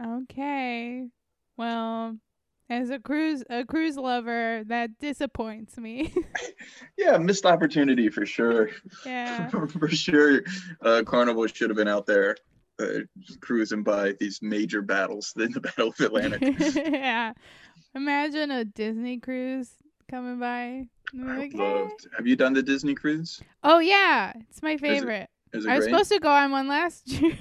Okay. 0.03 1.07
Well, 1.57 2.17
as 2.69 2.91
a 2.91 2.99
cruise 2.99 3.43
a 3.49 3.65
cruise 3.65 3.97
lover, 3.97 4.63
that 4.67 4.99
disappoints 4.99 5.77
me. 5.79 6.13
Yeah, 6.99 7.19
missed 7.19 7.45
opportunity 7.47 8.09
for 8.09 8.25
sure. 8.27 8.71
yeah. 9.05 9.49
for 9.79 9.89
sure, 9.89 10.43
uh, 10.83 11.03
Carnival 11.07 11.47
should 11.47 11.69
have 11.71 11.77
been 11.77 11.89
out 11.89 12.07
there 12.07 12.37
uh, 12.81 13.01
cruising 13.41 13.83
by 13.83 14.15
these 14.19 14.41
major 14.43 14.81
battles 14.83 15.33
in 15.37 15.53
the 15.53 15.61
Battle 15.67 15.89
of 15.89 16.01
Atlantic. 16.01 16.43
yeah. 16.75 17.33
Imagine 17.95 18.51
a 18.51 18.65
Disney 18.65 19.19
cruise 19.19 19.71
coming 20.11 20.39
by. 20.41 20.87
Like, 21.15 21.53
"Hey." 21.53 21.89
Have 22.17 22.27
you 22.27 22.35
done 22.37 22.53
the 22.55 22.63
Disney 22.63 22.95
cruise? 22.95 23.41
Oh 23.63 23.79
yeah, 23.79 24.33
it's 24.51 24.63
my 24.63 24.77
favorite. 24.77 25.29
Is 25.53 25.65
it 25.67 25.71
I 25.71 25.77
was 25.77 25.85
great? 25.85 25.93
supposed 25.93 26.13
to 26.13 26.19
go 26.19 26.31
on 26.31 26.51
one 26.51 26.67
last 26.69 27.09
year. 27.09 27.37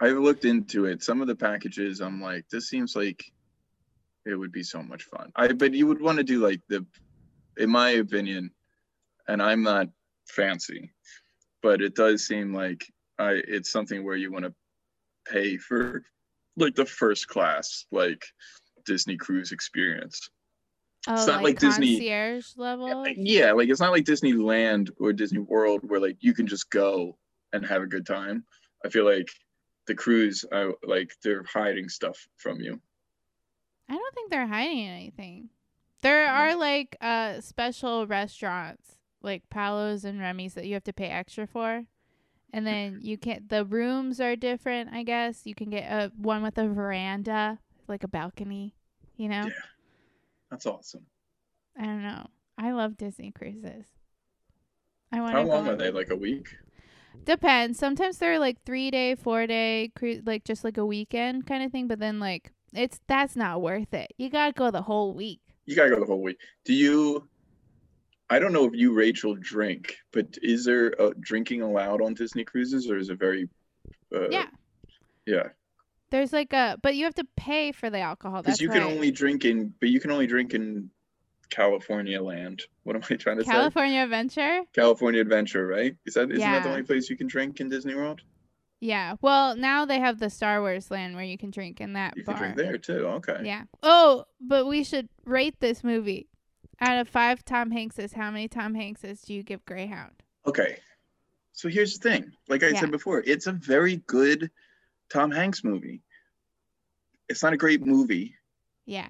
I've 0.00 0.18
looked 0.18 0.44
into 0.44 0.84
it. 0.86 1.02
Some 1.02 1.20
of 1.20 1.26
the 1.26 1.36
packages, 1.36 2.00
I'm 2.00 2.20
like, 2.20 2.48
this 2.50 2.68
seems 2.68 2.94
like 2.94 3.24
it 4.26 4.34
would 4.34 4.52
be 4.52 4.62
so 4.62 4.82
much 4.82 5.04
fun. 5.04 5.32
I 5.36 5.52
but 5.52 5.72
you 5.72 5.86
would 5.86 6.00
want 6.00 6.18
to 6.18 6.24
do 6.24 6.40
like 6.40 6.60
the, 6.68 6.84
in 7.56 7.70
my 7.70 7.90
opinion, 7.90 8.50
and 9.28 9.42
I'm 9.42 9.62
not 9.62 9.88
fancy, 10.28 10.92
but 11.62 11.80
it 11.80 11.94
does 11.94 12.26
seem 12.26 12.52
like 12.52 12.84
I 13.18 13.40
it's 13.46 13.70
something 13.70 14.04
where 14.04 14.16
you 14.16 14.32
want 14.32 14.44
to 14.44 14.54
pay 15.30 15.56
for 15.56 16.02
like 16.56 16.74
the 16.74 16.86
first 16.86 17.28
class 17.28 17.86
like 17.90 18.24
Disney 18.84 19.16
cruise 19.16 19.52
experience. 19.52 20.28
Oh, 21.08 21.24
not 21.26 21.44
like 21.44 21.58
Disney- 21.60 21.96
concierge 21.96 22.46
level. 22.56 23.06
Yeah, 23.16 23.52
like 23.52 23.68
it's 23.68 23.80
not 23.80 23.92
like 23.92 24.04
Disneyland 24.04 24.90
or 24.98 25.12
Disney 25.12 25.38
World 25.38 25.80
where 25.84 26.00
like 26.00 26.16
you 26.20 26.34
can 26.34 26.46
just 26.46 26.68
go 26.70 27.16
and 27.52 27.64
have 27.64 27.82
a 27.82 27.86
good 27.86 28.04
time. 28.04 28.44
I 28.84 28.88
feel 28.88 29.04
like 29.04 29.28
the 29.86 29.94
crews 29.94 30.44
I 30.52 30.72
like 30.84 31.12
they're 31.22 31.44
hiding 31.44 31.88
stuff 31.88 32.28
from 32.36 32.60
you. 32.60 32.80
I 33.88 33.94
don't 33.94 34.14
think 34.14 34.30
they're 34.30 34.46
hiding 34.46 34.86
anything. 34.86 35.50
There 36.02 36.28
are 36.28 36.54
like 36.54 36.96
uh 37.00 37.40
special 37.40 38.06
restaurants 38.06 38.96
like 39.22 39.48
Palos 39.50 40.04
and 40.04 40.20
Remy's 40.20 40.54
that 40.54 40.66
you 40.66 40.74
have 40.74 40.84
to 40.84 40.92
pay 40.92 41.06
extra 41.08 41.46
for. 41.46 41.84
And 42.52 42.66
then 42.66 43.00
you 43.02 43.18
can 43.18 43.44
the 43.48 43.64
rooms 43.64 44.20
are 44.20 44.36
different, 44.36 44.90
I 44.92 45.02
guess. 45.02 45.42
You 45.44 45.54
can 45.54 45.68
get 45.70 45.90
a 45.90 46.10
one 46.16 46.42
with 46.42 46.58
a 46.58 46.68
veranda, 46.68 47.58
like 47.88 48.04
a 48.04 48.08
balcony, 48.08 48.74
you 49.16 49.28
know? 49.28 49.46
Yeah. 49.46 49.50
That's 50.50 50.66
awesome. 50.66 51.06
I 51.78 51.84
don't 51.84 52.02
know. 52.02 52.28
I 52.56 52.70
love 52.70 52.96
Disney 52.96 53.32
cruises. 53.32 53.84
I 55.12 55.20
want 55.20 55.32
How 55.32 55.42
long 55.42 55.68
are 55.68 55.76
they? 55.76 55.90
Like 55.90 56.10
a 56.10 56.16
week? 56.16 56.56
Depends. 57.24 57.78
Sometimes 57.78 58.18
they're 58.18 58.38
like 58.38 58.62
3 58.64 58.90
day, 58.90 59.14
4 59.14 59.46
day 59.46 59.92
cruise 59.96 60.22
like 60.26 60.44
just 60.44 60.64
like 60.64 60.76
a 60.76 60.86
weekend 60.86 61.46
kind 61.46 61.64
of 61.64 61.72
thing, 61.72 61.88
but 61.88 61.98
then 61.98 62.20
like 62.20 62.52
it's 62.72 63.00
that's 63.06 63.36
not 63.36 63.62
worth 63.62 63.94
it. 63.94 64.12
You 64.18 64.30
got 64.30 64.46
to 64.46 64.52
go 64.52 64.70
the 64.70 64.82
whole 64.82 65.14
week. 65.14 65.40
You 65.66 65.74
gotta 65.74 65.90
go 65.90 66.00
the 66.00 66.06
whole 66.06 66.22
week. 66.22 66.38
Do 66.64 66.72
you? 66.72 67.28
I 68.30 68.38
don't 68.38 68.52
know 68.52 68.64
if 68.64 68.74
you, 68.74 68.92
Rachel, 68.92 69.34
drink, 69.36 69.96
but 70.12 70.26
is 70.42 70.64
there 70.64 71.00
uh, 71.00 71.10
drinking 71.20 71.62
allowed 71.62 72.00
on 72.02 72.14
Disney 72.14 72.44
cruises, 72.44 72.90
or 72.90 72.98
is 72.98 73.08
it 73.10 73.18
very? 73.18 73.48
Uh, 74.14 74.28
yeah. 74.30 74.46
Yeah, 75.26 75.48
There's 76.10 76.32
like 76.32 76.52
a, 76.52 76.78
but 76.82 76.94
you 76.94 77.04
have 77.04 77.14
to 77.16 77.26
pay 77.36 77.72
for 77.72 77.90
the 77.90 77.98
alcohol. 77.98 78.42
because 78.42 78.60
you 78.60 78.68
can 78.68 78.82
right. 78.82 78.92
only 78.92 79.10
drink 79.10 79.44
in, 79.44 79.74
but 79.80 79.88
you 79.88 79.98
can 79.98 80.12
only 80.12 80.28
drink 80.28 80.54
in 80.54 80.88
California 81.50 82.20
land. 82.22 82.62
What 82.84 82.96
am 82.96 83.02
I 83.10 83.14
trying 83.16 83.38
to 83.38 83.44
say? 83.44 83.50
California 83.50 84.02
Adventure. 84.02 84.62
California 84.72 85.20
Adventure, 85.20 85.66
right? 85.66 85.94
Is 86.06 86.14
that 86.14 86.30
isn't 86.30 86.40
that 86.40 86.62
the 86.64 86.70
only 86.70 86.82
place 86.82 87.08
you 87.10 87.16
can 87.16 87.26
drink 87.26 87.60
in 87.60 87.68
Disney 87.68 87.94
World? 87.94 88.20
Yeah. 88.80 89.14
Well, 89.22 89.56
now 89.56 89.84
they 89.86 89.98
have 90.00 90.18
the 90.18 90.28
Star 90.30 90.60
Wars 90.60 90.90
land 90.90 91.14
where 91.14 91.24
you 91.24 91.38
can 91.38 91.50
drink 91.50 91.80
in 91.80 91.94
that 91.94 92.14
You 92.16 92.24
bar. 92.24 92.34
can 92.34 92.54
drink 92.54 92.56
there 92.56 92.78
too. 92.78 93.06
Okay. 93.06 93.40
Yeah. 93.44 93.64
Oh, 93.82 94.24
but 94.40 94.66
we 94.66 94.84
should 94.84 95.08
rate 95.24 95.60
this 95.60 95.82
movie. 95.82 96.28
Out 96.78 96.98
of 96.98 97.08
five 97.08 97.42
Tom 97.42 97.70
Hankses, 97.70 98.12
how 98.12 98.30
many 98.30 98.48
Tom 98.48 98.74
Hankses 98.74 99.24
do 99.24 99.32
you 99.32 99.42
give 99.42 99.64
Greyhound? 99.64 100.12
Okay. 100.46 100.76
So 101.52 101.68
here's 101.70 101.96
the 101.98 102.10
thing. 102.10 102.32
Like 102.48 102.62
I 102.62 102.68
Yeah. 102.68 102.80
said 102.80 102.90
before, 102.90 103.22
it's 103.26 103.46
a 103.46 103.52
very 103.52 103.96
good 104.06 104.50
Tom 105.08 105.30
Hanks 105.30 105.64
movie. 105.64 106.02
It's 107.30 107.42
not 107.42 107.54
a 107.54 107.56
great 107.56 107.84
movie, 107.84 108.34
Yeah. 108.84 109.08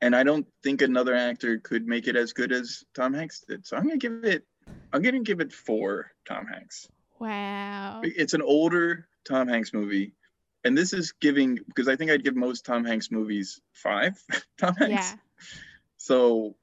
And 0.00 0.14
I 0.14 0.22
don't 0.22 0.46
think 0.62 0.82
another 0.82 1.14
actor 1.14 1.58
could 1.58 1.86
make 1.86 2.06
it 2.06 2.16
as 2.16 2.32
good 2.32 2.52
as 2.52 2.84
Tom 2.94 3.14
Hanks 3.14 3.44
did. 3.46 3.66
So 3.66 3.76
I'm 3.76 3.84
gonna 3.84 3.98
give 3.98 4.24
it. 4.24 4.44
I'm 4.92 5.02
gonna 5.02 5.20
give 5.20 5.40
it 5.40 5.52
four 5.52 6.12
Tom 6.26 6.46
Hanks. 6.46 6.88
Wow. 7.18 8.00
It's 8.04 8.34
an 8.34 8.42
older 8.42 9.08
Tom 9.24 9.48
Hanks 9.48 9.72
movie, 9.72 10.12
and 10.64 10.76
this 10.76 10.92
is 10.92 11.12
giving 11.12 11.58
because 11.66 11.88
I 11.88 11.96
think 11.96 12.10
I'd 12.10 12.24
give 12.24 12.36
most 12.36 12.64
Tom 12.64 12.84
Hanks 12.84 13.10
movies 13.10 13.60
five 13.72 14.22
Tom 14.58 14.74
Hanks. 14.76 14.92
Yeah. 14.92 15.16
So 15.96 16.56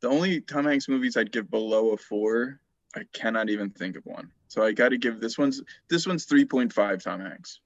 the 0.00 0.08
only 0.08 0.40
Tom 0.40 0.64
Hanks 0.64 0.88
movies 0.88 1.16
I'd 1.16 1.32
give 1.32 1.50
below 1.50 1.90
a 1.90 1.96
four, 1.96 2.60
I 2.96 3.02
cannot 3.12 3.50
even 3.50 3.70
think 3.70 3.96
of 3.96 4.06
one. 4.06 4.30
So 4.48 4.62
I 4.62 4.72
got 4.72 4.90
to 4.90 4.98
give 4.98 5.20
this 5.20 5.36
one's 5.36 5.62
this 5.90 6.06
one's 6.06 6.24
three 6.24 6.44
point 6.44 6.72
five 6.72 7.02
Tom 7.02 7.20
Hanks. 7.20 7.60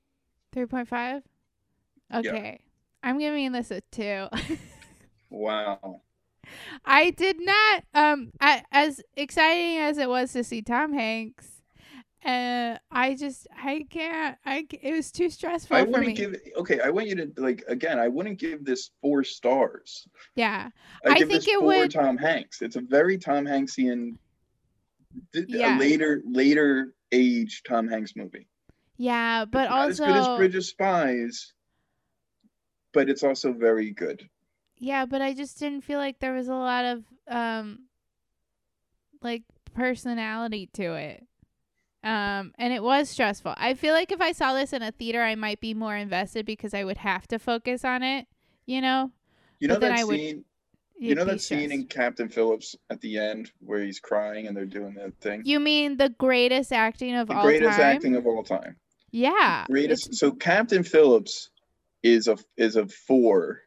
3.5? 0.55 1.23
Okay. 2.13 2.61
I'm 3.03 3.19
giving 3.19 3.53
this 3.53 3.71
a 3.71 3.81
2. 3.93 4.29
Wow. 5.31 6.03
I 6.85 7.09
did 7.11 7.37
not 7.41 7.85
um 7.95 8.33
I, 8.39 8.63
as 8.71 9.01
exciting 9.17 9.79
as 9.79 9.97
it 9.97 10.07
was 10.09 10.31
to 10.35 10.45
see 10.45 10.61
Tom 10.61 10.93
Hanks 10.93 11.49
uh 12.23 12.77
I 12.91 13.15
just 13.19 13.47
I 13.57 13.87
can't 13.89 14.37
I 14.45 14.67
it 14.71 14.93
was 14.93 15.11
too 15.11 15.31
stressful 15.31 15.75
I 15.75 15.85
for 15.85 15.91
wouldn't 15.91 16.07
me. 16.09 16.13
give 16.13 16.37
okay. 16.59 16.81
I 16.81 16.91
want 16.91 17.07
you 17.09 17.15
to 17.17 17.33
like 17.39 17.65
again. 17.67 17.99
I 17.99 18.09
wouldn't 18.09 18.39
give 18.39 18.63
this 18.67 18.91
four 19.01 19.25
stars. 19.25 20.07
yeah. 20.35 20.69
I 21.07 21.13
I 21.13 21.15
give 21.15 21.29
think 21.29 21.45
this 21.45 21.49
it 21.49 21.59
four 21.61 21.69
would- 21.69 21.91
Tom 21.91 22.19
Hanks. 22.19 22.61
It's 22.61 22.77
a 22.77 22.83
very 22.83 23.17
Tom 23.17 23.47
Hanksian, 23.47 24.17
Yeah. 25.33 25.79
later 25.79 26.21
later 26.27 26.93
age 27.11 27.63
Tom 27.67 27.89
Hanks 27.89 28.15
movie. 28.17 28.47
Yeah, 28.99 29.47
but 29.47 29.69
also 29.71 29.89
as 29.89 29.99
good 30.01 30.17
as 30.17 30.37
Bridge 30.37 30.55
of 30.57 30.65
Spies, 30.67 31.55
but 32.93 33.09
it's 33.09 33.23
also 33.25 33.53
very 33.53 33.91
good. 33.91 34.29
Yeah, 34.79 35.07
but 35.07 35.23
I 35.23 35.33
just 35.35 35.59
didn't 35.59 35.83
feel 35.85 35.99
like 35.99 36.19
there 36.19 36.33
was 36.35 36.49
a 36.49 36.55
lot 36.55 36.85
of 36.85 37.05
um 37.29 37.81
like 39.23 39.43
personality 39.75 40.69
to 40.75 40.95
it. 40.95 41.25
Um 42.05 42.53
and 42.59 42.73
it 42.73 42.83
was 42.83 43.09
stressful. 43.09 43.55
I 43.57 43.75
feel 43.75 43.95
like 43.95 44.11
if 44.13 44.21
I 44.21 44.33
saw 44.33 44.55
this 44.55 44.73
in 44.73 44.83
a 44.83 44.91
theater 44.93 45.23
I 45.23 45.35
might 45.37 45.61
be 45.61 45.75
more 45.75 45.97
invested 45.97 46.47
because 46.47 46.75
I 46.75 46.85
would 46.85 46.99
have 46.99 47.27
to 47.29 47.39
focus 47.39 47.85
on 47.85 48.03
it, 48.03 48.27
you 48.67 48.81
know? 48.81 49.13
You 49.61 49.69
know 49.69 49.75
But 49.75 49.81
that 49.83 49.99
I 49.99 50.05
would- 50.05 50.17
scene? 50.19 50.45
You 50.99 51.17
know 51.17 51.25
that 51.25 51.41
scene 51.41 51.69
stressed. 51.69 51.73
in 51.75 51.87
Captain 51.89 52.29
Phillips 52.29 52.77
at 52.89 53.01
the 53.01 53.19
end 53.19 53.51
where 53.59 53.83
he's 53.83 53.99
crying 53.99 54.47
and 54.47 54.57
they're 54.57 54.65
doing 54.67 54.95
that 54.95 55.17
thing? 55.21 55.43
You 55.45 55.59
mean 55.59 55.97
the 55.97 56.11
greatest 56.11 56.73
acting 56.73 57.17
of 57.17 57.27
the 57.27 57.35
all 57.35 57.43
greatest 57.43 57.73
time? 57.77 57.97
acting 57.97 58.15
of 58.15 58.25
all 58.25 58.45
time. 58.45 58.77
yeah. 59.11 59.65
Greatest. 59.69 60.07
it's- 60.07 60.19
So 60.21 60.31
Captain 60.33 60.85
Phillips 60.85 61.51
is 62.03 62.29
a 62.29 62.37
is 62.57 62.77
a 62.77 62.87
four. 62.87 63.61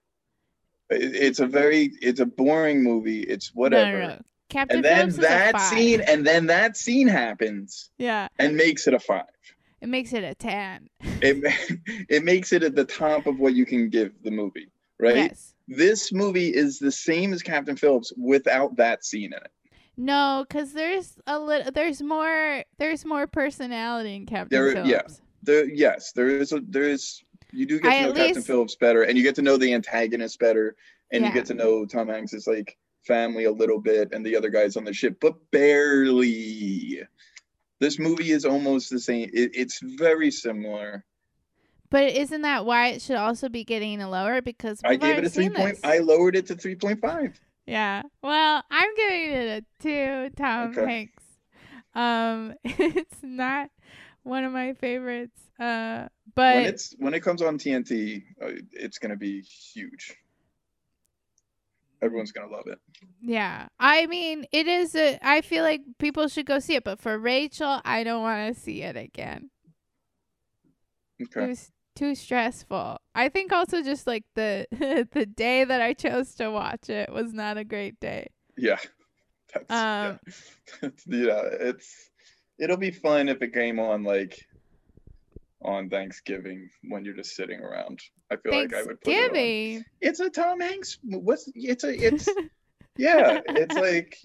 It- 0.89 1.15
It's 1.15 1.39
a 1.39 1.47
very 1.47 1.91
it's 2.01 2.19
a 2.19 2.25
boring 2.25 2.83
movie. 2.83 3.21
It's 3.21 3.53
whatever. 3.53 3.91
No, 3.99 4.07
no, 4.07 4.13
no. 4.15 4.21
Captain 4.49 4.77
And 4.77 4.85
then 4.85 5.11
Phillips 5.11 5.27
that 5.27 5.59
scene 5.61 6.01
and 6.01 6.25
then 6.25 6.45
that 6.47 6.77
scene 6.77 7.07
happens 7.07 7.89
Yeah. 7.97 8.27
and 8.37 8.55
makes 8.55 8.87
it 8.87 8.93
a 8.93 8.99
five. 8.99 9.23
It 9.81 9.89
makes 9.89 10.13
it 10.13 10.23
a 10.23 10.35
ten. 10.35 10.89
It 11.21 11.37
it 12.09 12.23
makes 12.23 12.53
it 12.53 12.63
at 12.63 12.75
the 12.75 12.85
top 12.85 13.25
of 13.27 13.39
what 13.39 13.53
you 13.55 13.65
can 13.65 13.89
give 13.89 14.11
the 14.23 14.31
movie, 14.31 14.69
right? 14.99 15.15
Yes. 15.15 15.53
This 15.67 16.13
movie 16.13 16.49
is 16.53 16.77
the 16.77 16.91
same 16.91 17.33
as 17.33 17.41
Captain 17.41 17.75
Phillips 17.75 18.13
without 18.17 18.75
that 18.77 19.03
scene 19.03 19.33
in 19.33 19.39
it. 19.39 19.51
No, 19.97 20.45
because 20.47 20.73
there's 20.73 21.17
a 21.25 21.39
little. 21.39 21.71
There's 21.71 22.01
more. 22.03 22.63
There's 22.77 23.03
more 23.05 23.25
personality 23.27 24.15
in 24.15 24.25
Captain 24.25 24.49
There- 24.61 24.85
yeah. 24.85 25.01
There, 25.41 25.65
yes, 25.69 26.11
there 26.11 26.27
is 26.27 26.51
a 26.51 26.59
there 26.67 26.83
is 26.89 27.23
you 27.51 27.65
do 27.65 27.79
get 27.79 27.91
I 27.91 27.99
to 27.99 28.05
know 28.07 28.13
Captain 28.13 28.35
least- 28.35 28.47
Phillips 28.47 28.75
better, 28.75 29.03
and 29.03 29.17
you 29.17 29.23
get 29.23 29.35
to 29.35 29.41
know 29.41 29.57
the 29.57 29.73
antagonist 29.73 30.39
better, 30.39 30.75
and 31.11 31.25
you 31.25 31.31
get 31.31 31.45
to 31.47 31.53
know 31.53 31.85
Tom 31.85 32.07
Hanks's 32.07 32.47
like 32.47 32.77
family 33.05 33.43
a 33.45 33.51
little 33.51 33.79
bit, 33.79 34.09
and 34.13 34.25
the 34.25 34.35
other 34.35 34.49
guys 34.49 34.75
on 34.77 34.83
the 34.83 34.93
ship, 34.93 35.17
but 35.21 35.35
barely. 35.51 37.01
This 37.79 37.99
movie 37.99 38.31
is 38.31 38.45
almost 38.45 38.89
the 38.89 38.99
same. 38.99 39.29
It, 39.33 39.51
it's 39.53 39.79
very 39.81 40.31
similar. 40.31 41.03
But 41.89 42.13
isn't 42.15 42.41
that 42.41 42.65
why 42.65 42.87
it 42.89 43.01
should 43.01 43.17
also 43.17 43.49
be 43.49 43.63
getting 43.63 44.01
a 44.01 44.09
lower? 44.09 44.41
Because 44.41 44.79
I 44.83 44.95
gave 44.95 45.17
it 45.17 45.25
a 45.25 45.29
three 45.29 45.49
point. 45.49 45.75
this. 45.75 45.83
I 45.83 45.99
lowered 45.99 46.35
it 46.35 46.45
to 46.47 46.55
three 46.55 46.75
point 46.75 46.99
five. 47.01 47.39
Yeah. 47.67 48.03
Well, 48.23 48.63
I'm 48.71 48.95
giving 48.95 49.31
it 49.31 49.63
a 49.63 49.83
two. 49.83 50.29
Tom 50.35 50.69
Okay. 50.71 50.85
Hanks. 50.85 51.23
Um, 51.93 52.55
it's 52.63 53.17
not 53.21 53.69
one 54.23 54.43
of 54.45 54.51
my 54.53 54.73
favorites. 54.73 55.39
Uh, 55.59 56.07
but 56.33 56.55
when 56.55 56.65
it's 56.65 56.95
when 56.97 57.13
it 57.13 57.21
comes 57.21 57.41
on 57.41 57.57
TNT, 57.57 58.23
uh, 58.41 58.51
it's 58.71 58.97
gonna 58.97 59.15
be 59.15 59.41
huge. 59.41 60.15
Everyone's 62.01 62.31
gonna 62.31 62.51
love 62.51 62.67
it. 62.67 62.79
yeah, 63.21 63.67
I 63.79 64.05
mean, 64.07 64.45
it 64.51 64.67
is. 64.67 64.95
A, 64.95 65.17
I 65.21 65.41
feel 65.41 65.63
like 65.63 65.81
people 65.97 66.27
should 66.27 66.45
go 66.45 66.59
see 66.59 66.75
it. 66.75 66.83
But 66.83 66.99
for 66.99 67.17
Rachel, 67.17 67.81
I 67.85 68.03
don't 68.03 68.21
want 68.21 68.53
to 68.53 68.59
see 68.59 68.81
it 68.81 68.95
again. 68.95 69.49
Okay. 71.21 71.45
It 71.45 71.47
was 71.47 71.71
too 71.95 72.13
stressful. 72.13 72.99
I 73.15 73.29
think 73.29 73.53
also 73.53 73.81
just 73.81 74.05
like 74.05 74.25
the 74.35 74.67
the 75.13 75.25
day 75.25 75.63
that 75.63 75.81
I 75.81 75.93
chose 75.93 76.35
to 76.35 76.51
watch 76.51 76.89
it 76.89 77.11
was 77.11 77.33
not 77.33 77.57
a 77.57 77.63
great 77.63 77.99
day. 77.99 78.27
Yeah. 78.57 78.79
That's, 79.53 79.71
Um, 79.71 80.19
yeah. 80.81 80.89
yeah, 81.07 81.41
it's 81.61 82.09
it'll 82.59 82.77
be 82.77 82.91
fun 82.91 83.29
if 83.29 83.41
it 83.41 83.53
came 83.53 83.79
on 83.79 84.03
like 84.03 84.45
on 85.65 85.89
Thanksgiving 85.89 86.69
when 86.83 87.03
you're 87.05 87.15
just 87.15 87.35
sitting 87.35 87.59
around. 87.59 87.99
I 88.31 88.35
feel 88.37 88.53
like 88.53 88.73
I 88.73 88.83
would 88.83 89.01
put 89.01 89.11
it 89.11 89.17
on. 89.17 89.29
Thanksgiving. 89.33 89.85
It's 90.01 90.19
a 90.19 90.29
Tom 90.29 90.59
Hanks. 90.59 90.97
What's 91.03 91.49
it's 91.55 91.83
a 91.83 91.93
it's 91.93 92.27
yeah. 92.97 93.41
It's 93.47 93.75
like 93.75 94.17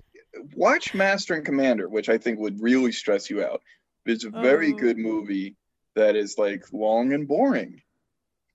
watch 0.54 0.94
Master 0.94 1.34
and 1.34 1.44
Commander, 1.44 1.88
which 1.88 2.08
I 2.08 2.18
think 2.18 2.38
would 2.38 2.60
really 2.60 2.92
stress 2.92 3.30
you 3.30 3.42
out. 3.44 3.62
It's 4.06 4.24
a 4.24 4.30
very 4.30 4.72
Oh. 4.72 4.76
good 4.76 4.98
movie 4.98 5.56
that 5.96 6.16
is 6.16 6.36
like 6.38 6.64
long 6.72 7.12
and 7.12 7.26
boring. 7.26 7.82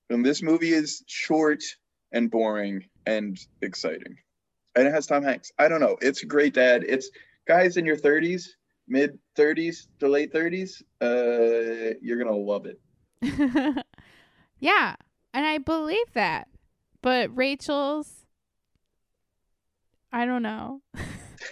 And 0.09 0.25
this 0.25 0.41
movie 0.41 0.71
is 0.73 1.03
short 1.07 1.63
and 2.11 2.29
boring 2.31 2.85
and 3.05 3.37
exciting. 3.61 4.17
And 4.75 4.87
it 4.87 4.91
has 4.93 5.07
Tom 5.07 5.23
Hanks. 5.23 5.51
I 5.57 5.67
don't 5.67 5.81
know. 5.81 5.97
It's 6.01 6.23
a 6.23 6.25
great 6.27 6.53
dad. 6.53 6.83
It's 6.87 7.09
guys 7.47 7.77
in 7.77 7.85
your 7.85 7.97
30s, 7.97 8.49
mid 8.87 9.17
30s 9.37 9.87
to 9.99 10.07
late 10.07 10.33
30s. 10.33 10.81
Uh, 11.01 11.95
you're 12.01 12.17
gonna 12.17 12.35
love 12.35 12.65
it. 12.65 12.79
yeah, 14.59 14.95
and 15.33 15.45
I 15.45 15.57
believe 15.57 16.13
that. 16.13 16.47
But 17.01 17.35
Rachel's 17.35 18.25
I 20.11 20.25
don't 20.25 20.43
know. 20.43 20.81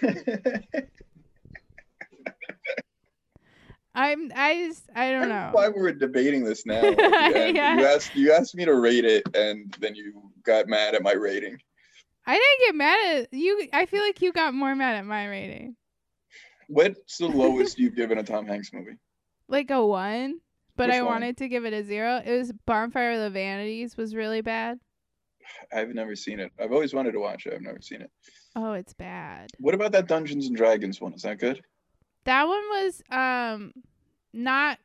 I'm 3.94 4.32
I 4.34 4.66
just 4.66 4.88
I 4.96 5.12
don't 5.12 5.28
know. 5.28 5.50
Why 5.52 5.68
we're 5.68 5.92
debating 5.92 6.44
this 6.44 6.64
now? 6.66 6.82
Yeah. 6.98 7.78
You 7.78 7.86
asked 7.86 8.16
you 8.16 8.32
asked 8.32 8.54
me 8.56 8.64
to 8.64 8.74
rate 8.74 9.04
it, 9.04 9.22
and 9.36 9.76
then 9.80 9.94
you 9.94 10.30
got 10.44 10.66
mad 10.66 10.94
at 10.94 11.02
my 11.02 11.12
rating. 11.12 11.58
I 12.26 12.32
didn't 12.34 12.66
get 12.66 12.74
mad 12.74 13.16
at 13.16 13.28
you. 13.32 13.68
I 13.72 13.86
feel 13.86 14.02
like 14.02 14.22
you 14.22 14.32
got 14.32 14.54
more 14.54 14.74
mad 14.74 14.96
at 14.96 15.04
my 15.04 15.26
rating. 15.28 15.76
What's 16.68 17.18
the 17.18 17.26
lowest 17.28 17.78
you've 17.78 17.96
given 17.96 18.18
a 18.18 18.22
Tom 18.22 18.46
Hanks 18.46 18.72
movie? 18.72 18.96
Like 19.48 19.70
a 19.70 19.84
1, 19.84 20.40
but 20.76 20.88
Which 20.88 20.96
I 20.96 21.02
one? 21.02 21.12
wanted 21.12 21.36
to 21.38 21.48
give 21.48 21.64
it 21.64 21.72
a 21.72 21.82
0. 21.84 22.22
It 22.24 22.36
was 22.38 22.52
Bonfire 22.66 23.12
of 23.12 23.20
the 23.20 23.30
Vanities 23.30 23.96
was 23.96 24.14
really 24.14 24.40
bad. 24.40 24.78
I've 25.72 25.90
never 25.90 26.16
seen 26.16 26.40
it. 26.40 26.50
I've 26.58 26.72
always 26.72 26.94
wanted 26.94 27.12
to 27.12 27.20
watch 27.20 27.46
it. 27.46 27.52
I've 27.54 27.60
never 27.62 27.80
seen 27.82 28.00
it. 28.00 28.10
Oh, 28.56 28.72
it's 28.72 28.94
bad. 28.94 29.50
What 29.58 29.74
about 29.74 29.92
that 29.92 30.08
Dungeons 30.08 30.46
and 30.46 30.56
Dragons 30.56 31.00
one? 31.00 31.12
Is 31.12 31.22
that 31.22 31.38
good? 31.38 31.60
That 32.24 32.44
one 32.48 32.62
was 32.70 33.02
um 33.10 33.72
not 34.32 34.78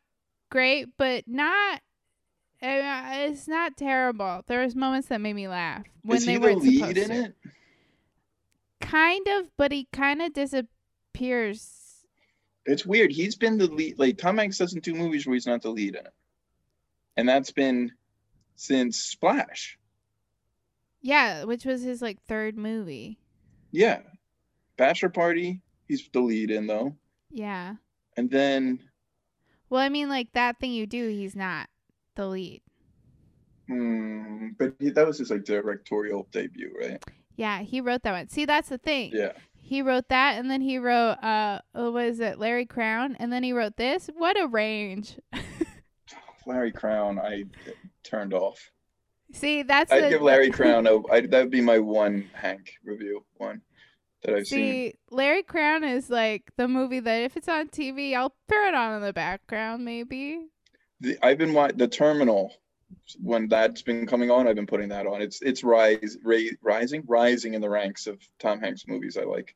great, 0.50 0.90
but 0.98 1.24
not 1.28 1.82
uh, 2.62 3.12
it's 3.14 3.48
not 3.48 3.78
terrible. 3.78 4.42
There 4.48 4.62
was 4.62 4.76
moments 4.76 5.08
that 5.08 5.22
made 5.22 5.34
me 5.34 5.48
laugh 5.48 5.86
when 6.04 6.18
Is 6.18 6.26
they 6.26 6.34
he 6.34 6.38
the 6.38 6.42
weren't 6.48 6.62
lead 6.62 6.98
in 6.98 7.12
it? 7.12 7.36
Kind 8.82 9.28
of, 9.30 9.50
but 9.56 9.72
he 9.72 9.88
kind 9.94 10.22
of 10.22 10.34
It's 12.66 12.86
weird. 12.86 13.12
He's 13.12 13.36
been 13.36 13.58
the 13.58 13.68
lead. 13.68 13.98
Like 14.00 14.18
Tom 14.18 14.38
Hanks 14.38 14.58
doesn't 14.58 14.84
do 14.84 14.94
movies 14.94 15.26
where 15.26 15.34
he's 15.34 15.48
not 15.48 15.62
the 15.62 15.70
lead 15.70 15.96
in 15.96 16.06
it, 16.06 16.14
and 17.18 17.28
that's 17.28 17.52
been 17.52 17.92
since 18.56 18.98
Splash. 18.98 19.78
Yeah, 21.02 21.46
which 21.46 21.66
was 21.66 21.82
his 21.82 22.02
like 22.02 22.22
third 22.28 22.58
movie. 22.58 23.18
Yeah, 23.72 24.02
Bachelor 24.78 25.10
Party. 25.10 25.62
He's 25.88 26.08
the 26.14 26.20
lead 26.20 26.52
in 26.52 26.68
though, 26.68 26.96
Yeah. 27.32 27.76
and 28.18 28.30
then 28.30 28.80
Well, 29.70 29.82
I 29.82 29.90
mean, 29.90 30.08
like 30.10 30.32
that 30.34 30.60
thing 30.60 30.72
you 30.72 30.86
do, 30.86 31.08
he's 31.10 31.36
not 31.36 31.68
the 32.16 32.28
lead. 32.28 32.62
hmm, 33.68 34.50
but 34.60 34.76
he, 34.80 34.90
that 34.92 35.08
was 35.08 35.18
his 35.18 35.32
like 35.32 35.46
directorial 35.46 36.28
debut, 36.32 36.76
right? 36.80 37.04
Yeah, 37.38 37.62
he 37.62 37.82
wrote 37.82 38.04
that 38.04 38.12
one. 38.12 38.30
See, 38.30 38.46
that's 38.46 38.70
the 38.70 38.78
thing. 38.78 39.12
Yeah. 39.14 39.32
He 39.62 39.82
wrote 39.82 40.10
that, 40.10 40.38
and 40.38 40.50
then 40.50 40.62
he 40.62 40.78
wrote 40.78 41.18
uh, 41.24 41.60
what 41.74 41.94
was 41.94 42.20
it, 42.20 42.40
Larry 42.40 42.66
Crowne, 42.66 43.16
and 43.20 43.32
then 43.32 43.44
he 43.44 43.54
wrote 43.54 43.78
this. 43.78 44.10
What 44.16 44.40
a 44.40 44.48
range! 44.48 45.20
Larry 46.46 46.72
Crowne, 46.72 47.20
I 47.20 47.46
turned 48.04 48.34
off. 48.34 48.72
See, 49.32 49.62
that's 49.62 49.92
I'd 49.92 50.06
the, 50.06 50.10
give 50.10 50.22
Larry 50.22 50.50
Crowne 50.50 50.88
a. 50.88 51.14
I, 51.14 51.22
that 51.22 51.42
would 51.42 51.52
be 51.52 51.62
my 51.62 51.78
one 51.78 52.30
Hank 52.34 52.72
review 52.84 53.24
one 53.38 53.62
that 54.24 54.36
I've 54.36 54.48
seen. 54.48 54.60
See, 54.60 54.94
Larry 55.12 55.44
Crowne 55.44 55.84
is 55.84 56.10
like 56.10 56.52
the 56.58 56.68
movie 56.68 57.00
that 57.00 57.22
if 57.22 57.38
it's 57.38 57.48
on 57.48 57.70
TV, 57.70 58.16
I'll 58.16 58.34
throw 58.48 58.68
it 58.68 58.74
on 58.74 58.96
in 58.96 59.02
the 59.02 59.14
background, 59.14 59.86
maybe. 59.86 60.48
The, 61.00 61.18
I've 61.22 61.38
been 61.38 61.54
watching 61.54 61.78
the 61.78 61.88
Terminal 61.88 62.54
when 63.22 63.48
that's 63.48 63.82
been 63.82 64.06
coming 64.08 64.32
on. 64.32 64.48
I've 64.48 64.56
been 64.56 64.66
putting 64.68 64.90
that 64.90 65.08
on. 65.08 65.22
It's 65.22 65.42
it's 65.42 65.64
rise 65.64 66.18
ra- 66.24 66.56
rising 66.62 67.04
rising 67.08 67.54
in 67.54 67.62
the 67.62 67.70
ranks 67.70 68.08
of 68.08 68.20
Tom 68.40 68.60
Hanks 68.60 68.86
movies 68.88 69.18
I 69.18 69.24
like. 69.24 69.56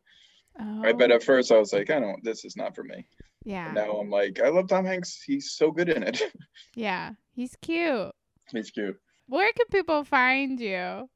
Oh, 0.59 0.83
I 0.83 0.93
bet 0.93 1.11
at 1.11 1.23
first 1.23 1.51
I 1.51 1.57
was 1.57 1.73
like, 1.73 1.89
I 1.89 1.99
don't. 1.99 2.23
This 2.23 2.45
is 2.45 2.55
not 2.55 2.75
for 2.75 2.83
me. 2.83 3.07
Yeah, 3.45 3.65
And 3.65 3.75
now 3.75 3.91
I'm 3.97 4.09
like, 4.09 4.39
I 4.39 4.49
love 4.49 4.67
Tom 4.69 4.85
Hanks. 4.85 5.21
He's 5.21 5.51
so 5.51 5.71
good 5.71 5.89
in 5.89 6.03
it. 6.03 6.21
yeah, 6.75 7.11
he's 7.35 7.55
cute. 7.61 8.11
He's 8.51 8.71
cute. 8.71 8.97
Where 9.27 9.51
can 9.53 9.65
people 9.71 10.03
find 10.03 10.59
you? 10.59 11.09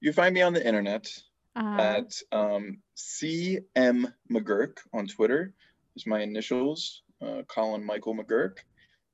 You 0.00 0.12
find 0.12 0.34
me 0.34 0.42
on 0.42 0.52
the 0.54 0.66
internet 0.66 1.08
Uh, 1.56 1.76
at 1.78 2.22
um, 2.32 2.78
CM 2.96 4.12
McGurk 4.30 4.78
on 4.92 5.06
Twitter. 5.06 5.52
Is 5.96 6.06
my 6.06 6.20
initials, 6.20 7.02
uh, 7.22 7.42
Colin 7.48 7.84
Michael 7.84 8.14
McGurk. 8.16 8.58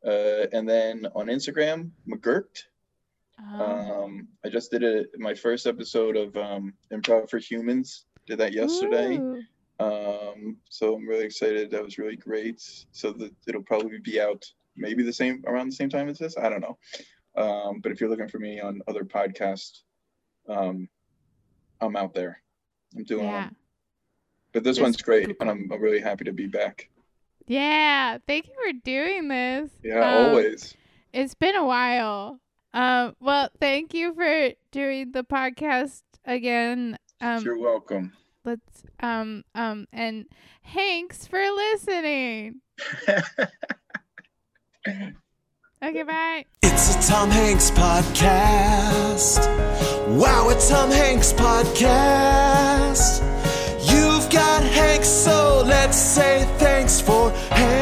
Uh, 0.07 0.47
and 0.53 0.69
then 0.69 1.07
on 1.15 1.27
Instagram, 1.27 1.91
McGurked. 2.09 2.63
oh. 3.59 4.05
Um, 4.05 4.29
I 4.45 4.49
just 4.49 4.71
did 4.71 4.85
a, 4.85 5.05
my 5.19 5.35
first 5.35 5.67
episode 5.67 6.17
of 6.17 6.37
um, 6.37 6.75
Improv 6.93 7.29
for 7.29 7.39
Humans. 7.39 8.07
Did 8.27 8.39
that 8.39 8.53
yesterday. 8.53 9.21
Um, 9.79 10.57
so 10.71 10.95
I'm 10.95 11.07
really 11.07 11.25
excited. 11.25 11.71
That 11.71 11.83
was 11.85 11.99
really 11.99 12.17
great. 12.17 12.63
So 12.93 13.13
that 13.13 13.33
it'll 13.47 13.63
probably 13.63 13.99
be 13.99 14.21
out 14.21 14.45
maybe 14.77 15.03
the 15.03 15.13
same 15.13 15.43
around 15.47 15.69
the 15.69 15.77
same 15.77 15.91
time 15.91 16.09
as 16.09 16.19
this. 16.19 16.37
I 16.37 16.49
don't 16.49 16.61
know. 16.61 16.79
Um, 17.37 17.81
but 17.81 17.93
if 17.93 18.01
you're 18.01 18.09
looking 18.11 18.29
for 18.29 18.39
me 18.39 18.61
on 18.61 18.81
other 18.89 19.05
podcasts, 19.05 19.83
um, 20.49 20.89
I'm 21.81 21.97
out 21.97 22.15
there. 22.15 22.41
I'm 22.97 23.05
doing 23.05 23.27
Yeah. 23.27 23.45
them. 23.47 23.57
But 24.53 24.65
this 24.65 24.81
one's 24.81 24.97
great, 25.03 25.37
and 25.41 25.51
I'm, 25.51 25.71
I'm 25.71 25.83
really 25.83 26.01
happy 26.01 26.25
to 26.25 26.33
be 26.33 26.47
back. 26.47 26.89
Yeah, 27.47 28.19
thank 28.27 28.47
you 28.49 28.53
for 28.65 28.73
doing 28.85 29.29
this. 29.29 29.71
Yeah, 29.83 30.01
Um, 30.01 30.27
always. 30.31 30.75
It's 31.13 31.35
been 31.35 31.55
a 31.55 31.65
while. 31.65 32.41
Um, 32.75 33.15
well, 33.21 33.49
thank 33.61 33.95
you 33.95 34.13
for 34.15 34.51
doing 34.73 35.13
the 35.13 35.25
podcast 35.25 36.03
again. 36.25 36.99
Um, 37.21 37.43
You're 37.45 37.59
welcome. 37.59 38.13
let's 38.45 38.83
um 39.01 39.45
um 39.55 39.87
and 39.93 40.27
Hanks 40.63 41.27
for 41.27 41.41
listening. 41.41 42.61
Okay, 45.83 46.03
bye. 46.03 46.45
It's 46.63 46.95
a 46.97 47.11
Tom 47.13 47.31
Hanks 47.31 47.71
podcast. 47.71 49.39
Wow, 50.19 50.49
a 50.51 50.55
Tom 50.69 50.91
Hanks 50.91 51.33
podcast 51.33 53.23
got 54.37 54.63
Hank, 54.65 55.03
so 55.03 55.63
let's 55.67 55.97
say 55.97 56.47
thanks 56.59 57.01
for 57.01 57.31
Hank. 57.51 57.76